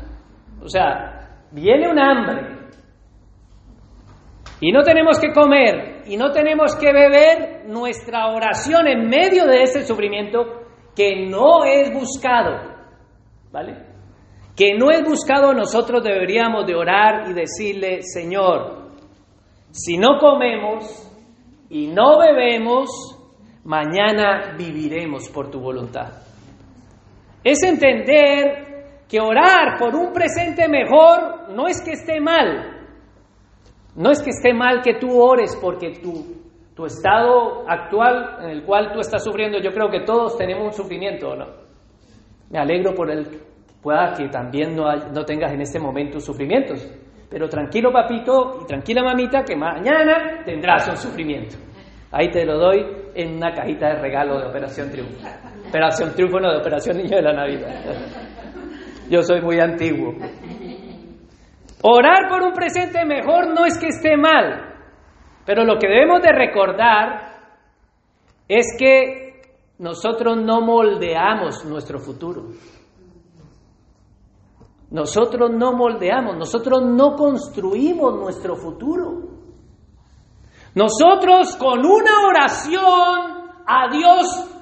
o 0.63 0.69
sea, 0.69 1.45
viene 1.53 1.89
un 1.89 1.99
hambre 1.99 2.57
y 4.61 4.73
no 4.73 4.83
tenemos 4.83 5.19
que 5.19 5.33
comer 5.33 6.03
y 6.07 6.17
no 6.17 6.31
tenemos 6.31 6.77
que 6.77 6.93
beber, 6.93 7.57
nuestra 7.67 8.29
oración 8.29 8.87
en 8.87 9.09
medio 9.09 9.45
de 9.47 9.63
ese 9.63 9.83
sufrimiento 9.85 10.67
que 10.95 11.27
no 11.29 11.65
es 11.65 11.93
buscado, 11.93 12.75
¿vale? 13.51 13.85
Que 14.57 14.75
no 14.79 14.91
es 14.91 15.03
buscado, 15.05 15.53
nosotros 15.53 16.03
deberíamos 16.03 16.65
de 16.67 16.75
orar 16.75 17.29
y 17.29 17.35
decirle, 17.35 18.03
Señor, 18.03 18.86
si 19.77 19.99
no 19.99 20.19
comemos 20.19 21.07
y 21.69 21.89
no 21.89 22.19
bebemos, 22.19 22.89
mañana 23.65 24.55
viviremos 24.57 25.29
por 25.29 25.51
tu 25.51 25.61
voluntad. 25.61 26.13
Es 27.45 27.63
entender 27.63 29.03
que 29.07 29.21
orar 29.21 29.79
por 29.79 29.95
un 29.95 30.15
presente 30.15 30.67
mejor 30.67 31.51
no 31.55 31.69
es 31.69 31.83
que 31.83 31.93
esté 31.93 32.21
mal. 32.21 32.73
No 33.97 34.11
es 34.11 34.23
que 34.23 34.31
esté 34.31 34.55
mal 34.55 34.81
que 34.83 34.95
tú 34.95 35.21
ores 35.21 35.57
porque 35.61 36.01
tu, 36.03 36.87
estado 36.87 37.69
actual 37.69 38.45
en 38.45 38.51
el 38.51 38.65
cual 38.65 38.93
tú 38.95 39.01
estás 39.01 39.23
sufriendo, 39.23 39.59
yo 39.61 39.73
creo 39.73 39.91
que 39.91 40.01
todos 40.01 40.39
tenemos 40.39 40.67
un 40.67 40.73
sufrimiento, 40.73 41.37
¿no? 41.37 41.47
Me 42.51 42.59
alegro 42.59 42.95
por 42.95 43.11
el 43.11 43.27
pueda 43.83 44.15
que 44.15 44.29
también 44.29 44.75
no, 44.75 44.85
no 45.13 45.25
tengas 45.25 45.53
en 45.53 45.61
este 45.61 45.79
momento 45.79 46.19
sufrimientos. 46.19 46.87
Pero 47.29 47.49
tranquilo 47.49 47.93
papito 47.93 48.61
y 48.63 48.67
tranquila 48.67 49.03
mamita 49.03 49.43
que 49.43 49.57
mañana 49.57 50.43
tendrás 50.45 50.89
un 50.89 50.97
sufrimiento. 50.97 51.57
Ahí 52.13 52.31
te 52.31 52.45
lo 52.45 52.59
doy 52.59 52.85
en 53.15 53.37
una 53.37 53.53
cajita 53.53 53.89
de 53.89 54.01
regalo 54.01 54.39
de 54.39 54.47
Operación 54.47 54.91
Triunfo. 54.91 55.27
Operación 55.69 56.13
Triunfo, 56.15 56.39
no, 56.39 56.53
de 56.53 56.59
Operación 56.59 56.97
Niño 56.99 57.17
de 57.17 57.23
la 57.23 57.33
Navidad. 57.33 57.85
Yo 59.11 59.23
soy 59.23 59.41
muy 59.41 59.59
antiguo. 59.59 60.15
Orar 61.83 62.29
por 62.29 62.43
un 62.43 62.53
presente 62.53 63.05
mejor 63.05 63.49
no 63.55 63.65
es 63.67 63.79
que 63.79 63.89
esté 63.89 64.17
mal, 64.17 64.75
pero 65.45 65.65
lo 65.65 65.79
que 65.79 65.89
debemos 65.89 66.23
de 66.23 66.33
recordar 66.33 67.37
es 68.49 68.67
que 68.79 69.43
nosotros 69.79 70.37
no 70.39 70.61
moldeamos 70.61 71.65
nuestro 71.65 71.99
futuro. 71.99 72.47
Nosotros 74.91 75.51
no 75.51 75.73
moldeamos, 75.73 76.37
nosotros 76.37 76.83
no 76.85 77.17
construimos 77.17 78.15
nuestro 78.15 78.57
futuro. 78.57 79.37
Nosotros 80.75 81.57
con 81.57 81.85
una 81.85 82.27
oración 82.29 83.47
a 83.67 83.89
Dios 83.91 84.57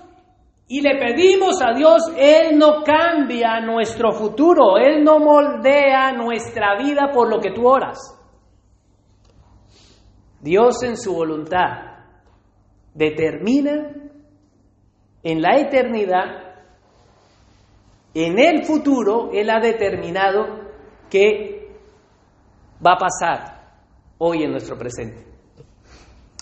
y 0.67 0.81
le 0.81 0.97
pedimos 0.99 1.61
a 1.61 1.77
Dios, 1.77 2.03
Él 2.17 2.59
no 2.59 2.83
cambia 2.83 3.61
nuestro 3.61 4.13
futuro, 4.13 4.79
Él 4.79 5.05
no 5.05 5.19
moldea 5.19 6.13
nuestra 6.13 6.79
vida 6.79 7.11
por 7.13 7.29
lo 7.29 7.39
que 7.39 7.53
tú 7.53 7.69
oras. 7.69 7.99
Dios 10.41 10.83
en 10.83 10.97
su 10.97 11.15
voluntad 11.15 11.95
determina 12.95 13.95
en 15.23 15.43
la 15.43 15.57
eternidad, 15.57 16.44
en 18.15 18.39
el 18.39 18.65
futuro, 18.65 19.31
Él 19.33 19.51
ha 19.51 19.61
determinado 19.61 20.47
que 21.11 21.69
va 22.85 22.93
a 22.93 22.99
pasar 22.99 23.55
hoy 24.19 24.45
en 24.45 24.53
nuestro 24.53 24.79
presente. 24.79 25.23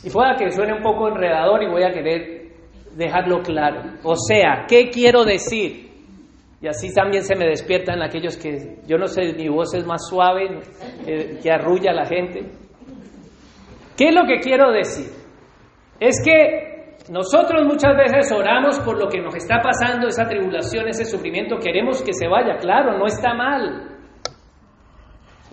Y 0.05 0.11
pueda 0.11 0.37
que 0.37 0.51
suene 0.51 0.75
un 0.75 0.83
poco 0.83 1.09
enredador 1.09 1.62
y 1.62 1.70
voy 1.70 1.85
a 1.85 1.93
querer 1.93 2.43
dejarlo 2.97 3.41
claro. 3.43 3.83
O 4.03 4.16
sea, 4.16 4.66
¿qué 4.68 4.91
quiero 4.91 5.25
decir? 5.25 5.91
Y 6.61 6.68
así 6.68 6.93
también 6.95 7.25
se 7.25 7.35
me 7.35 7.47
despiertan 7.47 8.03
aquellos 8.03 8.37
que, 8.37 8.79
yo 8.87 8.97
no 8.97 9.09
sé, 9.09 9.33
mi 9.33 9.49
voz 9.49 9.75
es 9.75 9.85
más 9.85 10.07
suave, 10.09 10.61
que 11.05 11.51
arrulla 11.51 11.91
a 11.91 11.95
la 11.95 12.07
gente. 12.07 12.51
¿Qué 13.97 14.09
es 14.09 14.14
lo 14.14 14.23
que 14.27 14.41
quiero 14.41 14.70
decir? 14.70 15.11
Es 15.99 16.23
que 16.25 16.72
nosotros 17.12 17.66
muchas 17.66 17.94
veces 17.94 18.32
oramos 18.32 18.80
por 18.80 18.98
lo 18.98 19.06
que 19.06 19.20
nos 19.20 19.34
está 19.34 19.60
pasando, 19.60 20.08
esa 20.08 20.26
tribulación, 20.26 20.88
ese 20.88 21.04
sufrimiento, 21.04 21.58
queremos 21.58 22.02
que 22.02 22.14
se 22.14 22.26
vaya, 22.26 22.56
claro, 22.56 22.96
no 22.96 23.04
está 23.04 23.34
mal. 23.34 23.98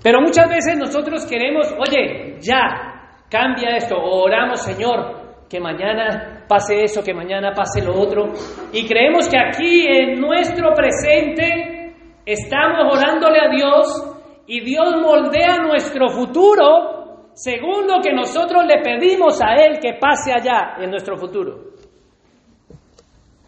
Pero 0.01 0.21
muchas 0.21 0.47
veces 0.47 0.77
nosotros 0.77 1.25
queremos, 1.25 1.67
oye, 1.77 2.37
ya, 2.39 3.19
cambia 3.29 3.75
esto, 3.75 3.97
oramos, 3.97 4.61
Señor, 4.61 5.47
que 5.49 5.59
mañana 5.59 6.45
pase 6.47 6.81
eso, 6.81 7.03
que 7.03 7.13
mañana 7.13 7.51
pase 7.53 7.83
lo 7.83 7.93
otro. 7.93 8.31
Y 8.71 8.87
creemos 8.87 9.27
que 9.27 9.37
aquí 9.37 9.85
en 9.85 10.17
nuestro 10.21 10.73
presente 10.73 11.93
estamos 12.25 12.97
orándole 12.97 13.37
a 13.37 13.49
Dios 13.49 14.15
y 14.47 14.61
Dios 14.61 14.95
moldea 15.01 15.57
nuestro 15.57 16.07
futuro 16.07 16.98
según 17.39 17.87
lo 17.87 18.01
que 18.01 18.11
nosotros 18.11 18.65
le 18.65 18.81
pedimos 18.81 19.41
a 19.41 19.55
Él 19.55 19.79
que 19.79 19.93
pase 19.93 20.33
allá 20.33 20.75
en 20.77 20.89
nuestro 20.89 21.15
futuro. 21.15 21.69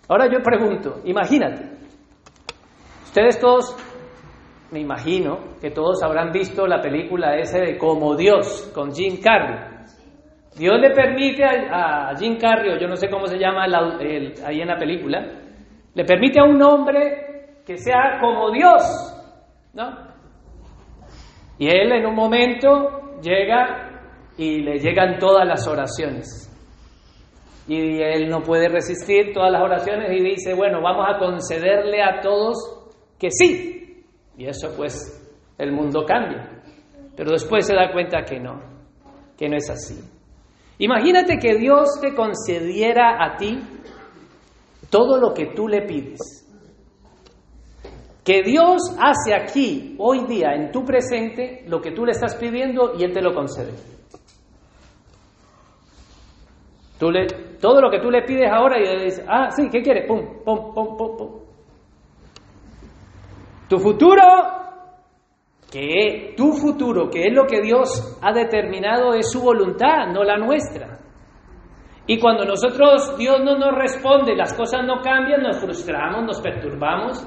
Ahora 0.07 0.31
yo 0.31 0.39
pregunto, 0.41 1.01
imagínate, 1.03 1.63
ustedes 3.03 3.37
todos, 3.37 3.75
me 4.71 4.79
imagino 4.79 5.57
que 5.59 5.71
todos 5.71 6.01
habrán 6.03 6.31
visto 6.31 6.65
la 6.67 6.79
película 6.79 7.35
ese 7.35 7.59
de 7.59 7.77
Como 7.77 8.15
Dios 8.15 8.71
con 8.73 8.93
Jim 8.93 9.19
Carrey. 9.21 9.59
Dios 10.57 10.79
le 10.79 10.91
permite 10.91 11.43
a, 11.43 12.13
Jim 12.17 12.37
Carrey, 12.37 12.79
yo 12.79 12.87
no 12.87 12.95
sé 12.95 13.09
cómo 13.09 13.27
se 13.27 13.37
llama 13.37 13.65
ahí 13.65 14.61
en 14.61 14.67
la 14.67 14.77
película, 14.77 15.19
le 15.93 16.05
permite 16.05 16.39
a 16.39 16.45
un 16.45 16.61
hombre 16.61 17.59
que 17.65 17.75
sea 17.75 18.19
como 18.21 18.51
Dios, 18.51 18.81
¿no? 19.73 20.11
Y 21.57 21.67
él 21.67 21.91
en 21.91 22.05
un 22.05 22.15
momento 22.15 23.10
llega 23.21 23.91
y 24.37 24.61
le 24.61 24.79
llegan 24.79 25.19
todas 25.19 25.47
las 25.47 25.67
oraciones. 25.67 26.47
Y 27.67 28.01
él 28.01 28.29
no 28.29 28.41
puede 28.41 28.67
resistir 28.67 29.33
todas 29.33 29.51
las 29.51 29.61
oraciones 29.61 30.11
y 30.11 30.23
dice, 30.23 30.53
bueno, 30.53 30.81
vamos 30.81 31.05
a 31.07 31.19
concederle 31.19 32.01
a 32.01 32.19
todos 32.21 32.57
que 33.19 33.29
sí. 33.31 34.03
Y 34.37 34.45
eso 34.45 34.73
pues 34.75 35.21
el 35.57 35.71
mundo 35.71 36.03
cambia. 36.05 36.63
Pero 37.15 37.31
después 37.31 37.65
se 37.65 37.75
da 37.75 37.91
cuenta 37.91 38.23
que 38.23 38.39
no, 38.39 38.59
que 39.37 39.47
no 39.47 39.57
es 39.57 39.69
así. 39.69 39.99
Imagínate 40.79 41.37
que 41.37 41.55
Dios 41.55 41.99
te 42.01 42.15
concediera 42.15 43.23
a 43.23 43.37
ti 43.37 43.59
todo 44.89 45.19
lo 45.19 45.33
que 45.33 45.53
tú 45.55 45.67
le 45.67 45.83
pides. 45.83 46.40
Que 48.23 48.43
Dios 48.43 48.95
hace 48.99 49.33
aquí, 49.33 49.95
hoy 49.97 50.25
día, 50.27 50.53
en 50.53 50.71
tu 50.71 50.85
presente, 50.85 51.63
lo 51.67 51.81
que 51.81 51.91
tú 51.91 52.05
le 52.05 52.11
estás 52.11 52.35
pidiendo 52.35 52.93
y 52.97 53.03
Él 53.03 53.13
te 53.13 53.21
lo 53.21 53.33
concede. 53.33 53.71
Tú 56.99 57.09
le, 57.09 57.25
todo 57.59 57.81
lo 57.81 57.89
que 57.89 57.99
tú 57.99 58.11
le 58.11 58.21
pides 58.21 58.51
ahora 58.51 58.79
y 58.79 58.83
Él 58.83 59.05
dice, 59.05 59.25
ah, 59.27 59.49
sí, 59.49 59.69
¿qué 59.71 59.81
quieres? 59.81 60.05
Pum, 60.07 60.43
pum, 60.45 60.71
pum, 60.71 60.97
pum, 60.97 61.17
pum. 61.17 61.29
Tu 63.67 63.79
futuro, 63.79 64.21
que 65.71 66.35
tu 66.37 66.53
futuro, 66.53 67.09
que 67.09 67.25
es 67.25 67.33
lo 67.33 67.47
que 67.47 67.59
Dios 67.61 68.19
ha 68.21 68.31
determinado, 68.31 69.15
es 69.15 69.31
su 69.31 69.41
voluntad, 69.41 70.07
no 70.13 70.23
la 70.23 70.37
nuestra. 70.37 70.99
Y 72.05 72.19
cuando 72.19 72.45
nosotros, 72.45 73.17
Dios 73.17 73.39
no 73.43 73.57
nos 73.57 73.73
responde, 73.73 74.35
las 74.35 74.53
cosas 74.53 74.85
no 74.85 75.01
cambian, 75.01 75.41
nos 75.41 75.59
frustramos, 75.59 76.23
nos 76.23 76.39
perturbamos 76.39 77.25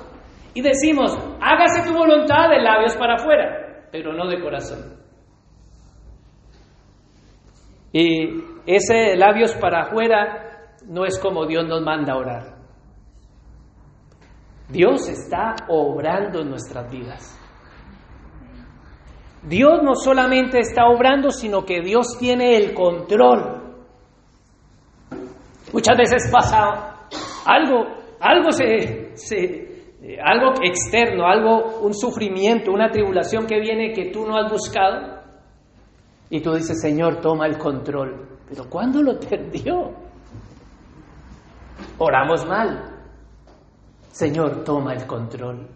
y 0.55 0.63
decimos, 0.63 1.13
hágase 1.41 1.89
tu 1.89 1.97
voluntad 1.97 2.49
de 2.49 2.63
labios 2.63 2.97
para 2.97 3.15
afuera, 3.15 3.89
pero 3.91 4.13
no 4.13 4.29
de 4.29 4.41
corazón. 4.41 5.05
Y 7.93 8.43
ese 8.67 9.17
labios 9.17 9.55
para 9.55 9.83
afuera 9.83 10.75
no 10.87 11.05
es 11.05 11.19
como 11.19 11.47
Dios 11.47 11.67
nos 11.67 11.83
manda 11.83 12.13
a 12.13 12.17
orar. 12.17 12.55
Dios 14.69 15.09
está 15.09 15.55
obrando 15.69 16.41
en 16.41 16.51
nuestras 16.51 16.91
vidas. 16.91 17.41
Dios 19.43 19.83
no 19.83 19.95
solamente 19.95 20.59
está 20.61 20.87
obrando, 20.87 21.31
sino 21.31 21.65
que 21.65 21.83
Dios 21.83 22.17
tiene 22.19 22.57
el 22.57 22.73
control. 22.73 23.63
Muchas 25.73 25.99
veces 25.99 26.31
pasa 26.33 27.07
algo, 27.45 27.85
algo 28.21 28.51
se, 28.53 29.17
se, 29.17 29.74
algo 30.23 30.53
externo, 30.63 31.27
algo, 31.27 31.81
un 31.81 31.95
sufrimiento, 31.95 32.73
una 32.73 32.91
tribulación 32.91 33.47
que 33.47 33.59
viene 33.59 33.93
que 33.93 34.11
tú 34.11 34.27
no 34.27 34.37
has 34.37 34.51
buscado. 34.51 35.23
Y 36.29 36.41
tú 36.41 36.53
dices, 36.55 36.81
Señor, 36.81 37.21
toma 37.21 37.47
el 37.47 37.57
control. 37.57 38.29
Pero 38.49 38.69
¿cuándo 38.69 39.03
lo 39.03 39.19
perdió? 39.19 39.93
Oramos 41.99 42.47
mal. 42.47 42.91
Señor, 44.09 44.63
toma 44.63 44.93
el 44.93 45.07
control. 45.07 45.67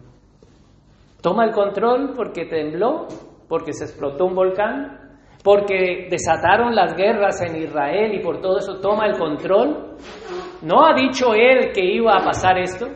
Toma 1.21 1.45
el 1.45 1.51
control 1.51 2.13
porque 2.15 2.45
tembló, 2.45 3.07
porque 3.47 3.73
se 3.73 3.85
explotó 3.85 4.25
un 4.25 4.35
volcán, 4.35 5.17
porque 5.43 6.07
desataron 6.09 6.75
las 6.75 6.95
guerras 6.95 7.41
en 7.41 7.55
Israel 7.63 8.13
y 8.13 8.23
por 8.23 8.39
todo 8.39 8.59
eso 8.59 8.79
toma 8.79 9.07
el 9.07 9.17
control. 9.17 9.97
¿No 10.61 10.85
ha 10.85 10.93
dicho 10.93 11.33
él 11.33 11.71
que 11.73 11.83
iba 11.83 12.15
a 12.15 12.23
pasar 12.23 12.57
esto? 12.59 12.87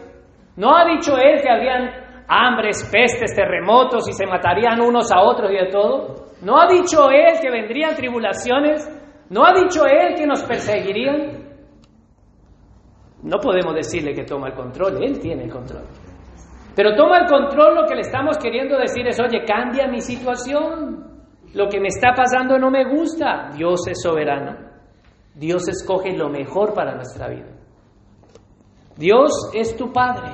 ¿No 0.56 0.76
ha 0.76 0.86
dicho 0.86 1.18
él 1.18 1.42
que 1.42 1.50
habían 1.50 1.90
hambres, 2.28 2.90
pestes, 2.92 3.36
terremotos 3.36 4.08
y 4.08 4.14
se 4.14 4.26
matarían 4.26 4.82
unos 4.82 5.12
a 5.12 5.22
otros 5.22 5.52
y 5.52 5.56
de 5.56 5.72
todo? 5.72 6.26
¿No 6.42 6.60
ha 6.60 6.68
dicho 6.68 7.10
él 7.10 7.40
que 7.42 7.50
vendrían 7.50 7.96
tribulaciones? 7.96 8.88
¿No 9.30 9.46
ha 9.46 9.54
dicho 9.54 9.86
él 9.86 10.16
que 10.16 10.28
nos 10.28 10.44
perseguirían? 10.44 11.44
No 13.24 13.38
podemos 13.40 13.74
decirle 13.74 14.14
que 14.14 14.26
toma 14.26 14.50
el 14.50 14.54
control, 14.54 15.02
él 15.02 15.20
tiene 15.20 15.46
el 15.46 15.52
control. 15.52 15.86
Pero 16.76 16.96
toma 16.96 17.20
el 17.20 17.28
control, 17.28 17.76
lo 17.76 17.86
que 17.86 17.96
le 17.96 18.02
estamos 18.02 18.38
queriendo 18.38 18.78
decir 18.78 19.08
es, 19.08 19.20
oye, 19.20 19.44
cambia 19.46 19.88
mi 19.88 20.02
situación. 20.02 21.24
Lo 21.54 21.68
que 21.68 21.80
me 21.80 21.88
está 21.88 22.14
pasando 22.16 22.58
no 22.58 22.72
me 22.72 22.84
gusta. 22.84 23.50
Dios 23.56 23.88
es 23.88 24.02
soberano. 24.02 24.58
Dios 25.36 25.68
escoge 25.68 26.18
lo 26.18 26.30
mejor 26.30 26.74
para 26.74 26.96
nuestra 26.96 27.30
vida. 27.30 27.63
Dios 28.98 29.32
es 29.54 29.76
tu 29.76 29.92
Padre. 29.92 30.32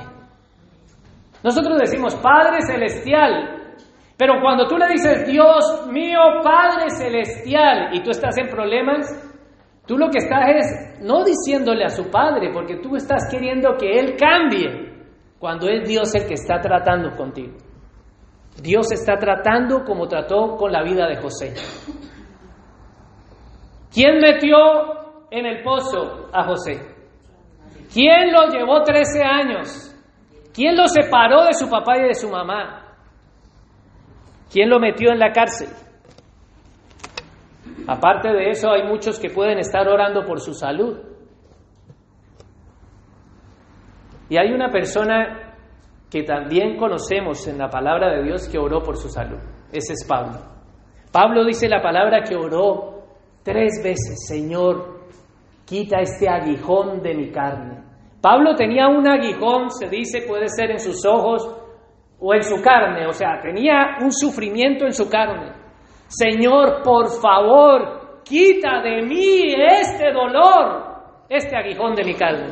Nosotros 1.42 1.78
decimos 1.78 2.14
Padre 2.16 2.60
Celestial, 2.62 3.74
pero 4.16 4.34
cuando 4.42 4.66
tú 4.66 4.76
le 4.76 4.88
dices 4.88 5.26
Dios 5.26 5.86
mío, 5.90 6.18
Padre 6.42 6.90
Celestial, 6.90 7.94
y 7.94 8.02
tú 8.02 8.10
estás 8.10 8.36
en 8.36 8.48
problemas, 8.48 9.06
tú 9.86 9.96
lo 9.96 10.10
que 10.10 10.18
estás 10.18 10.44
es 10.54 11.00
no 11.02 11.24
diciéndole 11.24 11.84
a 11.84 11.88
su 11.88 12.10
Padre, 12.10 12.50
porque 12.52 12.76
tú 12.76 12.96
estás 12.96 13.28
queriendo 13.30 13.76
que 13.78 13.98
Él 13.98 14.16
cambie, 14.18 14.90
cuando 15.38 15.70
es 15.70 15.88
Dios 15.88 16.14
el 16.14 16.26
que 16.26 16.34
está 16.34 16.60
tratando 16.60 17.16
contigo. 17.16 17.56
Dios 18.62 18.92
está 18.92 19.16
tratando 19.16 19.84
como 19.84 20.06
trató 20.06 20.56
con 20.56 20.70
la 20.70 20.82
vida 20.82 21.06
de 21.08 21.16
José. 21.16 21.54
¿Quién 23.92 24.18
metió 24.18 24.56
en 25.30 25.46
el 25.46 25.62
pozo 25.62 26.28
a 26.32 26.44
José? 26.44 26.89
¿Quién 27.92 28.32
lo 28.32 28.46
llevó 28.48 28.82
13 28.82 29.22
años? 29.22 29.96
¿Quién 30.54 30.76
lo 30.76 30.86
separó 30.86 31.44
de 31.44 31.54
su 31.54 31.68
papá 31.68 31.98
y 31.98 32.02
de 32.02 32.14
su 32.14 32.28
mamá? 32.28 32.96
¿Quién 34.52 34.68
lo 34.68 34.78
metió 34.78 35.10
en 35.12 35.18
la 35.18 35.32
cárcel? 35.32 35.68
Aparte 37.86 38.28
de 38.28 38.50
eso, 38.50 38.70
hay 38.70 38.84
muchos 38.84 39.18
que 39.18 39.30
pueden 39.30 39.58
estar 39.58 39.88
orando 39.88 40.24
por 40.24 40.40
su 40.40 40.54
salud. 40.54 40.98
Y 44.28 44.36
hay 44.36 44.52
una 44.52 44.70
persona 44.70 45.56
que 46.10 46.22
también 46.22 46.76
conocemos 46.76 47.46
en 47.48 47.58
la 47.58 47.68
palabra 47.68 48.10
de 48.14 48.24
Dios 48.24 48.48
que 48.48 48.58
oró 48.58 48.82
por 48.82 48.96
su 48.96 49.08
salud. 49.08 49.38
Ese 49.72 49.94
es 49.94 50.06
Pablo. 50.06 50.38
Pablo 51.12 51.44
dice 51.44 51.68
la 51.68 51.82
palabra 51.82 52.22
que 52.22 52.36
oró 52.36 53.02
tres 53.42 53.80
veces, 53.82 54.26
Señor, 54.28 54.99
quita 55.70 56.00
este 56.00 56.28
aguijón 56.28 57.00
de 57.00 57.14
mi 57.14 57.30
carne. 57.30 57.84
Pablo 58.20 58.56
tenía 58.56 58.88
un 58.88 59.06
aguijón, 59.06 59.70
se 59.70 59.88
dice, 59.88 60.22
puede 60.26 60.48
ser 60.48 60.72
en 60.72 60.80
sus 60.80 61.06
ojos 61.06 61.48
o 62.18 62.34
en 62.34 62.42
su 62.42 62.60
carne, 62.60 63.06
o 63.06 63.12
sea, 63.12 63.40
tenía 63.40 63.98
un 64.02 64.10
sufrimiento 64.12 64.84
en 64.84 64.92
su 64.92 65.08
carne. 65.08 65.52
Señor, 66.08 66.82
por 66.82 67.08
favor, 67.22 68.20
quita 68.24 68.82
de 68.82 69.02
mí 69.02 69.54
este 69.54 70.12
dolor, 70.12 71.26
este 71.28 71.56
aguijón 71.56 71.94
de 71.94 72.04
mi 72.04 72.14
carne. 72.14 72.48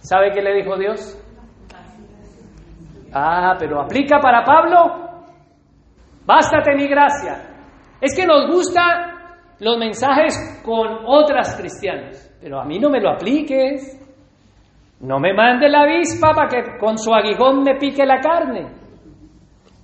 ¿Sabe 0.00 0.30
qué 0.32 0.40
le 0.40 0.54
dijo 0.54 0.78
Dios? 0.78 1.20
Ah, 3.12 3.56
pero 3.58 3.82
aplica 3.82 4.20
para 4.20 4.44
Pablo. 4.44 5.24
Bástate 6.24 6.76
mi 6.76 6.86
gracia. 6.86 7.42
Es 8.00 8.14
que 8.16 8.24
nos 8.24 8.46
gustan 8.48 9.16
los 9.58 9.78
mensajes 9.78 10.60
con 10.64 10.86
otras 11.06 11.56
cristianas, 11.56 12.25
pero 12.46 12.60
a 12.60 12.64
mí 12.64 12.78
no 12.78 12.90
me 12.90 13.00
lo 13.00 13.10
apliques. 13.10 14.00
No 15.00 15.18
me 15.18 15.34
mande 15.34 15.68
la 15.68 15.80
avispa 15.80 16.32
para 16.32 16.46
que 16.46 16.78
con 16.78 16.96
su 16.96 17.12
aguijón 17.12 17.64
me 17.64 17.74
pique 17.74 18.06
la 18.06 18.20
carne. 18.20 18.68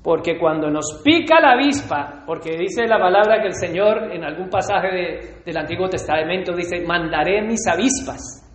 Porque 0.00 0.38
cuando 0.38 0.70
nos 0.70 1.02
pica 1.02 1.40
la 1.40 1.54
avispa, 1.54 2.22
porque 2.24 2.56
dice 2.56 2.86
la 2.86 3.00
palabra 3.00 3.40
que 3.40 3.48
el 3.48 3.54
Señor 3.54 4.12
en 4.12 4.22
algún 4.22 4.48
pasaje 4.48 5.40
del 5.44 5.56
Antiguo 5.56 5.88
Testamento 5.88 6.54
dice, 6.54 6.86
mandaré 6.86 7.42
mis 7.42 7.66
avispas. 7.66 8.48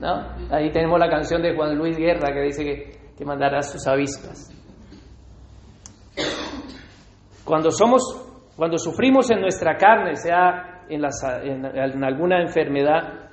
¿No? 0.00 0.34
Ahí 0.50 0.72
tenemos 0.72 0.98
la 0.98 1.08
canción 1.08 1.40
de 1.40 1.54
Juan 1.54 1.78
Luis 1.78 1.96
Guerra 1.96 2.34
que 2.34 2.40
dice 2.40 2.64
que, 2.64 3.14
que 3.16 3.24
mandará 3.24 3.62
sus 3.62 3.86
avispas. 3.86 4.50
Cuando 7.44 7.70
somos, 7.70 8.02
cuando 8.56 8.78
sufrimos 8.78 9.30
en 9.30 9.42
nuestra 9.42 9.76
carne, 9.76 10.16
sea 10.16 10.78
en, 10.88 12.04
alguna 12.04 12.40
enfermedad, 12.40 13.27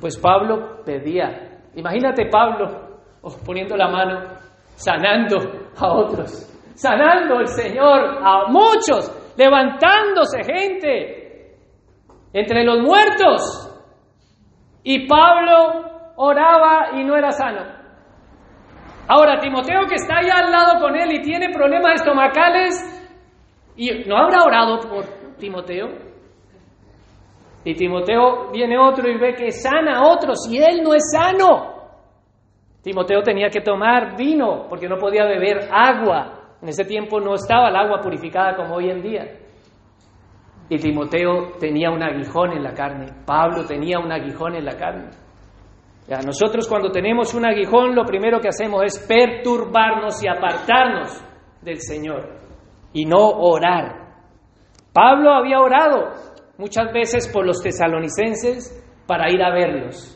pues 0.00 0.18
Pablo 0.18 0.82
pedía 0.84 1.48
Imagínate 1.78 2.26
Pablo 2.26 2.98
oh, 3.22 3.36
poniendo 3.46 3.76
la 3.76 3.88
mano, 3.88 4.34
sanando 4.74 5.36
a 5.78 5.92
otros, 5.92 6.30
sanando 6.74 7.38
el 7.38 7.46
Señor 7.46 8.18
a 8.20 8.48
muchos, 8.48 9.34
levantándose 9.36 10.42
gente 10.42 11.56
entre 12.32 12.64
los 12.64 12.80
muertos. 12.80 13.64
Y 14.82 15.06
Pablo 15.06 16.14
oraba 16.16 16.98
y 16.98 17.04
no 17.04 17.16
era 17.16 17.30
sano. 17.30 17.78
Ahora, 19.06 19.38
Timoteo 19.38 19.86
que 19.88 19.94
está 19.94 20.18
ahí 20.18 20.28
al 20.28 20.50
lado 20.50 20.80
con 20.80 20.96
él 20.96 21.12
y 21.12 21.22
tiene 21.22 21.50
problemas 21.52 22.00
estomacales, 22.00 22.74
¿y 23.76 24.04
no 24.08 24.16
habrá 24.16 24.42
orado 24.42 24.80
por 24.80 25.04
Timoteo? 25.38 26.07
Y 27.64 27.74
Timoteo 27.74 28.50
viene 28.52 28.78
otro 28.78 29.08
y 29.08 29.18
ve 29.18 29.34
que 29.34 29.50
sana 29.50 29.98
a 29.98 30.08
otros 30.08 30.48
y 30.50 30.58
él 30.58 30.82
no 30.82 30.94
es 30.94 31.10
sano. 31.10 31.78
Timoteo 32.82 33.22
tenía 33.22 33.48
que 33.48 33.60
tomar 33.60 34.16
vino 34.16 34.66
porque 34.68 34.88
no 34.88 34.96
podía 34.96 35.24
beber 35.24 35.68
agua. 35.70 36.56
En 36.62 36.68
ese 36.68 36.84
tiempo 36.84 37.20
no 37.20 37.34
estaba 37.34 37.68
el 37.68 37.76
agua 37.76 38.00
purificada 38.00 38.56
como 38.56 38.76
hoy 38.76 38.90
en 38.90 39.02
día. 39.02 39.24
Y 40.70 40.78
Timoteo 40.78 41.52
tenía 41.58 41.90
un 41.90 42.02
aguijón 42.02 42.52
en 42.52 42.62
la 42.62 42.74
carne, 42.74 43.06
Pablo 43.24 43.64
tenía 43.66 43.98
un 43.98 44.12
aguijón 44.12 44.54
en 44.54 44.64
la 44.64 44.76
carne. 44.76 45.10
Ya, 46.06 46.18
nosotros 46.20 46.66
cuando 46.68 46.90
tenemos 46.90 47.34
un 47.34 47.46
aguijón 47.46 47.94
lo 47.94 48.04
primero 48.04 48.40
que 48.40 48.48
hacemos 48.48 48.82
es 48.82 49.06
perturbarnos 49.06 50.22
y 50.22 50.28
apartarnos 50.28 51.22
del 51.62 51.80
Señor 51.80 52.38
y 52.92 53.04
no 53.04 53.18
orar. 53.18 54.08
Pablo 54.92 55.32
había 55.32 55.60
orado 55.60 56.12
muchas 56.58 56.92
veces 56.92 57.28
por 57.28 57.46
los 57.46 57.62
tesalonicenses 57.62 58.84
para 59.06 59.30
ir 59.30 59.42
a 59.42 59.50
verlos. 59.50 60.14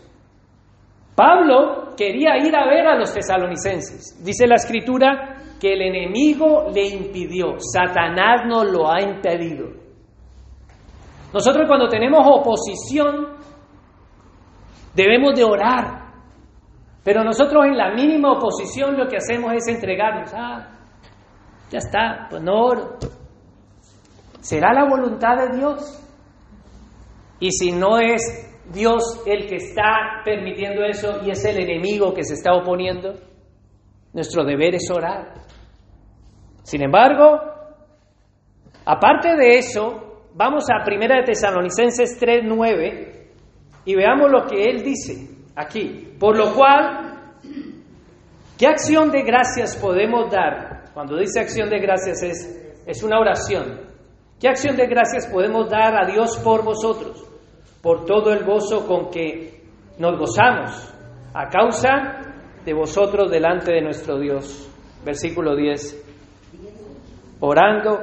Pablo 1.14 1.95
quería 1.97 2.36
ir 2.38 2.55
a 2.55 2.66
ver 2.66 2.86
a 2.86 2.99
los 2.99 3.12
tesalonicenses. 3.14 4.22
Dice 4.24 4.47
la 4.47 4.57
escritura 4.57 5.36
que 5.61 5.72
el 5.72 5.82
enemigo 5.82 6.68
le 6.72 6.88
impidió, 6.88 7.55
Satanás 7.59 8.43
nos 8.47 8.70
lo 8.70 8.90
ha 8.90 9.01
impedido. 9.01 9.68
Nosotros 11.32 11.66
cuando 11.66 11.88
tenemos 11.88 12.20
oposición 12.26 13.28
debemos 14.95 15.34
de 15.34 15.45
orar, 15.45 16.03
pero 17.05 17.24
nosotros 17.24 17.64
en 17.66 17.76
la 17.76 17.95
mínima 17.95 18.32
oposición 18.32 18.97
lo 18.97 19.07
que 19.07 19.16
hacemos 19.16 19.53
es 19.55 19.68
entregarnos. 19.68 20.32
Ah, 20.34 20.68
ya 21.70 21.78
está, 21.78 22.26
pues 22.28 22.43
no 22.43 22.64
oro. 22.64 22.99
¿Será 24.40 24.72
la 24.72 24.84
voluntad 24.88 25.36
de 25.36 25.57
Dios? 25.57 26.03
Y 27.43 27.51
si 27.51 27.72
no 27.72 27.99
es 27.99 28.22
Dios 28.72 29.20
el 29.26 29.49
que 29.49 29.57
está 29.57 30.22
permitiendo 30.24 30.84
eso 30.84 31.22
y 31.26 31.30
es 31.32 31.45
el 31.45 31.59
enemigo 31.59 32.14
que 32.14 32.22
se 32.22 32.34
está 32.34 32.55
oponiendo, 32.55 33.14
nuestro 34.12 34.45
deber 34.45 34.76
es 34.76 34.88
orar. 34.88 35.34
Sin 36.62 36.84
embargo, 36.84 37.40
aparte 38.84 39.34
de 39.34 39.59
eso, 39.59 40.28
vamos 40.36 40.66
a 40.70 40.88
1 40.88 41.16
de 41.16 41.22
Tesalonicenses 41.24 42.16
3:9 42.20 43.26
y 43.86 43.97
veamos 43.97 44.30
lo 44.30 44.47
que 44.47 44.70
él 44.70 44.84
dice 44.84 45.28
aquí. 45.57 46.14
Por 46.20 46.38
lo 46.38 46.55
cual, 46.55 47.34
¿qué 48.57 48.68
acción 48.68 49.11
de 49.11 49.22
gracias 49.24 49.76
podemos 49.78 50.30
dar? 50.30 50.84
Cuando 50.95 51.16
dice 51.16 51.40
acción 51.40 51.68
de 51.68 51.80
gracias 51.80 52.22
es, 52.22 52.84
es 52.86 53.03
una 53.03 53.18
oración. 53.18 53.80
¿Qué 54.38 54.47
acción 54.47 54.76
de 54.76 54.86
gracias 54.86 55.26
podemos 55.26 55.68
dar 55.68 55.97
a 55.97 56.07
Dios 56.07 56.38
por 56.38 56.62
vosotros? 56.62 57.32
Por 57.83 58.05
todo 58.07 58.33
el 58.33 58.45
gozo 58.45 58.87
con 58.87 59.11
que 59.11 59.61
nos 59.99 60.18
gozamos 60.18 60.95
a 61.35 61.49
causa 61.49 62.20
de 62.64 62.72
vosotros 62.72 63.30
delante 63.30 63.72
de 63.72 63.83
nuestro 63.83 64.18
Dios. 64.18 64.68
Versículo 65.05 65.57
10. 65.57 67.41
Orando 67.41 67.99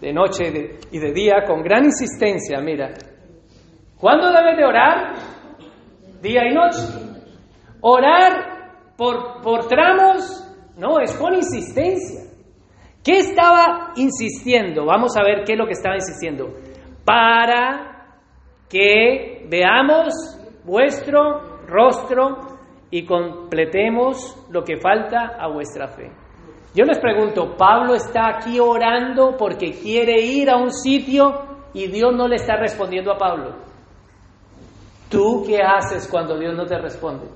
de 0.00 0.12
noche 0.12 0.78
y 0.90 0.98
de 0.98 1.12
día 1.12 1.44
con 1.46 1.62
gran 1.62 1.84
insistencia, 1.84 2.60
mira. 2.60 2.94
¿Cuándo 3.98 4.32
debes 4.32 4.56
de 4.56 4.64
orar? 4.64 5.14
Día 6.22 6.42
y 6.50 6.54
noche. 6.54 6.80
Orar 7.82 8.94
por, 8.96 9.42
por 9.42 9.66
tramos, 9.66 10.46
no, 10.76 10.98
es 11.00 11.14
con 11.16 11.34
insistencia. 11.34 12.22
¿Qué 13.04 13.18
estaba 13.18 13.92
insistiendo? 13.96 14.86
Vamos 14.86 15.16
a 15.16 15.22
ver 15.22 15.44
qué 15.44 15.52
es 15.52 15.58
lo 15.58 15.66
que 15.66 15.72
estaba 15.72 15.96
insistiendo. 15.96 16.54
Para 17.04 17.99
que 18.70 19.46
veamos 19.48 20.14
vuestro 20.64 21.66
rostro 21.66 22.38
y 22.90 23.04
completemos 23.04 24.46
lo 24.50 24.62
que 24.62 24.78
falta 24.78 25.36
a 25.38 25.48
vuestra 25.48 25.88
fe. 25.88 26.10
Yo 26.74 26.84
les 26.84 26.98
pregunto, 27.00 27.56
¿Pablo 27.56 27.94
está 27.94 28.28
aquí 28.28 28.60
orando 28.60 29.36
porque 29.36 29.72
quiere 29.72 30.22
ir 30.22 30.48
a 30.48 30.56
un 30.56 30.70
sitio 30.70 31.32
y 31.74 31.88
Dios 31.88 32.14
no 32.14 32.28
le 32.28 32.36
está 32.36 32.56
respondiendo 32.56 33.12
a 33.12 33.18
Pablo? 33.18 33.56
¿Tú 35.10 35.42
qué 35.44 35.58
haces 35.60 36.08
cuando 36.08 36.38
Dios 36.38 36.54
no 36.54 36.64
te 36.64 36.78
responde? 36.78 37.26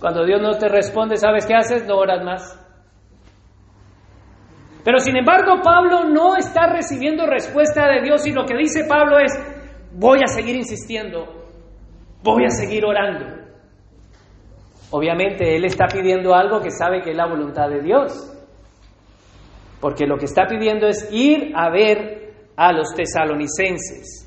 Cuando 0.00 0.24
Dios 0.24 0.40
no 0.40 0.56
te 0.56 0.68
responde, 0.68 1.16
¿sabes 1.16 1.44
qué 1.44 1.54
haces? 1.54 1.86
No 1.86 1.96
oras 1.96 2.24
más. 2.24 2.58
Pero 4.84 5.00
sin 5.00 5.16
embargo, 5.18 5.60
Pablo 5.62 6.04
no 6.04 6.36
está 6.36 6.72
recibiendo 6.72 7.26
respuesta 7.26 7.86
de 7.88 8.02
Dios 8.02 8.26
y 8.26 8.32
lo 8.32 8.46
que 8.46 8.56
dice 8.56 8.86
Pablo 8.88 9.18
es, 9.18 9.32
voy 9.98 10.20
a 10.22 10.28
seguir 10.28 10.54
insistiendo, 10.54 11.26
voy 12.22 12.44
a 12.44 12.50
seguir 12.50 12.84
orando. 12.84 13.26
Obviamente 14.90 15.56
él 15.56 15.64
está 15.64 15.86
pidiendo 15.86 16.34
algo 16.34 16.60
que 16.60 16.70
sabe 16.70 17.02
que 17.02 17.10
es 17.10 17.16
la 17.16 17.26
voluntad 17.26 17.68
de 17.68 17.82
Dios. 17.82 18.12
Porque 19.80 20.06
lo 20.06 20.16
que 20.16 20.24
está 20.24 20.46
pidiendo 20.46 20.86
es 20.86 21.08
ir 21.12 21.52
a 21.54 21.70
ver 21.70 22.32
a 22.56 22.72
los 22.72 22.94
tesalonicenses. 22.94 24.24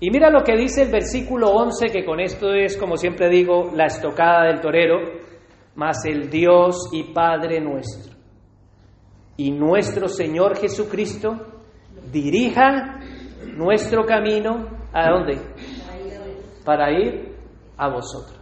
Y 0.00 0.10
mira 0.10 0.30
lo 0.30 0.42
que 0.42 0.56
dice 0.56 0.82
el 0.82 0.90
versículo 0.90 1.50
11, 1.50 1.86
que 1.86 2.04
con 2.04 2.20
esto 2.20 2.52
es, 2.52 2.76
como 2.76 2.96
siempre 2.96 3.28
digo, 3.28 3.70
la 3.74 3.86
estocada 3.86 4.46
del 4.46 4.60
torero, 4.60 4.98
más 5.76 6.04
el 6.04 6.28
Dios 6.28 6.90
y 6.92 7.14
Padre 7.14 7.60
nuestro. 7.60 8.14
Y 9.36 9.52
nuestro 9.52 10.08
Señor 10.08 10.58
Jesucristo 10.58 11.62
dirija 12.12 13.00
nuestro 13.56 14.04
camino 14.04 14.83
a 14.94 15.10
dónde? 15.10 15.40
Para 16.64 16.90
ir 16.92 17.34
a 17.76 17.88
vosotros. 17.88 18.40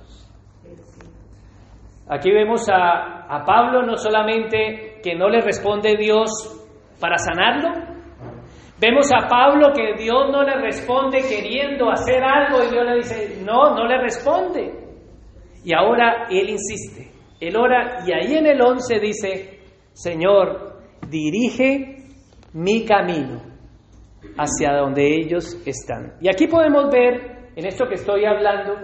Aquí 2.08 2.30
vemos 2.30 2.68
a, 2.68 3.24
a, 3.26 3.44
Pablo 3.44 3.82
no 3.82 3.96
solamente 3.96 5.00
que 5.02 5.14
no 5.14 5.30
le 5.30 5.40
responde 5.40 5.96
Dios 5.96 6.30
para 7.00 7.16
sanarlo, 7.16 7.70
vemos 8.78 9.10
a 9.12 9.26
Pablo 9.28 9.72
que 9.74 9.94
Dios 10.02 10.30
no 10.30 10.42
le 10.42 10.56
responde 10.56 11.20
queriendo 11.26 11.90
hacer 11.90 12.22
algo 12.22 12.62
y 12.62 12.70
Dios 12.70 12.84
le 12.84 12.96
dice, 12.96 13.42
no, 13.42 13.74
no 13.74 13.86
le 13.86 13.98
responde. 13.98 14.74
Y 15.64 15.74
ahora 15.74 16.26
él 16.28 16.50
insiste, 16.50 17.10
él 17.40 17.56
ora 17.56 18.04
y 18.06 18.12
ahí 18.12 18.36
en 18.36 18.46
el 18.46 18.60
11 18.60 19.00
dice, 19.00 19.60
Señor, 19.92 20.82
dirige 21.08 21.96
mi 22.52 22.84
camino 22.84 23.51
hacia 24.36 24.72
donde 24.72 25.04
ellos 25.04 25.60
están. 25.66 26.14
Y 26.20 26.28
aquí 26.28 26.46
podemos 26.46 26.90
ver, 26.90 27.50
en 27.56 27.66
esto 27.66 27.86
que 27.86 27.94
estoy 27.94 28.24
hablando, 28.24 28.74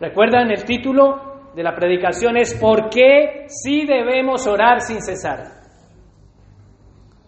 recuerdan 0.00 0.50
el 0.50 0.64
título 0.64 1.52
de 1.54 1.62
la 1.62 1.74
predicación 1.74 2.36
es 2.36 2.58
¿por 2.58 2.88
qué 2.88 3.44
sí 3.46 3.86
debemos 3.86 4.46
orar 4.46 4.80
sin 4.80 5.00
cesar? 5.00 5.62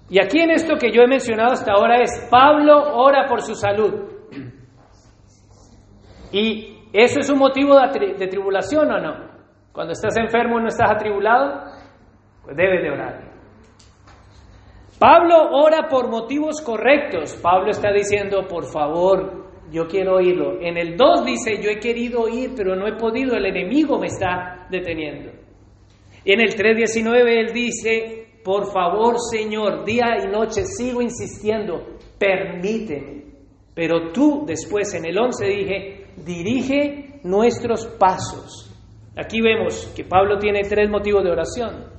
Y 0.09 0.21
aquí 0.21 0.41
en 0.41 0.51
esto 0.51 0.77
que 0.77 0.93
yo 0.93 1.03
he 1.03 1.07
mencionado 1.07 1.53
hasta 1.53 1.73
ahora 1.73 2.01
es 2.01 2.29
Pablo 2.31 2.95
ora 2.95 3.27
por 3.27 3.41
su 3.41 3.55
salud. 3.55 4.11
¿Y 6.31 6.89
eso 6.93 7.21
es 7.21 7.31
un 7.31 7.39
motivo 7.39 7.77
de, 7.77 8.15
de 8.15 8.27
tribulación 8.27 8.91
o 8.91 9.01
no? 9.01 9.35
Cuando 9.73 9.93
estás 9.93 10.17
enfermo 10.17 10.59
y 10.59 10.63
no 10.63 10.69
estás 10.69 10.91
atribulado, 10.91 11.65
pues 12.45 12.57
debes 12.57 12.83
de 12.83 12.91
orar. 12.91 13.24
Pablo 15.05 15.51
ora 15.53 15.87
por 15.87 16.09
motivos 16.09 16.63
correctos. 16.63 17.35
Pablo 17.43 17.73
está 17.73 17.93
diciendo, 17.93 18.49
por 18.49 18.65
favor, 18.65 19.51
yo 19.71 19.87
quiero 19.87 20.15
oírlo. 20.15 20.59
En 20.63 20.79
el 20.79 20.97
2 20.97 21.27
dice, 21.27 21.63
yo 21.63 21.69
he 21.69 21.79
querido 21.79 22.23
oír, 22.23 22.53
pero 22.57 22.75
no 22.75 22.87
he 22.87 22.97
podido, 22.97 23.37
el 23.37 23.45
enemigo 23.45 23.99
me 23.99 24.07
está 24.07 24.67
deteniendo. 24.71 25.31
En 26.25 26.41
el 26.41 26.57
3.19 26.57 27.39
él 27.39 27.53
dice, 27.53 28.29
por 28.43 28.73
favor 28.73 29.17
Señor, 29.31 29.85
día 29.85 30.25
y 30.25 30.27
noche 30.27 30.65
sigo 30.65 31.03
insistiendo, 31.03 31.99
permíteme. 32.19 33.25
Pero 33.75 34.11
tú 34.11 34.45
después 34.47 34.95
en 34.95 35.05
el 35.05 35.19
11 35.19 35.47
dije, 35.47 36.07
dirige 36.25 37.21
nuestros 37.25 37.89
pasos. 37.99 38.75
Aquí 39.19 39.43
vemos 39.43 39.93
que 39.95 40.05
Pablo 40.05 40.39
tiene 40.39 40.63
tres 40.63 40.89
motivos 40.89 41.23
de 41.25 41.31
oración. 41.31 41.93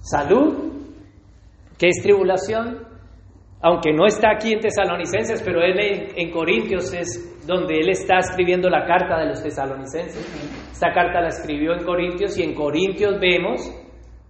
Salud, 0.00 0.73
que 1.84 1.90
es 1.90 2.02
tribulación, 2.02 2.78
aunque 3.60 3.92
no 3.92 4.06
está 4.06 4.30
aquí 4.30 4.54
en 4.54 4.60
Tesalonicenses, 4.60 5.42
pero 5.42 5.60
él 5.60 5.78
en, 6.16 6.30
Corintios 6.30 6.94
es 6.94 7.46
donde 7.46 7.78
él 7.78 7.90
está 7.90 8.20
escribiendo 8.20 8.70
la 8.70 8.86
carta 8.86 9.18
de 9.18 9.26
los 9.26 9.42
tesalonicenses. 9.42 10.72
Esta 10.72 10.94
carta 10.94 11.20
la 11.20 11.28
escribió 11.28 11.74
en 11.74 11.84
Corintios 11.84 12.38
y 12.38 12.42
en 12.42 12.54
Corintios 12.54 13.20
vemos 13.20 13.70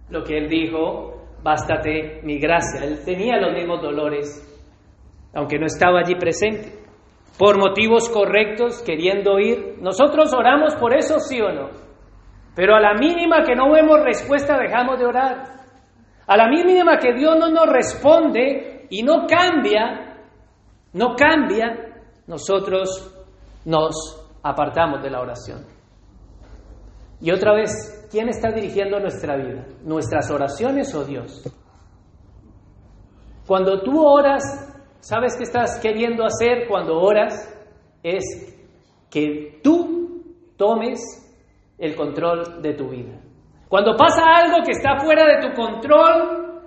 lo 0.09 0.21
que 0.25 0.37
él 0.37 0.49
dijo, 0.49 1.37
bástate 1.43 2.19
mi 2.23 2.39
gracia. 2.39 2.83
Él 2.83 2.99
tenía 3.05 3.37
los 3.37 3.53
mismos 3.53 3.81
dolores, 3.81 4.27
aunque 5.33 5.57
no 5.57 5.67
estaba 5.67 6.01
allí 6.01 6.15
presente. 6.15 6.73
Por 7.39 7.57
motivos 7.57 8.09
correctos, 8.09 8.83
queriendo 8.85 9.39
ir. 9.39 9.75
Nosotros 9.79 10.33
oramos 10.33 10.75
por 10.75 10.93
eso, 10.93 11.21
sí 11.21 11.39
o 11.39 11.53
no. 11.53 11.69
Pero 12.53 12.75
a 12.75 12.81
la 12.81 12.95
mínima 12.95 13.43
que 13.45 13.55
no 13.55 13.71
vemos 13.71 14.03
respuesta, 14.03 14.57
dejamos 14.57 14.99
de 14.99 15.05
orar. 15.05 15.54
A 16.27 16.37
la 16.37 16.47
mínima 16.47 16.97
que 16.97 17.13
Dios 17.13 17.35
no 17.37 17.49
nos 17.49 17.67
responde 17.67 18.87
y 18.89 19.03
no 19.03 19.25
cambia, 19.27 20.17
no 20.93 21.15
cambia, 21.15 22.03
nosotros 22.27 23.11
nos 23.65 23.95
apartamos 24.43 25.01
de 25.03 25.09
la 25.09 25.21
oración. 25.21 25.65
Y 27.21 27.31
otra 27.31 27.53
vez, 27.53 28.07
¿quién 28.11 28.29
está 28.29 28.51
dirigiendo 28.51 28.99
nuestra 28.99 29.35
vida? 29.37 29.65
¿Nuestras 29.83 30.29
oraciones 30.31 30.93
o 30.95 31.03
Dios? 31.03 31.43
Cuando 33.47 33.81
tú 33.81 34.05
oras 34.05 34.75
¿Sabes 35.05 35.35
qué 35.37 35.43
estás 35.43 35.79
queriendo 35.79 36.25
hacer 36.25 36.67
cuando 36.67 36.99
oras? 36.99 37.35
Es 38.01 38.23
que 39.11 39.59
tú 39.61 40.23
tomes 40.57 40.99
el 41.77 41.95
control 41.95 42.59
de 42.63 42.73
tu 42.73 42.89
vida. 42.89 43.21
Cuando 43.75 43.97
pasa 43.97 44.21
algo 44.23 44.63
que 44.63 44.71
está 44.71 44.95
fuera 45.03 45.25
de 45.25 45.49
tu 45.49 45.53
control, 45.53 46.61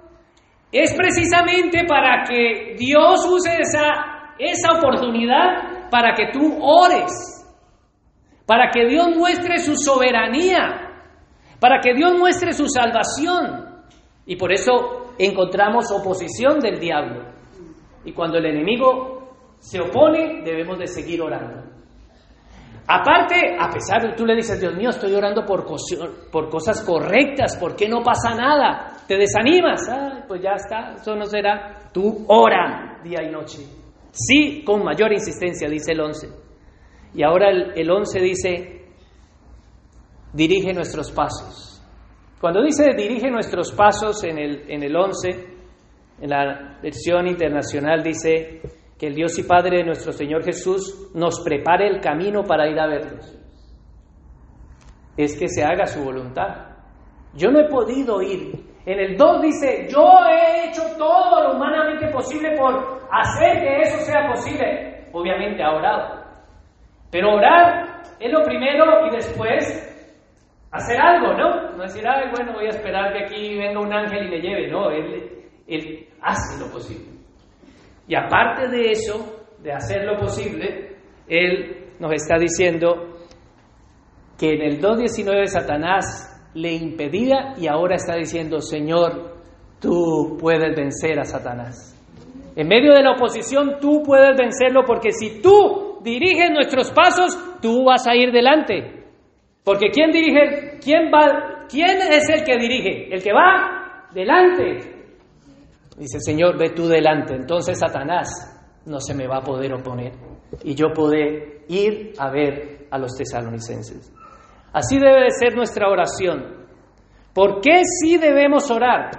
es 0.71 0.95
precisamente 0.95 1.87
para 1.89 2.23
que 2.29 2.75
Dios 2.79 3.27
use 3.27 3.51
esa, 3.59 4.35
esa 4.39 4.73
oportunidad 4.77 5.89
para 5.91 6.13
que 6.13 6.27
tú 6.31 6.59
ores, 6.61 7.11
para 8.45 8.69
que 8.71 8.85
Dios 8.85 9.09
muestre 9.17 9.57
su 9.57 9.75
soberanía, 9.75 10.99
para 11.59 11.81
que 11.81 11.95
Dios 11.95 12.13
muestre 12.19 12.53
su 12.53 12.69
salvación. 12.69 13.87
Y 14.27 14.37
por 14.37 14.53
eso 14.53 15.15
encontramos 15.19 15.91
oposición 15.91 16.59
del 16.59 16.79
diablo. 16.79 17.25
Y 18.05 18.13
cuando 18.13 18.37
el 18.37 18.45
enemigo 18.45 19.57
se 19.61 19.81
opone, 19.81 20.43
debemos 20.45 20.79
de 20.79 20.87
seguir 20.87 21.23
orando. 21.23 21.78
Aparte, 22.91 23.55
a 23.61 23.69
pesar 23.69 24.01
de 24.01 24.15
tú 24.15 24.25
le 24.25 24.35
dices, 24.35 24.59
Dios 24.59 24.75
mío, 24.75 24.89
estoy 24.89 25.13
orando 25.13 25.45
por, 25.45 25.67
cosas 25.67 26.83
correctas, 26.83 27.55
¿por 27.59 27.77
qué 27.77 27.87
no 27.87 28.03
pasa 28.03 28.35
nada? 28.35 28.97
Te 29.07 29.19
desanimas, 29.19 29.87
pues 30.27 30.41
ya 30.43 30.53
está, 30.53 30.95
eso 30.95 31.15
no 31.15 31.27
será. 31.27 31.91
Tú 31.93 32.25
ora 32.29 32.99
día 33.05 33.23
y 33.23 33.31
noche. 33.31 33.59
Sí, 34.11 34.65
con 34.65 34.83
mayor 34.83 35.13
insistencia, 35.13 35.69
dice 35.69 35.93
el 35.93 36.01
11. 36.01 36.29
Y 37.13 37.23
ahora 37.23 37.51
el, 37.51 37.79
el 37.79 37.91
11 37.91 38.21
dice, 38.21 38.87
dirige 40.33 40.73
nuestros 40.73 41.13
pasos. 41.13 41.83
Cuando 42.41 42.63
dice 42.63 42.95
dirige 42.97 43.31
nuestros 43.31 43.73
pasos 43.73 44.25
en 44.25 44.39
el, 44.39 44.71
en 44.71 44.83
el 44.83 44.97
11, 44.97 45.29
en 46.23 46.31
la 46.31 46.79
versión 46.81 47.27
internacional 47.27 48.03
dice, 48.03 48.63
que 48.99 49.07
el 49.07 49.15
Dios 49.15 49.39
y 49.39 49.45
Padre 49.45 49.79
de 49.79 49.85
nuestro 49.85 50.13
Señor 50.13 50.45
Jesús 50.45 51.13
nos 51.15 51.41
prepare 51.41 51.87
el 51.87 52.01
camino 52.01 52.43
para 52.43 52.69
ir 52.69 52.79
a 52.81 52.87
verlos. 52.89 53.39
Es 55.17 55.39
que 55.39 55.49
se 55.49 55.63
haga 55.63 55.87
su 55.87 56.03
voluntad. 56.03 56.77
Yo 57.35 57.51
no 57.51 57.61
he 57.61 57.69
podido 57.69 58.21
ir. 58.23 58.53
En 58.85 58.99
el 58.99 59.17
2 59.17 59.43
dice, 59.43 59.87
yo 59.89 60.05
he 60.29 60.69
hecho 60.69 60.83
todo 60.97 61.45
lo 61.45 61.57
humanamente 61.57 62.09
posible 62.09 62.57
por 62.57 63.01
hacer 63.11 63.59
que 63.61 63.83
eso 63.83 63.99
sea 64.01 64.29
posible. 64.33 65.09
Obviamente 65.13 65.63
ha 65.63 65.75
orado. 65.75 66.25
Pero 67.11 67.35
orar 67.35 68.03
es 68.19 68.33
lo 68.33 68.43
primero 68.43 69.07
y 69.07 69.11
después 69.11 69.85
hacer 70.71 71.01
algo, 71.01 71.35
¿no? 71.35 71.77
No 71.77 71.83
decir, 71.83 72.05
ay, 72.07 72.31
bueno, 72.35 72.53
voy 72.53 72.67
a 72.67 72.71
esperar 72.71 73.13
que 73.13 73.25
aquí 73.25 73.59
venga 73.59 73.81
un 73.81 73.93
ángel 73.93 74.27
y 74.27 74.31
me 74.31 74.41
lleve. 74.41 74.69
No, 74.69 74.91
él, 74.91 75.47
él 75.67 76.09
hace 76.21 76.65
lo 76.65 76.71
posible. 76.73 77.08
Y 78.09 78.15
aparte 78.15 78.69
de 78.69 78.91
eso, 78.91 79.45
de 79.63 79.73
hacer 79.73 80.05
lo 80.05 80.17
posible, 80.17 80.97
Él 81.29 81.91
nos 82.01 82.13
está 82.13 82.39
diciendo 82.39 83.19
que 84.39 84.55
en 84.55 84.63
el 84.63 84.81
2.19 84.81 85.47
Satanás 85.47 86.51
le 86.55 86.73
impedía 86.73 87.55
y 87.59 87.67
ahora 87.67 87.97
está 87.97 88.15
diciendo, 88.15 88.61
Señor, 88.61 89.37
tú 89.81 90.37
puedes 90.41 90.75
vencer 90.75 91.19
a 91.21 91.25
Satanás. 91.25 91.95
En 92.57 92.67
medio 92.67 92.93
de 92.93 93.03
la 93.03 93.13
oposición 93.13 93.79
tú 93.81 94.03
puedes 94.05 94.37
vencerlo 94.37 94.83
porque 94.87 95.13
si 95.13 95.41
tú 95.43 95.99
diriges 96.03 96.51
nuestros 96.51 96.91
pasos, 96.93 97.39
tú 97.61 97.85
vas 97.85 98.07
a 98.07 98.17
ir 98.17 98.33
delante. 98.33 99.05
Porque 99.65 99.91
¿quién 99.91 100.11
dirige? 100.11 100.79
¿Quién 100.83 101.11
va? 101.13 101.67
¿Quién 101.69 101.99
es 102.11 102.29
el 102.31 102.43
que 102.45 102.57
dirige? 102.57 103.15
El 103.15 103.23
que 103.23 103.33
va 103.33 104.09
delante. 104.15 104.88
Dice, 105.99 106.21
Señor, 106.21 106.57
ve 106.59 106.71
tú 106.71 106.87
delante. 106.87 107.35
Entonces 107.35 107.79
Satanás 107.79 108.29
no 108.87 109.01
se 109.01 109.15
me 109.15 109.27
va 109.27 109.39
a 109.39 109.43
poder 109.43 109.75
oponer. 109.75 110.13
Y 110.63 110.75
yo 110.75 110.93
podré 110.95 111.65
ir 111.69 112.13
a 112.19 112.31
ver 112.31 112.87
a 112.91 112.99
los 112.99 113.15
tesalonicenses. 113.17 114.13
Así 114.73 114.99
debe 114.99 115.25
de 115.25 115.31
ser 115.31 115.57
nuestra 115.57 115.89
oración. 115.89 116.67
¿Por 117.35 117.61
qué 117.61 117.83
sí 117.85 118.19
debemos 118.19 118.71
orar? 118.71 119.11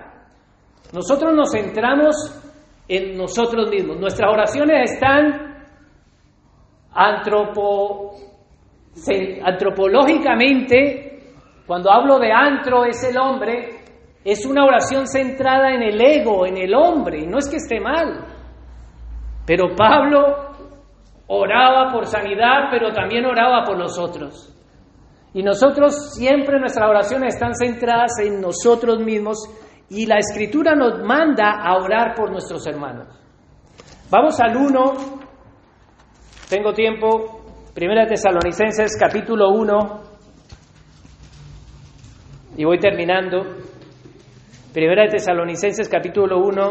Nosotros 0.94 1.34
nos 1.36 1.52
centramos 1.52 2.16
en 2.88 3.18
nosotros 3.18 3.70
mismos. 3.70 4.00
Nuestras 4.00 4.32
oraciones 4.32 4.92
están 4.92 5.50
antropo, 6.92 8.16
antropológicamente, 9.44 11.10
cuando 11.68 11.92
hablo 11.92 12.18
de 12.20 12.32
antro 12.32 12.86
es 12.86 13.04
el 13.04 13.18
hombre, 13.18 13.79
es 14.24 14.46
una 14.46 14.66
oración 14.66 15.08
centrada 15.08 15.74
en 15.74 15.82
el 15.82 16.02
ego, 16.02 16.46
en 16.46 16.58
el 16.58 16.74
hombre, 16.74 17.20
y 17.22 17.28
no 17.28 17.38
es 17.38 17.50
que 17.50 17.58
esté 17.58 17.80
mal. 17.80 18.26
Pero 19.46 19.76
Pablo 19.76 20.50
oraba 21.28 21.92
por 21.92 22.06
sanidad, 22.06 22.70
pero 22.72 22.92
también 22.92 23.26
oraba 23.26 23.64
por 23.64 23.78
los 23.78 23.98
otros. 23.98 24.54
Y 25.34 25.44
nosotros 25.44 26.14
siempre 26.16 26.60
nuestras 26.60 26.90
oraciones 26.90 27.36
están 27.36 27.54
centradas 27.56 28.20
en 28.20 28.42
nosotros 28.42 29.00
mismos 29.00 29.38
y 29.90 30.06
la 30.06 30.18
escritura 30.18 30.76
nos 30.76 31.04
manda 31.04 31.62
a 31.64 31.78
orar 31.78 32.16
por 32.16 32.32
nuestros 32.32 32.66
hermanos. 32.68 33.08
Vamos 34.10 34.40
al 34.40 34.58
1, 34.58 34.82
tengo 36.50 36.74
tiempo, 36.74 37.42
Primera 37.76 38.08
Tesalonicenses 38.08 38.98
capítulo 39.00 39.50
1, 39.50 40.02
y 42.58 42.66
voy 42.66 42.80
terminando. 42.80 43.69
Primera 44.74 45.04
de 45.04 45.10
Tesalonicenses 45.10 45.90
capítulo 45.90 46.38
1 46.46 46.62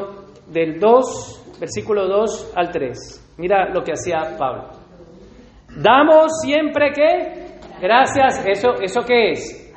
del 0.53 0.79
2, 0.79 1.57
versículo 1.59 2.07
2 2.07 2.53
al 2.55 2.71
3. 2.71 3.35
Mira 3.39 3.71
lo 3.71 3.83
que 3.83 3.91
hacía 3.91 4.37
Pablo. 4.39 4.69
Damos 5.83 6.41
siempre 6.41 6.93
que 6.93 7.59
gracias, 7.81 8.47
eso 8.47 8.75
eso 8.81 9.01
qué 9.05 9.33
es? 9.33 9.75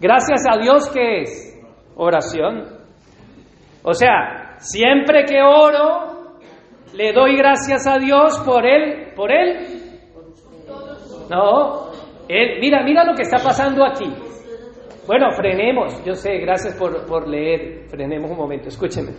Gracias 0.00 0.42
a 0.50 0.58
Dios 0.58 0.90
qué 0.92 1.22
es? 1.22 1.64
Oración. 1.94 2.64
O 3.84 3.94
sea, 3.94 4.56
siempre 4.58 5.24
que 5.24 5.40
oro 5.40 6.38
le 6.94 7.12
doy 7.12 7.36
gracias 7.36 7.86
a 7.86 7.98
Dios 7.98 8.42
por 8.44 8.66
él, 8.66 9.12
por 9.14 9.30
él. 9.30 10.00
No, 11.30 11.90
él, 12.28 12.58
mira, 12.60 12.82
mira 12.82 13.04
lo 13.04 13.14
que 13.14 13.22
está 13.22 13.38
pasando 13.38 13.84
aquí. 13.84 14.12
Bueno, 15.06 15.30
frenemos, 15.30 16.04
yo 16.04 16.14
sé, 16.14 16.38
gracias 16.38 16.74
por, 16.74 17.28
leer, 17.28 17.88
frenemos 17.88 18.28
un 18.30 18.36
momento, 18.36 18.68
escúcheme. 18.68 19.12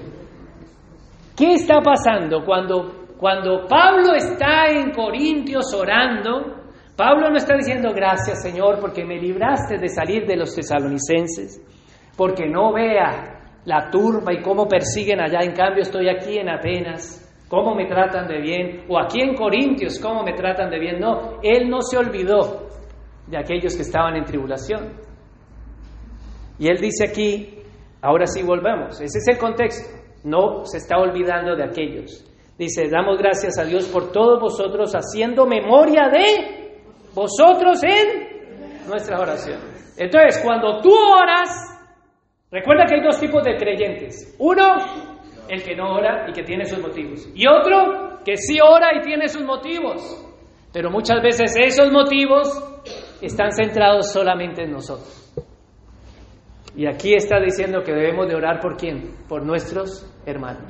¿Qué 1.36 1.54
está 1.54 1.80
pasando 1.82 2.44
cuando, 2.44 3.16
cuando 3.18 3.66
Pablo 3.68 4.14
está 4.16 4.68
en 4.68 4.92
Corintios 4.92 5.74
orando? 5.74 6.58
Pablo 6.96 7.30
no 7.30 7.38
está 7.38 7.56
diciendo 7.56 7.92
gracias 7.94 8.42
Señor 8.42 8.80
porque 8.82 9.06
me 9.06 9.18
libraste 9.18 9.78
de 9.78 9.88
salir 9.88 10.26
de 10.26 10.36
los 10.36 10.54
tesalonicenses, 10.54 11.62
porque 12.18 12.48
no 12.48 12.74
vea 12.74 13.62
la 13.64 13.90
turba 13.90 14.34
y 14.34 14.42
cómo 14.42 14.68
persiguen 14.68 15.22
allá, 15.22 15.40
en 15.42 15.54
cambio 15.54 15.84
estoy 15.84 16.10
aquí 16.10 16.38
en 16.38 16.50
Atenas, 16.50 17.46
cómo 17.48 17.76
me 17.76 17.86
tratan 17.86 18.28
de 18.28 18.42
bien, 18.42 18.86
o 18.90 19.00
aquí 19.00 19.22
en 19.22 19.36
Corintios, 19.36 20.00
cómo 20.00 20.24
me 20.24 20.34
tratan 20.34 20.70
de 20.70 20.80
bien. 20.80 21.00
No, 21.00 21.40
él 21.42 21.70
no 21.70 21.82
se 21.82 21.98
olvidó 21.98 22.68
de 23.28 23.38
aquellos 23.38 23.76
que 23.76 23.84
estaban 23.84 24.16
en 24.16 24.26
tribulación. 24.26 25.07
Y 26.60 26.68
él 26.68 26.78
dice 26.80 27.06
aquí, 27.06 27.60
ahora 28.02 28.26
sí 28.26 28.44
volvemos, 28.44 29.00
ese 29.02 29.20
es 29.20 29.28
el 29.28 29.38
contexto, 29.38 29.90
no 30.24 30.66
se 30.66 30.78
está 30.78 30.98
olvidando 30.98 31.56
de 31.56 31.64
aquellos. 31.64 32.24
Dice, 32.58 32.90
damos 32.90 33.20
gracias 33.20 33.60
a 33.60 33.66
Dios 33.66 33.86
por 33.88 34.12
todos 34.12 34.42
vosotros 34.42 34.94
haciendo 34.94 35.46
memoria 35.46 36.10
de 36.10 36.80
vosotros 37.14 37.84
en 37.84 38.88
nuestras 38.88 39.20
oraciones. 39.20 39.96
Entonces, 39.98 40.42
cuando 40.44 40.82
tú 40.82 40.92
oras, 40.92 41.50
recuerda 42.52 42.86
que 42.86 42.96
hay 42.96 43.04
dos 43.04 43.20
tipos 43.20 43.44
de 43.44 43.56
creyentes. 43.58 44.36
Uno, 44.40 44.64
el 45.48 45.64
que 45.64 45.76
no 45.76 45.94
ora 45.94 46.28
y 46.30 46.34
que 46.34 46.44
tiene 46.44 46.66
sus 46.66 46.80
motivos. 46.80 47.30
Y 47.36 47.48
otro, 47.48 48.20
que 48.26 48.38
sí 48.38 48.58
ora 48.60 48.90
y 48.96 49.02
tiene 49.02 49.28
sus 49.28 49.44
motivos. 49.44 50.02
Pero 50.74 50.90
muchas 50.90 51.22
veces 51.22 51.56
esos 51.58 51.92
motivos 51.92 52.48
están 53.22 53.52
centrados 53.52 54.12
solamente 54.12 54.64
en 54.64 54.72
nosotros. 54.72 55.27
Y 56.78 56.86
aquí 56.86 57.16
está 57.16 57.40
diciendo 57.40 57.82
que 57.84 57.92
debemos 57.92 58.28
de 58.28 58.36
orar 58.36 58.60
por 58.60 58.78
quién? 58.78 59.16
Por 59.28 59.44
nuestros 59.44 60.06
hermanos. 60.28 60.62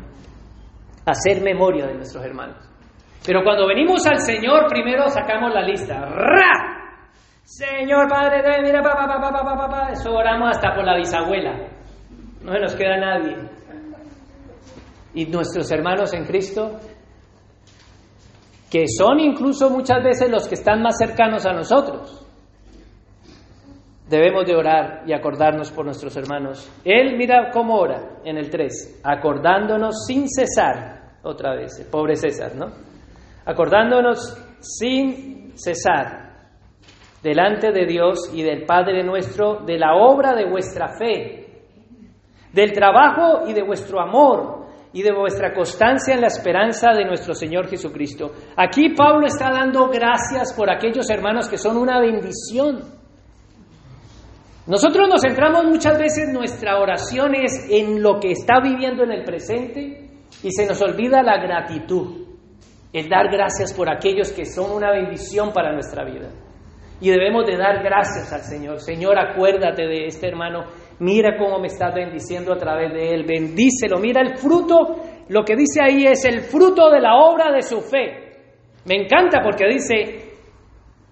Hacer 1.05 1.43
memoria 1.43 1.85
de 1.85 1.95
nuestros 1.95 2.23
hermanos. 2.23 2.57
Pero 3.25 3.43
cuando 3.43 3.67
venimos 3.67 4.07
al 4.07 4.19
Señor, 4.21 4.67
primero 4.69 5.09
sacamos 5.09 5.53
la 5.53 5.63
lista. 5.63 5.99
¡Ra! 5.99 6.77
Señor 7.43 8.07
Padre, 8.07 8.41
mira, 8.63 8.81
pa, 8.81 8.95
pa, 8.95 9.19
pa, 9.19 9.31
pa, 9.31 9.69
pa, 9.69 9.91
Eso 9.91 10.13
oramos 10.13 10.55
hasta 10.55 10.73
por 10.73 10.85
la 10.85 10.95
bisabuela. 10.95 11.67
No 12.41 12.53
se 12.53 12.59
nos 12.59 12.75
queda 12.75 12.97
nadie. 12.97 13.35
Y 15.13 15.25
nuestros 15.25 15.69
hermanos 15.71 16.13
en 16.13 16.23
Cristo, 16.23 16.79
que 18.71 18.85
son 18.87 19.19
incluso 19.19 19.69
muchas 19.69 20.01
veces 20.01 20.31
los 20.31 20.47
que 20.47 20.55
están 20.55 20.81
más 20.81 20.97
cercanos 20.97 21.45
a 21.45 21.51
nosotros. 21.51 22.26
Debemos 24.09 24.45
de 24.45 24.55
orar 24.55 25.03
y 25.05 25.13
acordarnos 25.13 25.71
por 25.71 25.83
nuestros 25.83 26.15
hermanos. 26.15 26.71
Él 26.85 27.17
mira 27.17 27.49
cómo 27.51 27.77
ora 27.77 28.19
en 28.23 28.37
el 28.37 28.49
3, 28.49 29.01
acordándonos 29.03 30.05
sin 30.05 30.29
cesar 30.29 31.19
otra 31.23 31.55
vez, 31.55 31.79
el 31.79 31.87
pobre 31.87 32.15
César, 32.15 32.55
¿no? 32.55 32.67
Acordándonos 33.45 34.37
sin 34.61 35.57
cesar 35.57 36.27
delante 37.21 37.71
de 37.71 37.85
Dios 37.85 38.31
y 38.33 38.43
del 38.43 38.65
Padre 38.65 39.03
nuestro 39.03 39.65
de 39.65 39.77
la 39.77 39.95
obra 39.95 40.33
de 40.33 40.49
vuestra 40.49 40.87
fe, 40.97 41.65
del 42.53 42.71
trabajo 42.71 43.47
y 43.47 43.53
de 43.53 43.63
vuestro 43.63 43.99
amor 43.99 44.67
y 44.93 45.01
de 45.01 45.11
vuestra 45.11 45.53
constancia 45.53 46.13
en 46.13 46.21
la 46.21 46.27
esperanza 46.27 46.91
de 46.93 47.05
nuestro 47.05 47.33
Señor 47.33 47.67
Jesucristo. 47.67 48.31
Aquí 48.55 48.95
Pablo 48.95 49.27
está 49.27 49.51
dando 49.51 49.89
gracias 49.89 50.53
por 50.55 50.69
aquellos 50.69 51.09
hermanos 51.09 51.49
que 51.49 51.57
son 51.57 51.77
una 51.77 51.99
bendición. 51.99 52.96
Nosotros 54.67 55.07
nos 55.07 55.21
centramos 55.21 55.65
muchas 55.65 55.97
veces 55.97 56.29
nuestra 56.33 56.79
oración 56.79 57.35
es 57.35 57.67
en 57.69 58.01
lo 58.01 58.19
que 58.19 58.31
está 58.31 58.59
viviendo 58.61 59.03
en 59.03 59.11
el 59.11 59.23
presente 59.23 60.09
y 60.43 60.51
se 60.51 60.65
nos 60.65 60.81
olvida 60.81 61.23
la 61.23 61.37
gratitud, 61.37 62.25
el 62.91 63.07
dar 63.07 63.31
gracias 63.31 63.73
por 63.73 63.89
aquellos 63.89 64.31
que 64.31 64.45
son 64.45 64.71
una 64.71 64.91
bendición 64.91 65.53
para 65.53 65.71
nuestra 65.71 66.03
vida. 66.03 66.29
Y 66.99 67.09
debemos 67.09 67.45
de 67.45 67.57
dar 67.57 67.81
gracias 67.83 68.33
al 68.33 68.41
Señor. 68.41 68.79
Señor, 68.79 69.17
acuérdate 69.19 69.83
de 69.83 70.07
este 70.07 70.27
hermano 70.27 70.65
Mira 70.99 71.37
cómo 71.37 71.59
me 71.59 71.67
estás 71.67 71.93
bendiciendo 71.93 72.53
a 72.53 72.57
través 72.57 72.91
de 72.91 73.13
él. 73.13 73.23
Bendícelo. 73.23 73.99
Mira 73.99 74.21
el 74.21 74.37
fruto. 74.37 74.95
Lo 75.29 75.43
que 75.43 75.55
dice 75.55 75.81
ahí 75.81 76.05
es 76.05 76.25
el 76.25 76.41
fruto 76.41 76.89
de 76.89 76.99
la 76.99 77.15
obra 77.15 77.51
de 77.51 77.61
su 77.61 77.81
fe. 77.81 78.23
Me 78.85 78.95
encanta 78.95 79.41
porque 79.43 79.67
dice, 79.67 80.31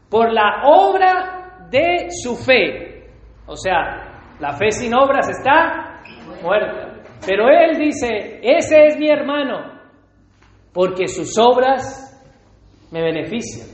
por 0.10 0.32
la 0.32 0.64
obra 0.66 1.68
de 1.70 2.08
su 2.10 2.36
fe. 2.36 2.85
O 3.48 3.56
sea, 3.56 4.34
la 4.39 4.54
fe 4.54 4.72
sin 4.72 4.93
obras 4.93 5.30
está 5.30 6.02
muerta. 6.41 7.04
Pero 7.26 7.48
él 7.50 7.78
dice, 7.78 8.39
ese 8.41 8.86
es 8.86 8.98
mi 8.98 9.10
hermano, 9.10 9.80
porque 10.74 11.08
sus 11.08 11.38
obras 11.38 12.02
me 12.91 13.02
benefician. 13.02 13.68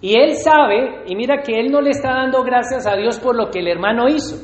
Y 0.00 0.18
él 0.18 0.34
sabe, 0.34 1.04
y 1.06 1.16
mira 1.16 1.42
que 1.42 1.58
él 1.58 1.70
no 1.70 1.80
le 1.80 1.90
está 1.90 2.12
dando 2.12 2.42
gracias 2.42 2.86
a 2.86 2.94
Dios 2.94 3.18
por 3.18 3.36
lo 3.36 3.50
que 3.50 3.60
el 3.60 3.68
hermano 3.68 4.08
hizo. 4.08 4.36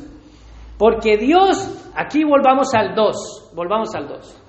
Porque 0.77 1.17
Dios, 1.17 1.91
aquí 1.95 2.23
volvamos 2.23 2.73
al 2.73 2.95
2, 2.95 3.51
volvamos 3.55 3.93
al 3.95 4.07
2. 4.07 4.41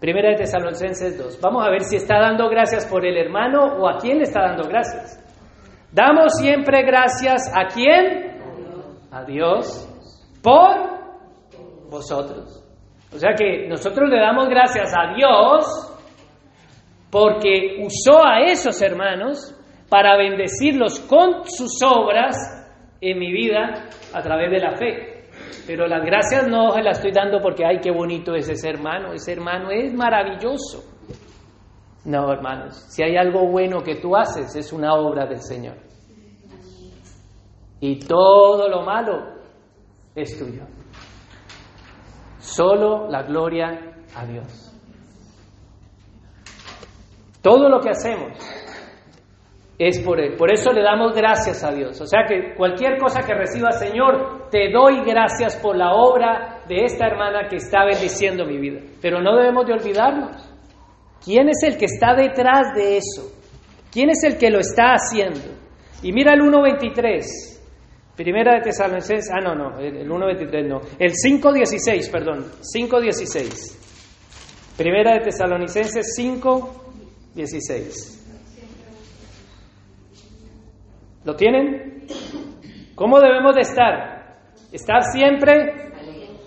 Primera 0.00 0.30
de 0.30 0.36
Tesalonicenses 0.36 1.18
2. 1.18 1.40
Vamos 1.40 1.66
a 1.66 1.70
ver 1.70 1.82
si 1.82 1.96
está 1.96 2.18
dando 2.18 2.48
gracias 2.48 2.86
por 2.86 3.04
el 3.06 3.16
hermano 3.16 3.64
o 3.78 3.88
a 3.88 3.98
quién 3.98 4.18
le 4.18 4.24
está 4.24 4.42
dando 4.42 4.68
gracias. 4.68 5.18
Damos 5.92 6.32
siempre 6.38 6.82
gracias 6.82 7.50
a 7.54 7.66
quién? 7.66 8.31
A 9.12 9.24
Dios 9.24 9.88
por 10.42 10.92
vosotros. 11.90 12.64
O 13.14 13.18
sea 13.18 13.34
que 13.34 13.68
nosotros 13.68 14.08
le 14.08 14.18
damos 14.18 14.48
gracias 14.48 14.92
a 14.96 15.14
Dios 15.14 15.92
porque 17.10 17.84
usó 17.84 18.24
a 18.24 18.40
esos 18.40 18.80
hermanos 18.80 19.54
para 19.90 20.16
bendecirlos 20.16 21.00
con 21.00 21.44
sus 21.44 21.82
obras 21.82 22.34
en 23.02 23.18
mi 23.18 23.30
vida 23.30 23.88
a 24.14 24.22
través 24.22 24.50
de 24.50 24.58
la 24.58 24.76
fe. 24.76 25.24
Pero 25.66 25.86
las 25.86 26.04
gracias 26.04 26.48
no 26.48 26.72
se 26.72 26.82
las 26.82 26.96
estoy 26.96 27.12
dando 27.12 27.40
porque, 27.40 27.66
ay, 27.66 27.80
qué 27.80 27.90
bonito 27.90 28.34
es 28.34 28.48
ese 28.48 28.70
hermano, 28.70 29.12
ese 29.12 29.32
hermano 29.32 29.70
es 29.70 29.92
maravilloso. 29.92 30.82
No, 32.06 32.32
hermanos, 32.32 32.86
si 32.88 33.02
hay 33.02 33.16
algo 33.16 33.46
bueno 33.46 33.82
que 33.82 33.96
tú 33.96 34.16
haces, 34.16 34.56
es 34.56 34.72
una 34.72 34.94
obra 34.94 35.26
del 35.26 35.40
Señor. 35.40 35.91
Y 37.82 37.98
todo 37.98 38.68
lo 38.68 38.82
malo 38.82 39.24
es 40.14 40.38
tuyo. 40.38 40.62
Solo 42.38 43.08
la 43.10 43.24
gloria 43.24 43.96
a 44.14 44.24
Dios. 44.24 44.72
Todo 47.42 47.68
lo 47.68 47.80
que 47.80 47.90
hacemos 47.90 48.38
es 49.76 49.98
por 49.98 50.20
Él. 50.20 50.36
Por 50.36 50.52
eso 50.52 50.72
le 50.72 50.80
damos 50.80 51.12
gracias 51.12 51.64
a 51.64 51.72
Dios. 51.72 52.00
O 52.00 52.06
sea 52.06 52.20
que 52.24 52.54
cualquier 52.54 52.98
cosa 52.98 53.22
que 53.26 53.34
reciba, 53.34 53.72
Señor, 53.72 54.48
te 54.48 54.70
doy 54.70 55.02
gracias 55.04 55.56
por 55.56 55.76
la 55.76 55.92
obra 55.92 56.62
de 56.68 56.84
esta 56.84 57.08
hermana 57.08 57.48
que 57.48 57.56
está 57.56 57.84
bendiciendo 57.84 58.46
mi 58.46 58.58
vida. 58.58 58.80
Pero 59.00 59.20
no 59.20 59.34
debemos 59.34 59.66
de 59.66 59.72
olvidarnos. 59.72 60.36
¿Quién 61.24 61.48
es 61.48 61.60
el 61.64 61.76
que 61.76 61.86
está 61.86 62.14
detrás 62.14 62.76
de 62.76 62.98
eso? 62.98 63.22
¿Quién 63.90 64.10
es 64.10 64.22
el 64.22 64.38
que 64.38 64.50
lo 64.50 64.60
está 64.60 64.92
haciendo? 64.92 65.40
Y 66.00 66.12
mira 66.12 66.32
el 66.34 66.42
1.23. 66.42 67.51
Primera 68.16 68.54
de 68.56 68.60
Tesalonicenses, 68.60 69.30
ah, 69.32 69.40
no, 69.40 69.54
no, 69.54 69.78
el 69.78 70.06
1.23 70.06 70.68
no. 70.68 70.82
El 70.98 71.12
5.16, 71.12 72.10
perdón, 72.10 72.44
5.16. 72.60 73.78
Primera 74.76 75.14
de 75.14 75.20
Tesalonicenses 75.20 76.14
5.16. 76.18 78.18
¿Lo 81.24 81.34
tienen? 81.36 82.04
¿Cómo 82.94 83.18
debemos 83.18 83.54
de 83.54 83.62
estar? 83.62 84.36
¿Estar 84.70 85.04
siempre 85.04 85.90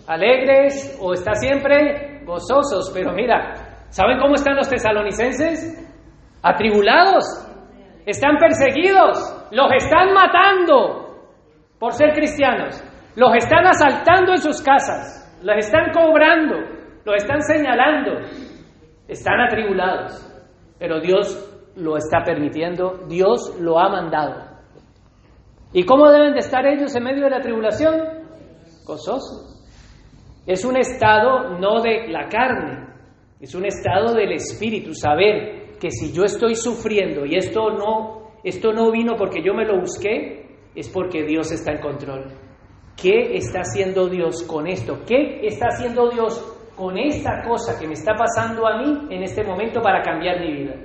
alegres 0.05 0.95
o 1.01 1.13
estar 1.13 1.35
siempre 1.35 2.21
gozosos? 2.25 2.91
Pero 2.93 3.11
mira, 3.13 3.87
¿saben 3.89 4.19
cómo 4.19 4.35
están 4.35 4.55
los 4.55 4.69
tesalonicenses? 4.69 5.83
Atribulados, 6.43 7.23
están 8.05 8.37
perseguidos, 8.37 9.47
los 9.49 9.71
están 9.73 10.13
matando 10.13 11.04
por 11.79 11.93
ser 11.93 12.13
cristianos, 12.13 12.83
los 13.15 13.35
están 13.35 13.65
asaltando 13.65 14.31
en 14.31 14.37
sus 14.39 14.61
casas, 14.61 15.39
los 15.43 15.57
están 15.57 15.91
cobrando, 15.93 16.55
los 17.05 17.15
están 17.15 17.41
señalando, 17.41 18.19
están 19.07 19.39
atribulados, 19.41 20.31
pero 20.79 20.99
Dios 20.99 21.73
lo 21.75 21.97
está 21.97 22.23
permitiendo, 22.23 23.05
Dios 23.07 23.57
lo 23.59 23.79
ha 23.79 23.89
mandado. 23.89 24.55
¿Y 25.73 25.83
cómo 25.83 26.09
deben 26.09 26.33
de 26.33 26.39
estar 26.39 26.65
ellos 26.65 26.95
en 26.95 27.03
medio 27.03 27.25
de 27.25 27.29
la 27.29 27.41
tribulación? 27.41 27.95
Gozosos. 28.85 29.51
Es 30.47 30.63
un 30.63 30.77
estado 30.77 31.57
no 31.59 31.81
de 31.81 32.07
la 32.07 32.29
carne, 32.29 32.87
es 33.39 33.53
un 33.55 33.65
estado 33.65 34.13
del 34.13 34.31
espíritu, 34.31 34.93
saber 34.93 35.77
que 35.79 35.91
si 35.91 36.13
yo 36.13 36.23
estoy 36.23 36.55
sufriendo 36.55 37.25
y 37.25 37.35
esto 37.35 37.71
no, 37.71 38.31
esto 38.43 38.71
no 38.71 38.91
vino 38.91 39.15
porque 39.17 39.43
yo 39.43 39.53
me 39.53 39.65
lo 39.65 39.79
busqué, 39.79 40.44
es 40.75 40.89
porque 40.89 41.23
Dios 41.23 41.51
está 41.51 41.71
en 41.71 41.81
control. 41.81 42.25
¿Qué 43.01 43.35
está 43.35 43.59
haciendo 43.59 44.07
Dios 44.07 44.43
con 44.43 44.67
esto? 44.67 44.99
¿Qué 45.07 45.45
está 45.47 45.67
haciendo 45.67 46.09
Dios 46.09 46.39
con 46.75 46.97
esta 46.97 47.43
cosa 47.43 47.79
que 47.79 47.87
me 47.87 47.93
está 47.93 48.13
pasando 48.13 48.67
a 48.67 48.77
mí 48.77 49.07
en 49.09 49.23
este 49.23 49.43
momento 49.43 49.81
para 49.81 50.01
cambiar 50.01 50.39
mi 50.39 50.53
vida? 50.53 50.75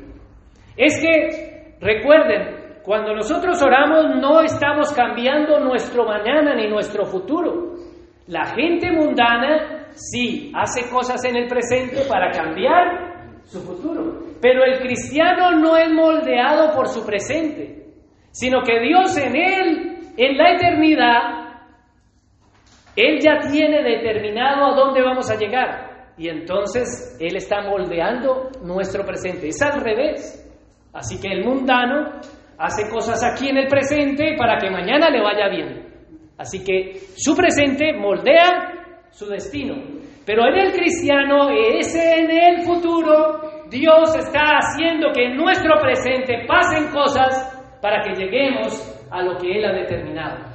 Es 0.76 1.01
que, 1.01 1.76
recuerden, 1.80 2.61
cuando 2.82 3.14
nosotros 3.14 3.62
oramos 3.62 4.16
no 4.20 4.41
estamos 4.41 4.93
cambiando 4.93 5.61
nuestro 5.61 6.05
mañana 6.05 6.55
ni 6.55 6.68
nuestro 6.68 7.05
futuro. 7.05 7.74
La 8.26 8.47
gente 8.47 8.91
mundana 8.93 9.88
sí 9.93 10.53
hace 10.55 10.88
cosas 10.91 11.24
en 11.24 11.36
el 11.36 11.49
presente 11.49 12.03
para 12.09 12.30
cambiar 12.30 13.43
su 13.45 13.61
futuro. 13.61 14.20
Pero 14.41 14.64
el 14.64 14.80
cristiano 14.80 15.53
no 15.53 15.76
es 15.76 15.91
moldeado 15.93 16.74
por 16.74 16.88
su 16.88 17.05
presente, 17.05 17.80
sino 18.31 18.62
que 18.62 18.81
Dios 18.81 19.16
en 19.16 19.37
él, 19.37 19.99
en 20.16 20.37
la 20.37 20.55
eternidad, 20.55 21.41
Él 22.97 23.18
ya 23.20 23.39
tiene 23.51 23.83
determinado 23.83 24.66
a 24.66 24.74
dónde 24.74 25.03
vamos 25.03 25.31
a 25.31 25.37
llegar. 25.37 26.12
Y 26.18 26.28
entonces 26.28 27.16
Él 27.18 27.37
está 27.37 27.62
moldeando 27.62 28.51
nuestro 28.62 29.05
presente. 29.05 29.49
Es 29.49 29.62
al 29.62 29.81
revés. 29.81 30.37
Así 30.93 31.18
que 31.20 31.28
el 31.28 31.45
mundano 31.45 32.20
hace 32.59 32.91
cosas 32.91 33.22
aquí 33.24 33.49
en 33.49 33.57
el 33.57 33.68
presente 33.68 34.35
para 34.37 34.59
que 34.59 34.70
mañana 34.70 35.09
le 35.09 35.22
vaya 35.22 35.49
bien. 35.49 35.87
Así 36.37 36.62
que 36.62 37.01
su 37.16 37.35
presente 37.35 37.93
moldea 37.95 39.09
su 39.11 39.26
destino. 39.26 39.76
Pero 40.26 40.47
en 40.47 40.59
el 40.59 40.72
cristiano, 40.72 41.49
ese 41.51 42.20
en 42.20 42.31
el 42.31 42.62
futuro, 42.62 43.64
Dios 43.70 44.14
está 44.16 44.59
haciendo 44.59 45.12
que 45.12 45.26
en 45.26 45.37
nuestro 45.37 45.81
presente 45.81 46.45
pasen 46.47 46.89
cosas 46.91 47.59
para 47.81 48.03
que 48.03 48.14
lleguemos 48.14 49.07
a 49.11 49.22
lo 49.22 49.39
que 49.39 49.51
Él 49.51 49.64
ha 49.64 49.72
determinado. 49.72 50.51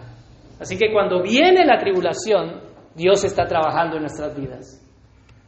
Así 0.60 0.78
que 0.78 0.92
cuando 0.92 1.22
viene 1.22 1.66
la 1.66 1.78
tribulación, 1.78 2.62
Dios 2.96 3.24
está 3.24 3.46
trabajando 3.46 3.98
en 3.98 4.04
nuestras 4.04 4.36
vidas. 4.38 4.82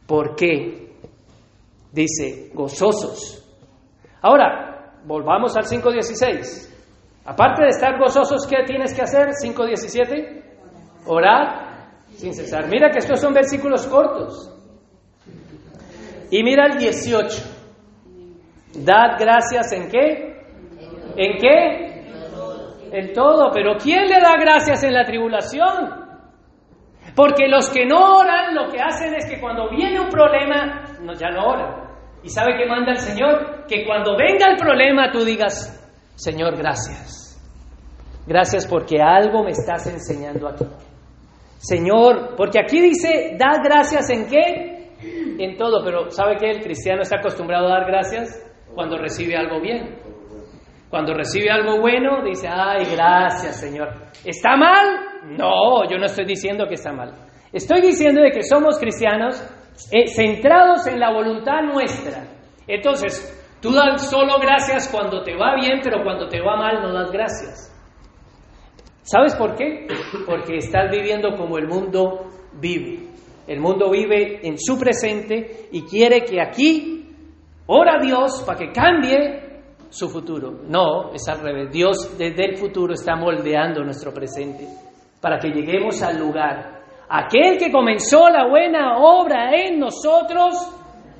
¿Por 0.06 0.36
qué? 0.36 0.92
Dice, 1.92 2.50
gozosos. 2.52 3.44
Ahora, 4.20 4.92
volvamos 5.04 5.56
al 5.56 5.64
5.16. 5.64 6.68
Aparte 7.24 7.62
de 7.62 7.68
estar 7.68 7.98
gozosos, 7.98 8.46
¿qué 8.46 8.56
tienes 8.66 8.94
que 8.94 9.02
hacer? 9.02 9.28
5.17. 9.28 10.44
Orar 11.06 11.68
sin 12.10 12.34
cesar. 12.34 12.68
Mira 12.68 12.90
que 12.90 12.98
estos 12.98 13.20
son 13.20 13.32
versículos 13.32 13.86
cortos. 13.86 14.54
Y 16.30 16.42
mira 16.42 16.66
el 16.66 16.78
18. 16.78 17.42
Dad 18.84 19.16
gracias 19.18 19.72
en 19.72 19.88
qué? 19.88 20.37
¿En 21.18 21.36
qué? 21.38 21.98
En 22.92 23.12
todo. 23.12 23.50
Pero 23.52 23.76
¿quién 23.76 24.06
le 24.06 24.20
da 24.20 24.36
gracias 24.40 24.84
en 24.84 24.94
la 24.94 25.04
tribulación? 25.04 26.06
Porque 27.16 27.48
los 27.48 27.68
que 27.70 27.84
no 27.84 28.18
oran 28.18 28.54
lo 28.54 28.70
que 28.70 28.80
hacen 28.80 29.14
es 29.14 29.28
que 29.28 29.40
cuando 29.40 29.68
viene 29.68 29.98
un 29.98 30.08
problema, 30.08 30.84
no, 31.02 31.12
ya 31.14 31.30
no 31.30 31.48
oran. 31.48 31.88
¿Y 32.22 32.28
sabe 32.28 32.56
qué 32.56 32.66
manda 32.66 32.92
el 32.92 32.98
Señor? 32.98 33.66
Que 33.66 33.84
cuando 33.84 34.16
venga 34.16 34.46
el 34.50 34.56
problema 34.56 35.10
tú 35.10 35.24
digas, 35.24 35.74
Señor, 36.14 36.56
gracias. 36.56 37.24
Gracias 38.24 38.66
porque 38.66 39.00
algo 39.02 39.42
me 39.42 39.50
estás 39.50 39.86
enseñando 39.88 40.48
aquí. 40.48 40.64
Señor, 41.56 42.36
porque 42.36 42.60
aquí 42.60 42.80
dice, 42.80 43.36
da 43.36 43.60
gracias 43.62 44.10
en 44.10 44.28
qué? 44.28 44.92
En 45.38 45.56
todo, 45.56 45.82
pero 45.84 46.10
¿sabe 46.10 46.36
qué? 46.38 46.50
El 46.50 46.60
cristiano 46.60 47.02
está 47.02 47.16
acostumbrado 47.16 47.66
a 47.66 47.78
dar 47.80 47.86
gracias 47.86 48.44
cuando 48.74 48.96
recibe 48.96 49.36
algo 49.36 49.60
bien. 49.60 50.07
Cuando 50.90 51.12
recibe 51.14 51.50
algo 51.50 51.80
bueno, 51.80 52.24
dice, 52.24 52.48
ay, 52.48 52.84
gracias 52.92 53.60
Señor. 53.60 53.88
¿Está 54.24 54.56
mal? 54.56 54.86
No, 55.36 55.88
yo 55.88 55.98
no 55.98 56.06
estoy 56.06 56.24
diciendo 56.24 56.66
que 56.66 56.74
está 56.74 56.92
mal. 56.92 57.12
Estoy 57.52 57.80
diciendo 57.80 58.22
de 58.22 58.30
que 58.30 58.42
somos 58.42 58.78
cristianos 58.78 59.42
eh, 59.92 60.06
centrados 60.08 60.86
en 60.86 60.98
la 60.98 61.12
voluntad 61.12 61.62
nuestra. 61.62 62.24
Entonces, 62.66 63.56
tú 63.60 63.72
das 63.72 64.10
solo 64.10 64.38
gracias 64.40 64.88
cuando 64.88 65.22
te 65.22 65.34
va 65.34 65.54
bien, 65.56 65.80
pero 65.82 66.02
cuando 66.02 66.28
te 66.28 66.40
va 66.40 66.56
mal 66.56 66.82
no 66.82 66.92
das 66.92 67.10
gracias. 67.10 67.74
¿Sabes 69.02 69.34
por 69.36 69.56
qué? 69.56 69.86
Porque 70.26 70.56
estás 70.56 70.90
viviendo 70.90 71.34
como 71.36 71.56
el 71.56 71.66
mundo 71.66 72.26
vive. 72.60 73.08
El 73.46 73.60
mundo 73.60 73.90
vive 73.90 74.46
en 74.46 74.58
su 74.58 74.78
presente 74.78 75.68
y 75.72 75.82
quiere 75.82 76.24
que 76.24 76.40
aquí 76.42 77.06
ora 77.66 77.98
Dios 78.02 78.44
para 78.46 78.58
que 78.58 78.70
cambie 78.70 79.47
su 79.90 80.08
futuro. 80.08 80.62
No, 80.68 81.12
es 81.12 81.28
al 81.28 81.40
revés. 81.40 81.70
Dios 81.72 82.16
desde 82.18 82.44
el 82.44 82.56
futuro 82.56 82.94
está 82.94 83.16
moldeando 83.16 83.82
nuestro 83.82 84.12
presente 84.12 84.66
para 85.20 85.38
que 85.38 85.48
lleguemos 85.48 86.02
al 86.02 86.18
lugar. 86.18 86.78
Aquel 87.08 87.58
que 87.58 87.72
comenzó 87.72 88.28
la 88.28 88.46
buena 88.48 88.98
obra 88.98 89.50
en 89.54 89.78
nosotros, 89.78 90.54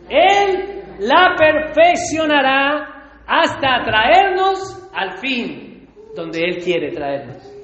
Él 0.09 0.83
la 1.01 1.35
perfeccionará 1.37 3.23
hasta 3.27 3.85
traernos 3.85 4.91
al 4.95 5.19
fin 5.19 5.89
donde 6.15 6.45
Él 6.45 6.63
quiere 6.63 6.93
traernos. 6.93 7.59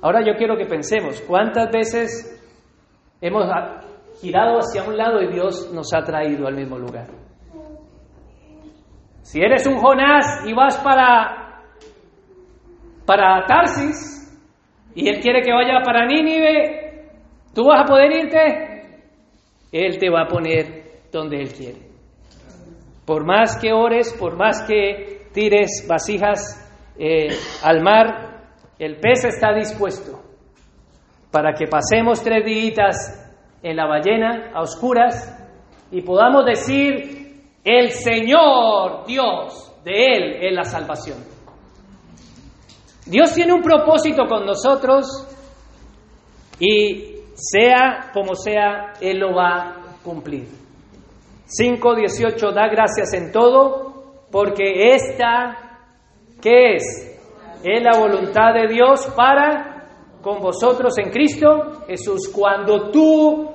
Ahora 0.00 0.20
yo 0.24 0.34
quiero 0.36 0.56
que 0.56 0.66
pensemos, 0.66 1.20
¿cuántas 1.22 1.70
veces 1.72 2.40
hemos 3.20 3.44
girado 4.20 4.58
hacia 4.58 4.84
un 4.84 4.96
lado 4.96 5.20
y 5.20 5.32
Dios 5.32 5.72
nos 5.72 5.92
ha 5.92 6.02
traído 6.02 6.46
al 6.46 6.54
mismo 6.54 6.78
lugar? 6.78 7.27
Si 9.28 9.42
eres 9.42 9.66
un 9.66 9.76
Jonás 9.76 10.46
y 10.46 10.54
vas 10.54 10.78
para, 10.78 11.60
para 13.04 13.44
Tarsis 13.44 14.26
y 14.94 15.06
Él 15.06 15.20
quiere 15.20 15.42
que 15.42 15.52
vaya 15.52 15.82
para 15.84 16.06
Nínive, 16.06 17.10
¿tú 17.54 17.66
vas 17.66 17.82
a 17.82 17.84
poder 17.84 18.10
irte? 18.10 19.02
Él 19.70 19.98
te 19.98 20.08
va 20.08 20.22
a 20.22 20.28
poner 20.28 21.02
donde 21.12 21.42
Él 21.42 21.52
quiere. 21.52 21.78
Por 23.04 23.26
más 23.26 23.58
que 23.58 23.70
ores, 23.70 24.16
por 24.18 24.34
más 24.34 24.62
que 24.62 25.26
tires 25.34 25.86
vasijas 25.86 26.66
eh, 26.98 27.28
al 27.62 27.82
mar, 27.82 28.46
el 28.78 28.96
pez 28.96 29.26
está 29.26 29.52
dispuesto 29.52 30.22
para 31.30 31.52
que 31.52 31.66
pasemos 31.66 32.22
tres 32.22 32.46
días 32.46 33.30
en 33.62 33.76
la 33.76 33.84
ballena 33.84 34.52
a 34.54 34.62
oscuras 34.62 35.38
y 35.90 36.00
podamos 36.00 36.46
decir, 36.46 37.17
el 37.64 37.90
Señor 37.90 39.06
Dios, 39.06 39.72
de 39.84 40.04
Él 40.04 40.36
es 40.42 40.52
la 40.52 40.64
salvación. 40.64 41.18
Dios 43.06 43.32
tiene 43.32 43.52
un 43.52 43.62
propósito 43.62 44.24
con 44.26 44.44
nosotros 44.44 45.26
y 46.58 47.16
sea 47.34 48.10
como 48.12 48.34
sea, 48.34 48.94
Él 49.00 49.18
lo 49.18 49.34
va 49.34 49.58
a 49.58 50.02
cumplir. 50.02 50.48
5.18 51.46 52.52
da 52.52 52.68
gracias 52.68 53.14
en 53.14 53.32
todo 53.32 54.26
porque 54.30 54.94
esta, 54.94 55.80
¿qué 56.42 56.74
es? 56.76 57.08
es 57.62 57.82
la 57.82 57.98
voluntad 57.98 58.54
de 58.54 58.68
Dios 58.68 59.06
para 59.16 59.86
con 60.22 60.40
vosotros 60.40 60.94
en 60.98 61.10
Cristo 61.10 61.82
Jesús. 61.86 62.28
Cuando 62.28 62.90
tú, 62.90 63.50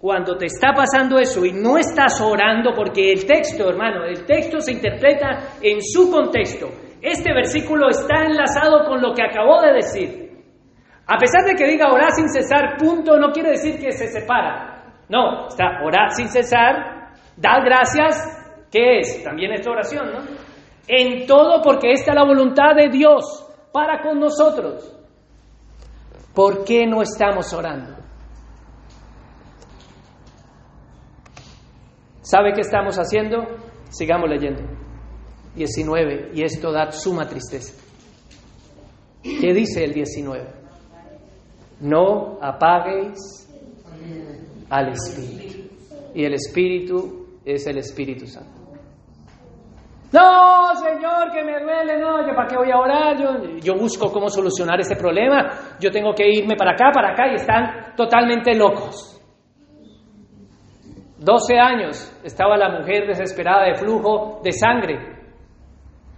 cuando 0.00 0.36
te 0.36 0.46
está 0.46 0.72
pasando 0.72 1.18
eso 1.18 1.44
y 1.44 1.52
no 1.52 1.76
estás 1.76 2.20
orando, 2.20 2.72
porque 2.74 3.12
el 3.12 3.26
texto, 3.26 3.68
hermano, 3.68 4.04
el 4.04 4.24
texto 4.24 4.60
se 4.60 4.72
interpreta 4.72 5.56
en 5.60 5.82
su 5.82 6.10
contexto. 6.10 6.68
Este 7.02 7.32
versículo 7.32 7.88
está 7.88 8.24
enlazado 8.24 8.84
con 8.86 9.02
lo 9.02 9.12
que 9.12 9.22
acabó 9.22 9.60
de 9.60 9.72
decir. 9.72 10.28
A 11.06 11.16
pesar 11.16 11.44
de 11.44 11.54
que 11.54 11.66
diga 11.66 11.92
orar 11.92 12.12
sin 12.12 12.28
cesar, 12.28 12.76
punto, 12.78 13.16
no 13.18 13.32
quiere 13.32 13.50
decir 13.50 13.80
que 13.80 13.92
se 13.92 14.06
separa. 14.06 14.94
No, 15.08 15.48
está 15.48 15.82
orar 15.82 16.10
sin 16.10 16.28
cesar, 16.28 17.14
dar 17.36 17.64
gracias, 17.64 18.66
¿qué 18.70 19.00
es? 19.00 19.24
También 19.24 19.52
esta 19.52 19.70
oración, 19.70 20.12
¿no? 20.12 20.18
En 20.86 21.26
todo 21.26 21.62
porque 21.62 21.92
esta 21.92 22.12
es 22.12 22.14
la 22.14 22.24
voluntad 22.24 22.74
de 22.76 22.88
Dios 22.88 23.46
para 23.72 24.00
con 24.02 24.20
nosotros. 24.20 24.94
¿Por 26.34 26.64
qué 26.64 26.86
no 26.86 27.02
estamos 27.02 27.52
orando? 27.52 27.97
¿Sabe 32.30 32.52
qué 32.52 32.60
estamos 32.60 32.98
haciendo? 32.98 33.38
Sigamos 33.88 34.28
leyendo. 34.28 34.60
19. 35.54 36.32
Y 36.34 36.42
esto 36.42 36.70
da 36.70 36.90
suma 36.92 37.26
tristeza. 37.26 37.72
¿Qué 39.22 39.54
dice 39.54 39.82
el 39.82 39.94
19? 39.94 40.46
No 41.80 42.36
apaguéis 42.42 43.48
al 44.68 44.88
Espíritu. 44.88 45.70
Y 46.14 46.24
el 46.26 46.34
Espíritu 46.34 47.28
es 47.46 47.66
el 47.66 47.78
Espíritu 47.78 48.26
Santo. 48.26 48.60
No, 50.12 50.74
Señor, 50.74 51.32
que 51.32 51.42
me 51.42 51.58
duele, 51.62 51.98
no, 51.98 52.28
yo 52.28 52.34
para 52.34 52.46
qué 52.46 52.56
voy 52.58 52.70
a 52.70 52.78
orar, 52.78 53.16
yo, 53.18 53.56
yo 53.58 53.74
busco 53.74 54.12
cómo 54.12 54.28
solucionar 54.28 54.78
ese 54.80 54.96
problema, 54.96 55.76
yo 55.80 55.90
tengo 55.90 56.12
que 56.14 56.28
irme 56.28 56.56
para 56.56 56.72
acá, 56.72 56.90
para 56.92 57.12
acá 57.12 57.32
y 57.32 57.36
están 57.36 57.94
totalmente 57.96 58.54
locos. 58.54 59.17
12 61.18 61.58
años 61.58 62.20
estaba 62.22 62.56
la 62.56 62.78
mujer 62.78 63.06
desesperada 63.06 63.64
de 63.64 63.74
flujo 63.74 64.40
de 64.42 64.52
sangre. 64.52 65.18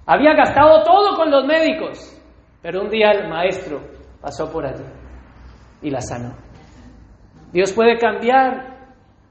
Había 0.06 0.34
gastado 0.34 0.82
todo 0.82 1.16
con 1.16 1.30
los 1.30 1.46
médicos, 1.46 1.98
pero 2.60 2.82
un 2.82 2.90
día 2.90 3.12
el 3.12 3.28
maestro 3.28 3.80
pasó 4.20 4.50
por 4.52 4.66
allí 4.66 4.84
y 5.82 5.90
la 5.90 6.00
sanó. 6.00 6.36
Dios 7.52 7.72
puede 7.72 7.96
cambiar 7.96 8.78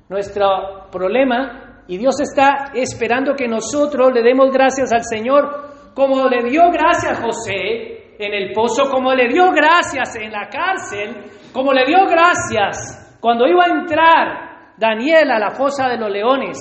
nuestro 0.10 0.90
problema 0.92 1.84
y 1.88 1.98
Dios 1.98 2.20
está 2.20 2.72
esperando 2.74 3.36
que 3.36 3.48
nosotros 3.48 4.12
le 4.14 4.24
demos 4.24 4.52
gracias 4.52 4.92
al 4.92 5.04
Señor 5.04 5.94
como 5.94 6.28
le 6.28 6.50
dio 6.50 6.64
gracias 6.72 7.20
a 7.20 7.22
José 7.22 8.16
en 8.18 8.34
el 8.34 8.54
pozo, 8.54 8.90
como 8.90 9.14
le 9.14 9.28
dio 9.28 9.52
gracias 9.52 10.16
en 10.16 10.32
la 10.32 10.50
cárcel, 10.50 11.16
como 11.54 11.74
le 11.74 11.86
dio 11.86 12.00
gracias 12.08 13.18
cuando 13.22 13.48
iba 13.48 13.66
a 13.66 13.80
entrar 13.80 14.49
Daniel 14.80 15.30
a 15.32 15.40
la 15.40 15.52
fosa 15.52 15.90
de 15.90 15.98
los 15.98 16.10
leones. 16.10 16.58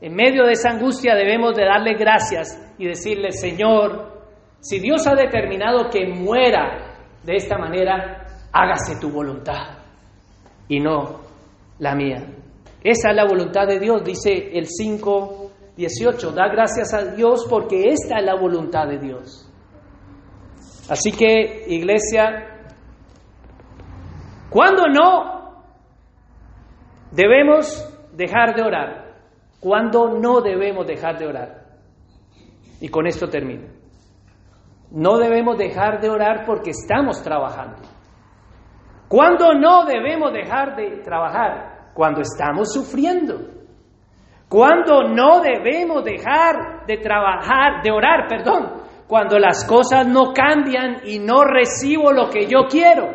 En 0.00 0.14
medio 0.14 0.44
de 0.44 0.52
esa 0.52 0.70
angustia 0.70 1.14
debemos 1.14 1.54
de 1.54 1.64
darle 1.64 1.94
gracias 1.94 2.60
y 2.76 2.86
decirle, 2.86 3.30
Señor, 3.30 4.12
si 4.60 4.80
Dios 4.80 5.06
ha 5.06 5.14
determinado 5.14 5.88
que 5.88 6.06
muera 6.06 6.96
de 7.22 7.36
esta 7.36 7.56
manera, 7.56 8.26
hágase 8.52 9.00
tu 9.00 9.10
voluntad 9.10 9.78
y 10.68 10.80
no 10.80 11.20
la 11.78 11.94
mía. 11.94 12.26
Esa 12.82 13.10
es 13.10 13.16
la 13.16 13.24
voluntad 13.24 13.66
de 13.66 13.78
Dios, 13.78 14.04
dice 14.04 14.50
el 14.52 14.66
5.18. 14.66 16.32
Da 16.32 16.48
gracias 16.48 16.92
a 16.92 17.14
Dios 17.14 17.46
porque 17.48 17.84
esta 17.88 18.18
es 18.18 18.24
la 18.24 18.34
voluntad 18.34 18.86
de 18.88 18.98
Dios. 18.98 19.50
Así 20.90 21.12
que, 21.12 21.64
iglesia, 21.68 22.66
cuando 24.50 24.86
no 24.86 25.33
debemos 27.14 27.66
dejar 28.12 28.54
de 28.54 28.62
orar? 28.62 29.04
Cuando 29.60 30.18
no 30.18 30.40
debemos 30.40 30.86
dejar 30.86 31.18
de 31.18 31.26
orar? 31.26 31.64
Y 32.80 32.88
con 32.88 33.06
esto 33.06 33.28
termino. 33.28 33.68
No 34.90 35.18
debemos 35.18 35.56
dejar 35.56 36.00
de 36.00 36.10
orar 36.10 36.44
porque 36.44 36.70
estamos 36.70 37.22
trabajando. 37.22 37.82
¿Cuándo 39.08 39.54
no 39.54 39.84
debemos 39.86 40.32
dejar 40.32 40.76
de 40.76 41.02
trabajar? 41.02 41.74
cuando 41.94 42.20
estamos 42.20 42.72
sufriendo. 42.72 43.38
Cuando 44.48 45.04
no 45.04 45.40
debemos 45.40 46.04
dejar 46.04 46.84
de 46.86 46.98
trabajar, 46.98 47.82
de 47.82 47.90
orar, 47.90 48.28
perdón, 48.28 48.82
cuando 49.06 49.38
las 49.38 49.64
cosas 49.64 50.06
no 50.06 50.32
cambian 50.34 51.00
y 51.06 51.18
no 51.18 51.44
recibo 51.44 52.12
lo 52.12 52.28
que 52.28 52.46
yo 52.46 52.66
quiero, 52.68 53.14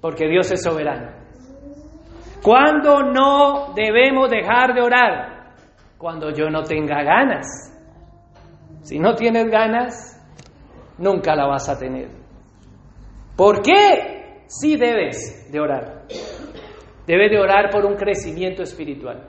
porque 0.00 0.26
Dios 0.28 0.50
es 0.50 0.62
soberano. 0.62 1.19
Cuando 2.42 3.02
no 3.02 3.72
debemos 3.74 4.30
dejar 4.30 4.74
de 4.74 4.80
orar, 4.80 5.52
cuando 5.98 6.30
yo 6.30 6.48
no 6.48 6.62
tenga 6.62 7.02
ganas. 7.02 7.46
Si 8.82 8.98
no 8.98 9.14
tienes 9.14 9.50
ganas, 9.50 10.18
nunca 10.98 11.34
la 11.34 11.46
vas 11.46 11.68
a 11.68 11.78
tener. 11.78 12.08
¿Por 13.36 13.60
qué? 13.60 14.20
sí 14.50 14.76
debes 14.76 15.50
de 15.50 15.60
orar. 15.60 16.02
Debes 17.06 17.30
de 17.30 17.38
orar 17.38 17.70
por 17.70 17.84
un 17.84 17.94
crecimiento 17.94 18.62
espiritual. 18.62 19.28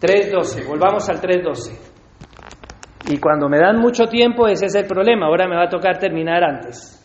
3.12, 0.00 0.66
volvamos 0.66 1.08
al 1.08 1.20
3.12. 1.20 3.12
Y 3.12 3.18
cuando 3.18 3.48
me 3.48 3.58
dan 3.58 3.78
mucho 3.78 4.06
tiempo, 4.06 4.46
ese 4.46 4.66
es 4.66 4.74
el 4.74 4.86
problema. 4.86 5.26
Ahora 5.26 5.48
me 5.48 5.56
va 5.56 5.64
a 5.64 5.68
tocar 5.68 5.98
terminar 5.98 6.42
antes. 6.42 6.99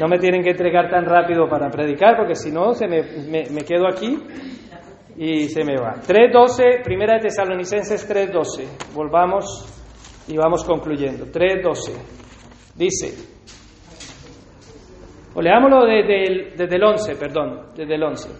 No 0.00 0.08
me 0.08 0.18
tienen 0.18 0.42
que 0.42 0.52
entregar 0.52 0.88
tan 0.88 1.04
rápido 1.04 1.46
para 1.46 1.68
predicar, 1.68 2.16
porque 2.16 2.34
si 2.34 2.50
no, 2.50 2.72
se 2.72 2.88
me, 2.88 3.02
me, 3.28 3.60
quedo 3.60 3.86
aquí 3.86 4.16
y 5.14 5.44
se 5.44 5.62
me 5.62 5.76
va. 5.76 5.96
3.12, 5.96 6.82
primera 6.82 7.16
de 7.16 7.20
Tesalonicenses 7.20 8.08
3.12. 8.08 8.94
Volvamos 8.94 9.44
y 10.26 10.38
vamos 10.38 10.64
concluyendo. 10.64 11.26
3.12. 11.26 11.92
Dice, 12.76 13.12
o 15.34 15.42
leámoslo 15.42 15.84
desde 15.84 16.22
el, 16.24 16.56
desde 16.56 16.76
el 16.76 16.82
11, 16.82 17.16
perdón, 17.16 17.66
desde 17.76 17.94
el 17.94 18.02
11. 18.02 18.30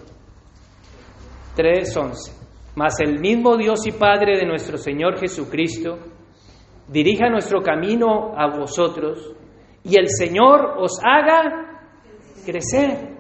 3.11. 1.58 2.72
Mas 2.76 3.00
el 3.00 3.20
mismo 3.20 3.58
Dios 3.58 3.86
y 3.86 3.92
Padre 3.92 4.38
de 4.38 4.46
nuestro 4.46 4.78
Señor 4.78 5.18
Jesucristo 5.18 5.98
dirija 6.88 7.28
nuestro 7.28 7.60
camino 7.60 8.32
a 8.34 8.46
vosotros 8.46 9.36
y 9.84 9.98
el 9.98 10.08
Señor 10.08 10.76
os 10.78 11.00
haga 11.04 11.82
crecer. 12.44 13.10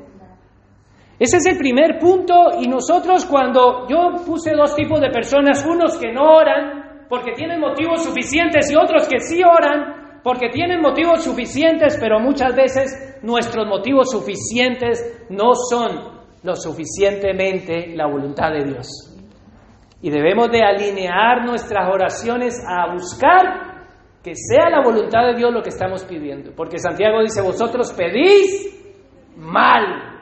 Ese 1.18 1.36
es 1.36 1.46
el 1.46 1.58
primer 1.58 1.98
punto 1.98 2.34
y 2.58 2.66
nosotros 2.66 3.26
cuando 3.26 3.86
yo 3.88 4.24
puse 4.24 4.52
dos 4.54 4.74
tipos 4.74 5.00
de 5.00 5.10
personas, 5.10 5.64
unos 5.66 5.98
que 5.98 6.12
no 6.12 6.22
oran 6.22 7.06
porque 7.08 7.32
tienen 7.32 7.60
motivos 7.60 8.04
suficientes 8.04 8.70
y 8.70 8.76
otros 8.76 9.06
que 9.06 9.20
sí 9.20 9.42
oran 9.44 10.20
porque 10.22 10.48
tienen 10.50 10.80
motivos 10.80 11.24
suficientes, 11.24 11.98
pero 12.00 12.20
muchas 12.20 12.54
veces 12.54 13.18
nuestros 13.22 13.66
motivos 13.66 14.10
suficientes 14.10 15.26
no 15.30 15.54
son 15.54 16.20
lo 16.42 16.56
suficientemente 16.56 17.94
la 17.94 18.06
voluntad 18.06 18.50
de 18.52 18.64
Dios. 18.64 18.88
Y 20.02 20.10
debemos 20.10 20.50
de 20.50 20.62
alinear 20.62 21.44
nuestras 21.44 21.92
oraciones 21.92 22.54
a 22.66 22.92
buscar 22.94 23.69
que 24.22 24.34
sea 24.34 24.68
la 24.68 24.82
voluntad 24.82 25.26
de 25.26 25.34
Dios 25.34 25.52
lo 25.52 25.62
que 25.62 25.70
estamos 25.70 26.04
pidiendo. 26.04 26.52
Porque 26.54 26.78
Santiago 26.78 27.20
dice, 27.22 27.40
vosotros 27.42 27.92
pedís 27.92 28.68
mal. 29.36 30.20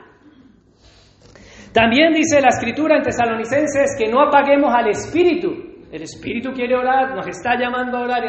También 1.73 2.13
dice 2.13 2.41
la 2.41 2.49
escritura 2.49 2.97
en 2.97 3.03
Tesalonicenses 3.03 3.95
que 3.97 4.07
no 4.09 4.21
apaguemos 4.21 4.73
al 4.73 4.87
Espíritu. 4.89 5.49
El 5.91 6.03
Espíritu 6.03 6.51
quiere 6.51 6.75
orar, 6.75 7.15
nos 7.15 7.27
está 7.27 7.57
llamando 7.59 7.97
a 7.97 8.01
orar 8.01 8.23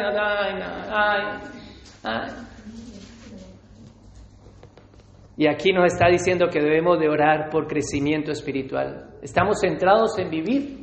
y 5.37 5.47
aquí 5.47 5.71
nos 5.71 5.91
está 5.91 6.07
diciendo 6.07 6.49
que 6.49 6.59
debemos 6.59 6.99
de 6.99 7.09
orar 7.09 7.49
por 7.49 7.65
crecimiento 7.65 8.31
espiritual. 8.31 9.09
Estamos 9.21 9.59
centrados 9.61 10.17
en 10.19 10.29
vivir 10.29 10.80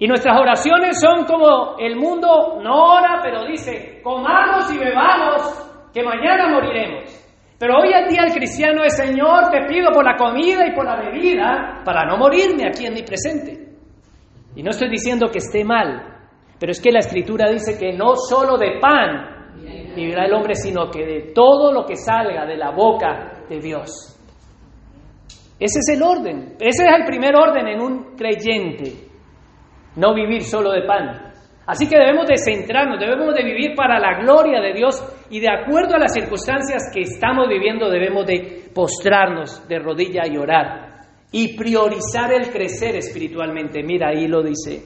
y 0.00 0.08
nuestras 0.08 0.40
oraciones 0.40 0.98
son 0.98 1.26
como 1.26 1.76
el 1.78 1.94
mundo 1.94 2.58
no 2.62 2.94
ora, 2.94 3.20
pero 3.22 3.44
dice, 3.44 4.00
comamos 4.02 4.72
y 4.72 4.78
bebamos, 4.78 5.90
que 5.92 6.02
mañana 6.02 6.48
moriremos. 6.48 7.04
Pero 7.58 7.74
hoy 7.76 7.92
en 7.92 8.08
día 8.08 8.22
el 8.26 8.32
cristiano 8.32 8.82
es, 8.82 8.96
Señor, 8.96 9.50
te 9.50 9.66
pido 9.66 9.90
por 9.92 10.02
la 10.02 10.16
comida 10.16 10.66
y 10.66 10.74
por 10.74 10.86
la 10.86 10.96
bebida 10.96 11.82
para 11.84 12.06
no 12.06 12.16
morirme 12.16 12.66
aquí 12.66 12.86
en 12.86 12.94
mi 12.94 13.02
presente. 13.02 13.74
Y 14.56 14.62
no 14.62 14.70
estoy 14.70 14.88
diciendo 14.88 15.26
que 15.30 15.36
esté 15.36 15.64
mal, 15.64 16.02
pero 16.58 16.72
es 16.72 16.80
que 16.80 16.92
la 16.92 17.00
escritura 17.00 17.50
dice 17.50 17.78
que 17.78 17.92
no 17.92 18.16
solo 18.16 18.56
de 18.56 18.78
pan 18.80 19.52
vivirá 19.94 20.24
el 20.24 20.32
hombre, 20.32 20.54
sino 20.54 20.90
que 20.90 21.04
de 21.04 21.32
todo 21.34 21.74
lo 21.74 21.84
que 21.84 21.96
salga 21.96 22.46
de 22.46 22.56
la 22.56 22.70
boca 22.70 23.44
de 23.50 23.60
Dios. 23.60 24.16
Ese 25.58 25.80
es 25.80 25.94
el 25.94 26.02
orden, 26.02 26.56
ese 26.58 26.86
es 26.86 26.94
el 26.98 27.04
primer 27.04 27.36
orden 27.36 27.68
en 27.68 27.82
un 27.82 28.16
creyente 28.16 29.09
no 29.96 30.14
vivir 30.14 30.42
solo 30.42 30.70
de 30.72 30.82
pan. 30.82 31.32
Así 31.66 31.88
que 31.88 31.98
debemos 31.98 32.26
de 32.26 32.36
centrarnos, 32.36 32.98
debemos 32.98 33.34
de 33.34 33.44
vivir 33.44 33.74
para 33.76 33.98
la 34.00 34.20
gloria 34.20 34.60
de 34.60 34.72
Dios 34.72 35.02
y 35.30 35.40
de 35.40 35.48
acuerdo 35.48 35.94
a 35.94 35.98
las 35.98 36.12
circunstancias 36.12 36.90
que 36.92 37.02
estamos 37.02 37.48
viviendo 37.48 37.88
debemos 37.88 38.26
de 38.26 38.70
postrarnos 38.74 39.66
de 39.68 39.78
rodilla 39.78 40.26
y 40.26 40.36
orar 40.36 40.90
y 41.30 41.56
priorizar 41.56 42.32
el 42.32 42.50
crecer 42.50 42.96
espiritualmente. 42.96 43.82
Mira, 43.84 44.08
ahí 44.08 44.26
lo 44.26 44.42
dice 44.42 44.82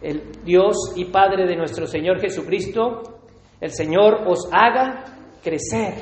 el 0.00 0.22
Dios 0.44 0.92
y 0.96 1.06
Padre 1.06 1.46
de 1.46 1.56
nuestro 1.56 1.86
Señor 1.86 2.20
Jesucristo, 2.20 3.02
el 3.60 3.70
Señor 3.70 4.24
os 4.26 4.48
haga 4.52 5.04
crecer. 5.42 5.94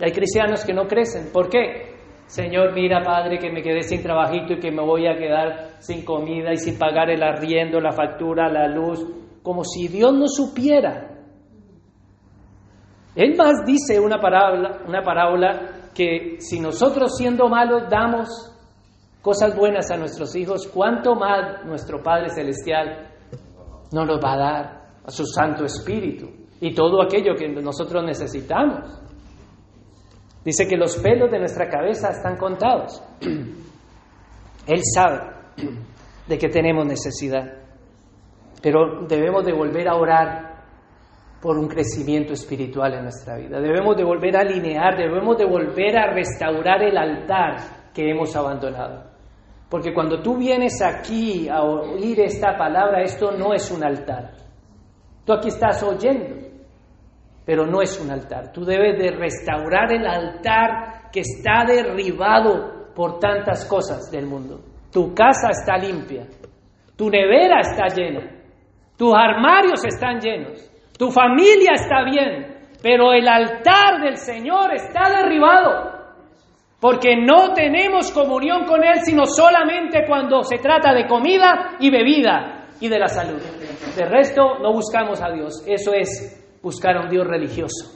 Hay 0.00 0.12
cristianos 0.12 0.64
que 0.64 0.72
no 0.72 0.86
crecen. 0.86 1.30
¿Por 1.32 1.48
qué? 1.48 1.94
Señor, 2.26 2.72
mira, 2.72 3.02
Padre, 3.02 3.38
que 3.38 3.50
me 3.50 3.62
quedé 3.62 3.82
sin 3.82 4.02
trabajito 4.02 4.54
y 4.54 4.60
que 4.60 4.70
me 4.70 4.82
voy 4.82 5.06
a 5.06 5.16
quedar 5.16 5.65
sin 5.78 6.04
comida 6.04 6.52
y 6.52 6.56
sin 6.56 6.78
pagar 6.78 7.10
el 7.10 7.22
arriendo, 7.22 7.80
la 7.80 7.92
factura, 7.92 8.50
la 8.50 8.68
luz, 8.68 9.04
como 9.42 9.64
si 9.64 9.88
Dios 9.88 10.12
no 10.12 10.26
supiera. 10.28 11.16
Él 13.14 13.34
más 13.36 13.64
dice 13.64 13.98
una 13.98 14.18
parábola, 14.18 14.82
una 14.86 15.02
parábola 15.02 15.90
que 15.94 16.36
si 16.40 16.60
nosotros 16.60 17.16
siendo 17.16 17.48
malos 17.48 17.84
damos 17.88 18.28
cosas 19.22 19.56
buenas 19.56 19.90
a 19.90 19.96
nuestros 19.96 20.36
hijos, 20.36 20.68
¿cuánto 20.72 21.14
más 21.14 21.64
nuestro 21.64 22.02
Padre 22.02 22.28
Celestial 22.28 23.08
nos 23.92 24.06
los 24.06 24.20
va 24.22 24.34
a 24.34 24.36
dar 24.36 24.86
a 25.04 25.10
su 25.10 25.24
Santo 25.24 25.64
Espíritu 25.64 26.28
y 26.60 26.74
todo 26.74 27.02
aquello 27.02 27.34
que 27.34 27.48
nosotros 27.48 28.04
necesitamos? 28.04 29.00
Dice 30.44 30.68
que 30.68 30.76
los 30.76 30.96
pelos 30.98 31.30
de 31.30 31.38
nuestra 31.38 31.68
cabeza 31.68 32.10
están 32.10 32.36
contados. 32.36 33.02
Él 34.66 34.80
sabe 34.94 35.35
de 36.26 36.38
que 36.38 36.48
tenemos 36.48 36.86
necesidad, 36.86 37.52
pero 38.62 39.06
debemos 39.06 39.44
de 39.44 39.52
volver 39.52 39.88
a 39.88 39.96
orar 39.96 40.56
por 41.40 41.58
un 41.58 41.68
crecimiento 41.68 42.32
espiritual 42.32 42.94
en 42.94 43.02
nuestra 43.04 43.36
vida. 43.36 43.60
Debemos 43.60 43.96
de 43.96 44.04
volver 44.04 44.36
a 44.36 44.40
alinear, 44.40 44.96
debemos 44.96 45.36
de 45.36 45.44
volver 45.44 45.96
a 45.96 46.12
restaurar 46.12 46.82
el 46.82 46.96
altar 46.96 47.92
que 47.94 48.10
hemos 48.10 48.34
abandonado. 48.34 49.04
Porque 49.68 49.92
cuando 49.92 50.20
tú 50.22 50.36
vienes 50.36 50.80
aquí 50.82 51.48
a 51.48 51.62
oír 51.62 52.20
esta 52.20 52.56
palabra, 52.56 53.02
esto 53.02 53.32
no 53.32 53.52
es 53.52 53.70
un 53.70 53.84
altar. 53.84 54.32
Tú 55.24 55.32
aquí 55.32 55.48
estás 55.48 55.82
oyendo, 55.82 56.36
pero 57.44 57.66
no 57.66 57.82
es 57.82 58.00
un 58.00 58.10
altar. 58.10 58.52
Tú 58.52 58.64
debes 58.64 58.98
de 58.98 59.10
restaurar 59.10 59.92
el 59.92 60.06
altar 60.06 61.10
que 61.12 61.20
está 61.20 61.64
derribado 61.66 62.92
por 62.94 63.18
tantas 63.18 63.64
cosas 63.66 64.10
del 64.10 64.26
mundo. 64.26 64.60
Tu 64.92 65.14
casa 65.14 65.50
está 65.50 65.76
limpia, 65.76 66.26
tu 66.96 67.10
nevera 67.10 67.60
está 67.60 67.86
llena, 67.94 68.30
tus 68.96 69.12
armarios 69.14 69.84
están 69.84 70.20
llenos, 70.20 70.70
tu 70.98 71.10
familia 71.10 71.72
está 71.74 72.04
bien, 72.04 72.56
pero 72.82 73.12
el 73.12 73.28
altar 73.28 74.00
del 74.02 74.16
Señor 74.16 74.74
está 74.74 75.10
derribado. 75.10 75.96
Porque 76.80 77.16
no 77.16 77.52
tenemos 77.54 78.10
comunión 78.12 78.64
con 78.66 78.84
Él 78.84 79.00
sino 79.02 79.24
solamente 79.26 80.04
cuando 80.06 80.42
se 80.42 80.58
trata 80.58 80.92
de 80.92 81.06
comida 81.06 81.76
y 81.80 81.90
bebida 81.90 82.66
y 82.80 82.88
de 82.88 82.98
la 82.98 83.08
salud. 83.08 83.40
De 83.96 84.04
resto 84.04 84.58
no 84.60 84.72
buscamos 84.72 85.22
a 85.22 85.30
Dios. 85.30 85.64
Eso 85.66 85.92
es 85.94 86.58
buscar 86.62 86.96
a 86.96 87.02
un 87.02 87.08
Dios 87.08 87.26
religioso. 87.26 87.92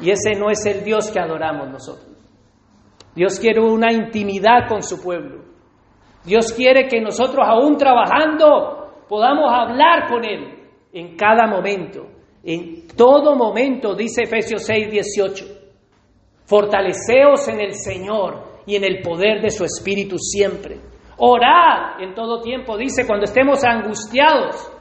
Y 0.00 0.10
ese 0.10 0.32
no 0.38 0.50
es 0.50 0.66
el 0.66 0.82
Dios 0.82 1.10
que 1.10 1.20
adoramos 1.20 1.70
nosotros. 1.70 2.08
Dios 3.14 3.38
quiere 3.38 3.60
una 3.60 3.92
intimidad 3.92 4.68
con 4.68 4.82
su 4.82 5.00
pueblo. 5.00 5.44
Dios 6.24 6.52
quiere 6.52 6.88
que 6.88 7.00
nosotros 7.00 7.44
aún 7.46 7.76
trabajando 7.76 9.04
podamos 9.08 9.52
hablar 9.52 10.08
con 10.08 10.24
Él 10.24 10.62
en 10.92 11.16
cada 11.16 11.46
momento. 11.46 12.06
En 12.44 12.86
todo 12.96 13.34
momento, 13.36 13.94
dice 13.94 14.22
Efesios 14.22 14.64
6, 14.64 14.90
18. 14.90 15.44
Fortaleceos 16.44 17.48
en 17.48 17.60
el 17.60 17.74
Señor 17.74 18.52
y 18.66 18.76
en 18.76 18.84
el 18.84 19.00
poder 19.00 19.40
de 19.40 19.50
su 19.50 19.64
Espíritu 19.64 20.16
siempre. 20.18 20.78
Orad 21.18 22.00
en 22.00 22.14
todo 22.14 22.40
tiempo, 22.40 22.76
dice, 22.76 23.06
cuando 23.06 23.24
estemos 23.24 23.64
angustiados, 23.64 24.72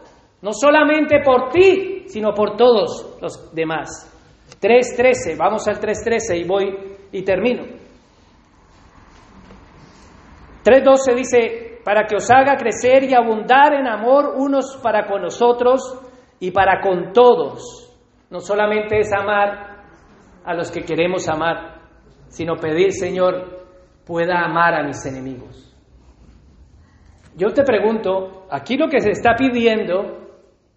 no 0.41 0.53
solamente 0.53 1.21
por 1.23 1.49
ti, 1.49 2.05
sino 2.07 2.33
por 2.33 2.57
todos 2.57 3.17
los 3.21 3.53
demás. 3.53 4.07
3.13, 4.59 5.37
vamos 5.37 5.67
al 5.67 5.79
3.13 5.79 6.39
y 6.39 6.47
voy 6.47 6.77
y 7.11 7.21
termino. 7.23 7.80
3.12 10.63 11.15
dice, 11.15 11.81
para 11.83 12.05
que 12.05 12.15
os 12.15 12.29
haga 12.29 12.55
crecer 12.55 13.03
y 13.03 13.13
abundar 13.13 13.73
en 13.73 13.87
amor 13.87 14.33
unos 14.37 14.79
para 14.81 15.07
con 15.07 15.21
nosotros 15.21 15.81
y 16.39 16.51
para 16.51 16.81
con 16.81 17.13
todos. 17.13 17.99
No 18.29 18.39
solamente 18.39 18.99
es 18.99 19.11
amar 19.11 19.83
a 20.43 20.53
los 20.53 20.71
que 20.71 20.81
queremos 20.81 21.27
amar, 21.27 21.81
sino 22.27 22.55
pedir, 22.55 22.91
Señor, 22.91 23.65
pueda 24.05 24.41
amar 24.41 24.73
a 24.73 24.83
mis 24.83 25.05
enemigos. 25.05 25.67
Yo 27.35 27.49
te 27.49 27.63
pregunto, 27.63 28.45
aquí 28.49 28.77
lo 28.77 28.87
que 28.87 28.99
se 28.99 29.11
está 29.11 29.35
pidiendo 29.35 30.21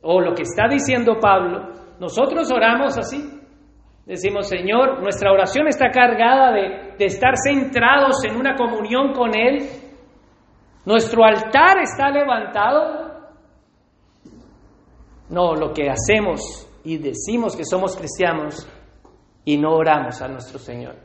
o 0.03 0.21
lo 0.21 0.35
que 0.35 0.43
está 0.43 0.69
diciendo 0.69 1.19
Pablo, 1.21 1.73
nosotros 1.99 2.51
oramos 2.53 2.97
así. 2.99 3.41
Decimos, 4.07 4.49
Señor, 4.49 5.03
nuestra 5.03 5.33
oración 5.33 5.67
está 5.67 5.91
cargada 5.91 6.53
de, 6.53 6.95
de 6.99 7.07
estar 7.07 7.35
centrados 7.43 8.23
en 8.25 8.37
una 8.37 8.55
comunión 8.55 9.13
con 9.13 9.35
Él. 9.35 9.67
Nuestro 10.85 11.25
altar 11.25 11.79
está 11.83 12.11
levantado. 12.11 13.15
No, 15.31 15.55
lo 15.55 15.73
que 15.73 15.89
hacemos 15.89 16.69
y 16.85 16.99
decimos 16.99 17.57
que 17.57 17.65
somos 17.65 17.97
cristianos 17.97 18.69
y 19.45 19.57
no 19.57 19.75
oramos 19.75 20.21
a 20.21 20.29
nuestro 20.29 20.59
Señor. 20.59 20.97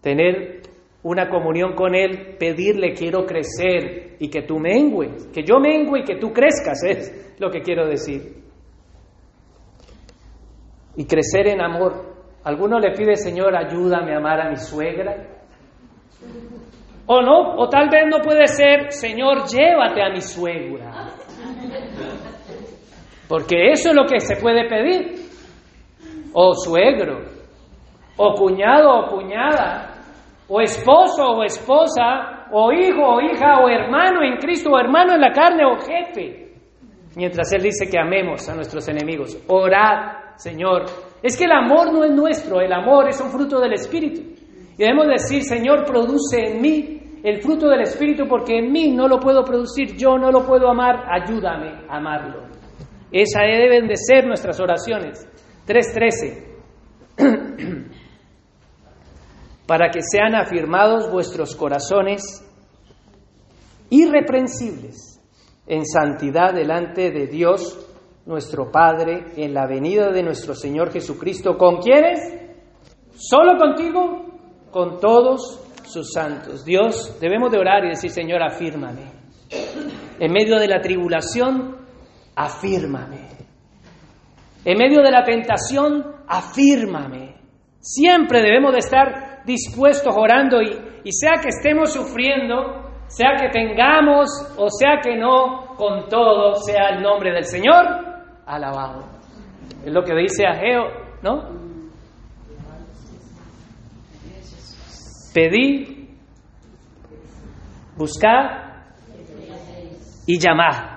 Tener 0.00 0.62
una 1.02 1.28
comunión 1.28 1.74
con 1.74 1.94
Él, 1.94 2.36
pedirle 2.38 2.94
quiero 2.94 3.26
crecer 3.26 4.16
y 4.18 4.28
que 4.28 4.42
tú 4.42 4.58
mengues, 4.58 5.26
que 5.26 5.42
yo 5.44 5.58
mengue 5.60 6.00
y 6.00 6.04
que 6.04 6.16
tú 6.16 6.32
crezcas, 6.32 6.82
es 6.84 7.34
lo 7.38 7.50
que 7.50 7.60
quiero 7.60 7.86
decir. 7.86 8.41
Y 10.96 11.06
crecer 11.06 11.48
en 11.48 11.60
amor. 11.60 12.12
¿Alguno 12.44 12.78
le 12.78 12.92
pide, 12.92 13.16
Señor, 13.16 13.56
ayúdame 13.56 14.14
a 14.14 14.18
amar 14.18 14.40
a 14.40 14.50
mi 14.50 14.56
suegra? 14.56 15.14
O 17.06 17.20
no, 17.20 17.56
o 17.56 17.68
tal 17.68 17.88
vez 17.88 18.04
no 18.08 18.18
puede 18.20 18.46
ser, 18.46 18.92
Señor, 18.92 19.44
llévate 19.46 20.02
a 20.02 20.10
mi 20.10 20.20
suegra. 20.20 21.08
Porque 23.28 23.70
eso 23.70 23.90
es 23.90 23.94
lo 23.94 24.04
que 24.06 24.20
se 24.20 24.36
puede 24.36 24.68
pedir. 24.68 25.22
O 26.34 26.54
suegro, 26.54 27.20
o 28.16 28.34
cuñado 28.34 28.90
o 28.90 29.06
cuñada, 29.08 30.02
o 30.48 30.60
esposo 30.60 31.24
o 31.24 31.44
esposa, 31.44 32.46
o 32.52 32.72
hijo 32.72 33.02
o 33.02 33.20
hija, 33.20 33.60
o 33.60 33.68
hermano 33.68 34.22
en 34.22 34.36
Cristo, 34.36 34.70
o 34.70 34.78
hermano 34.78 35.14
en 35.14 35.20
la 35.20 35.32
carne, 35.32 35.64
o 35.64 35.76
jefe. 35.78 36.52
Mientras 37.16 37.52
Él 37.52 37.62
dice 37.62 37.88
que 37.90 37.98
amemos 37.98 38.48
a 38.48 38.54
nuestros 38.54 38.88
enemigos. 38.88 39.42
Orad, 39.48 40.21
Señor. 40.42 40.86
Es 41.22 41.36
que 41.36 41.44
el 41.44 41.52
amor 41.52 41.92
no 41.92 42.02
es 42.02 42.10
nuestro, 42.10 42.60
el 42.60 42.72
amor 42.72 43.08
es 43.08 43.20
un 43.20 43.30
fruto 43.30 43.60
del 43.60 43.74
Espíritu. 43.74 44.20
Y 44.76 44.76
debemos 44.76 45.06
decir, 45.06 45.44
Señor, 45.44 45.84
produce 45.84 46.38
en 46.38 46.60
mí 46.60 47.20
el 47.22 47.40
fruto 47.40 47.68
del 47.68 47.82
Espíritu 47.82 48.26
porque 48.28 48.58
en 48.58 48.72
mí 48.72 48.90
no 48.90 49.06
lo 49.06 49.20
puedo 49.20 49.44
producir, 49.44 49.96
yo 49.96 50.18
no 50.18 50.32
lo 50.32 50.44
puedo 50.44 50.68
amar, 50.68 51.04
ayúdame 51.08 51.86
a 51.88 51.98
amarlo. 51.98 52.48
Esa 53.12 53.42
deben 53.42 53.86
de 53.86 53.96
ser 53.96 54.26
nuestras 54.26 54.58
oraciones. 54.58 55.28
3.13. 55.68 56.50
Para 59.66 59.90
que 59.90 60.00
sean 60.02 60.34
afirmados 60.34 61.08
vuestros 61.10 61.54
corazones 61.54 62.44
irreprensibles 63.90 65.20
en 65.68 65.86
santidad 65.86 66.52
delante 66.52 67.12
de 67.12 67.28
Dios 67.28 67.91
nuestro 68.26 68.70
Padre 68.70 69.32
en 69.36 69.52
la 69.52 69.66
venida 69.66 70.10
de 70.10 70.22
nuestro 70.22 70.54
Señor 70.54 70.92
Jesucristo. 70.92 71.56
¿Con 71.56 71.78
quiénes? 71.78 72.20
¿Solo 73.14 73.58
contigo? 73.58 74.26
Con 74.70 74.98
todos 75.00 75.60
sus 75.84 76.12
santos. 76.12 76.64
Dios, 76.64 77.18
debemos 77.20 77.50
de 77.50 77.58
orar 77.58 77.84
y 77.84 77.90
decir, 77.90 78.10
Señor, 78.10 78.42
afírmame. 78.42 79.10
En 80.18 80.32
medio 80.32 80.58
de 80.58 80.68
la 80.68 80.80
tribulación, 80.80 81.76
afírmame. 82.36 83.28
En 84.64 84.78
medio 84.78 85.02
de 85.02 85.10
la 85.10 85.24
tentación, 85.24 86.04
afírmame. 86.26 87.36
Siempre 87.80 88.40
debemos 88.40 88.72
de 88.72 88.78
estar 88.78 89.42
dispuestos 89.44 90.14
orando 90.16 90.62
y, 90.62 90.70
y 91.04 91.12
sea 91.12 91.32
que 91.42 91.48
estemos 91.48 91.92
sufriendo, 91.92 92.92
sea 93.08 93.34
que 93.40 93.48
tengamos 93.48 94.28
o 94.56 94.70
sea 94.70 95.00
que 95.02 95.16
no, 95.16 95.74
con 95.76 96.08
todo 96.08 96.54
sea 96.54 96.90
el 96.90 97.02
nombre 97.02 97.32
del 97.32 97.44
Señor 97.44 98.11
alabado. 98.46 99.04
Es 99.84 99.92
lo 99.92 100.02
que 100.02 100.14
dice 100.14 100.46
Ageo, 100.46 100.84
¿no? 101.22 101.48
Pedí, 105.34 106.10
buscar 107.96 108.92
y 110.26 110.38
llamar. 110.38 110.92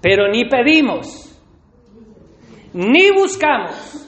Pero 0.00 0.28
ni 0.28 0.48
pedimos, 0.48 1.40
ni 2.74 3.10
buscamos 3.10 4.06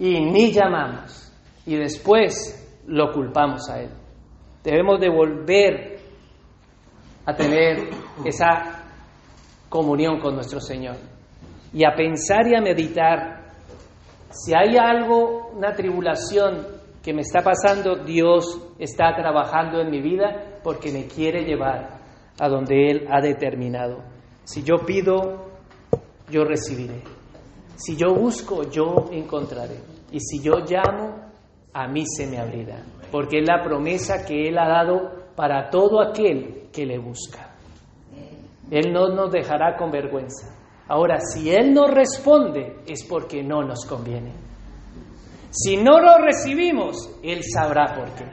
y 0.00 0.20
ni 0.20 0.52
llamamos. 0.52 1.32
Y 1.64 1.76
después 1.76 2.82
lo 2.86 3.12
culpamos 3.12 3.68
a 3.70 3.82
Él. 3.82 3.90
Debemos 4.62 5.00
de 5.00 5.08
volver 5.08 5.98
a 7.24 7.34
tener 7.34 7.90
esa 8.24 8.75
comunión 9.68 10.20
con 10.20 10.34
nuestro 10.34 10.60
Señor 10.60 10.96
y 11.72 11.84
a 11.84 11.94
pensar 11.94 12.46
y 12.48 12.54
a 12.54 12.60
meditar 12.60 13.46
si 14.30 14.52
hay 14.54 14.76
algo, 14.76 15.50
una 15.54 15.72
tribulación 15.72 16.66
que 17.02 17.14
me 17.14 17.22
está 17.22 17.40
pasando, 17.40 18.04
Dios 18.04 18.60
está 18.78 19.14
trabajando 19.16 19.80
en 19.80 19.90
mi 19.90 20.02
vida 20.02 20.58
porque 20.62 20.92
me 20.92 21.06
quiere 21.06 21.44
llevar 21.44 22.00
a 22.38 22.48
donde 22.48 22.90
Él 22.90 23.06
ha 23.10 23.20
determinado. 23.20 24.02
Si 24.44 24.62
yo 24.62 24.84
pido, 24.84 25.46
yo 26.30 26.44
recibiré. 26.44 27.02
Si 27.76 27.96
yo 27.96 28.14
busco, 28.14 28.68
yo 28.70 29.06
encontraré. 29.10 29.80
Y 30.12 30.20
si 30.20 30.42
yo 30.42 30.58
llamo, 30.68 31.14
a 31.72 31.88
mí 31.88 32.04
se 32.06 32.26
me 32.26 32.38
abrirá. 32.38 32.82
Porque 33.10 33.38
es 33.38 33.46
la 33.46 33.62
promesa 33.62 34.24
que 34.26 34.48
Él 34.48 34.58
ha 34.58 34.68
dado 34.68 35.12
para 35.34 35.70
todo 35.70 36.00
aquel 36.02 36.68
que 36.72 36.84
le 36.84 36.98
busca. 36.98 37.55
Él 38.70 38.92
no 38.92 39.08
nos 39.08 39.30
dejará 39.30 39.76
con 39.76 39.90
vergüenza. 39.90 40.54
Ahora, 40.88 41.18
si 41.20 41.50
Él 41.50 41.72
no 41.72 41.88
responde, 41.88 42.80
es 42.86 43.04
porque 43.04 43.42
no 43.42 43.62
nos 43.62 43.84
conviene. 43.84 44.32
Si 45.50 45.76
no 45.76 46.00
lo 46.00 46.18
recibimos, 46.18 46.96
Él 47.22 47.40
sabrá 47.42 47.94
por 47.94 48.10
qué. 48.10 48.24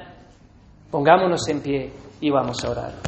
Pongámonos 0.91 1.47
en 1.47 1.61
pie 1.61 1.91
y 2.21 2.29
vamos 2.29 2.63
a 2.63 2.69
orar. 2.69 3.03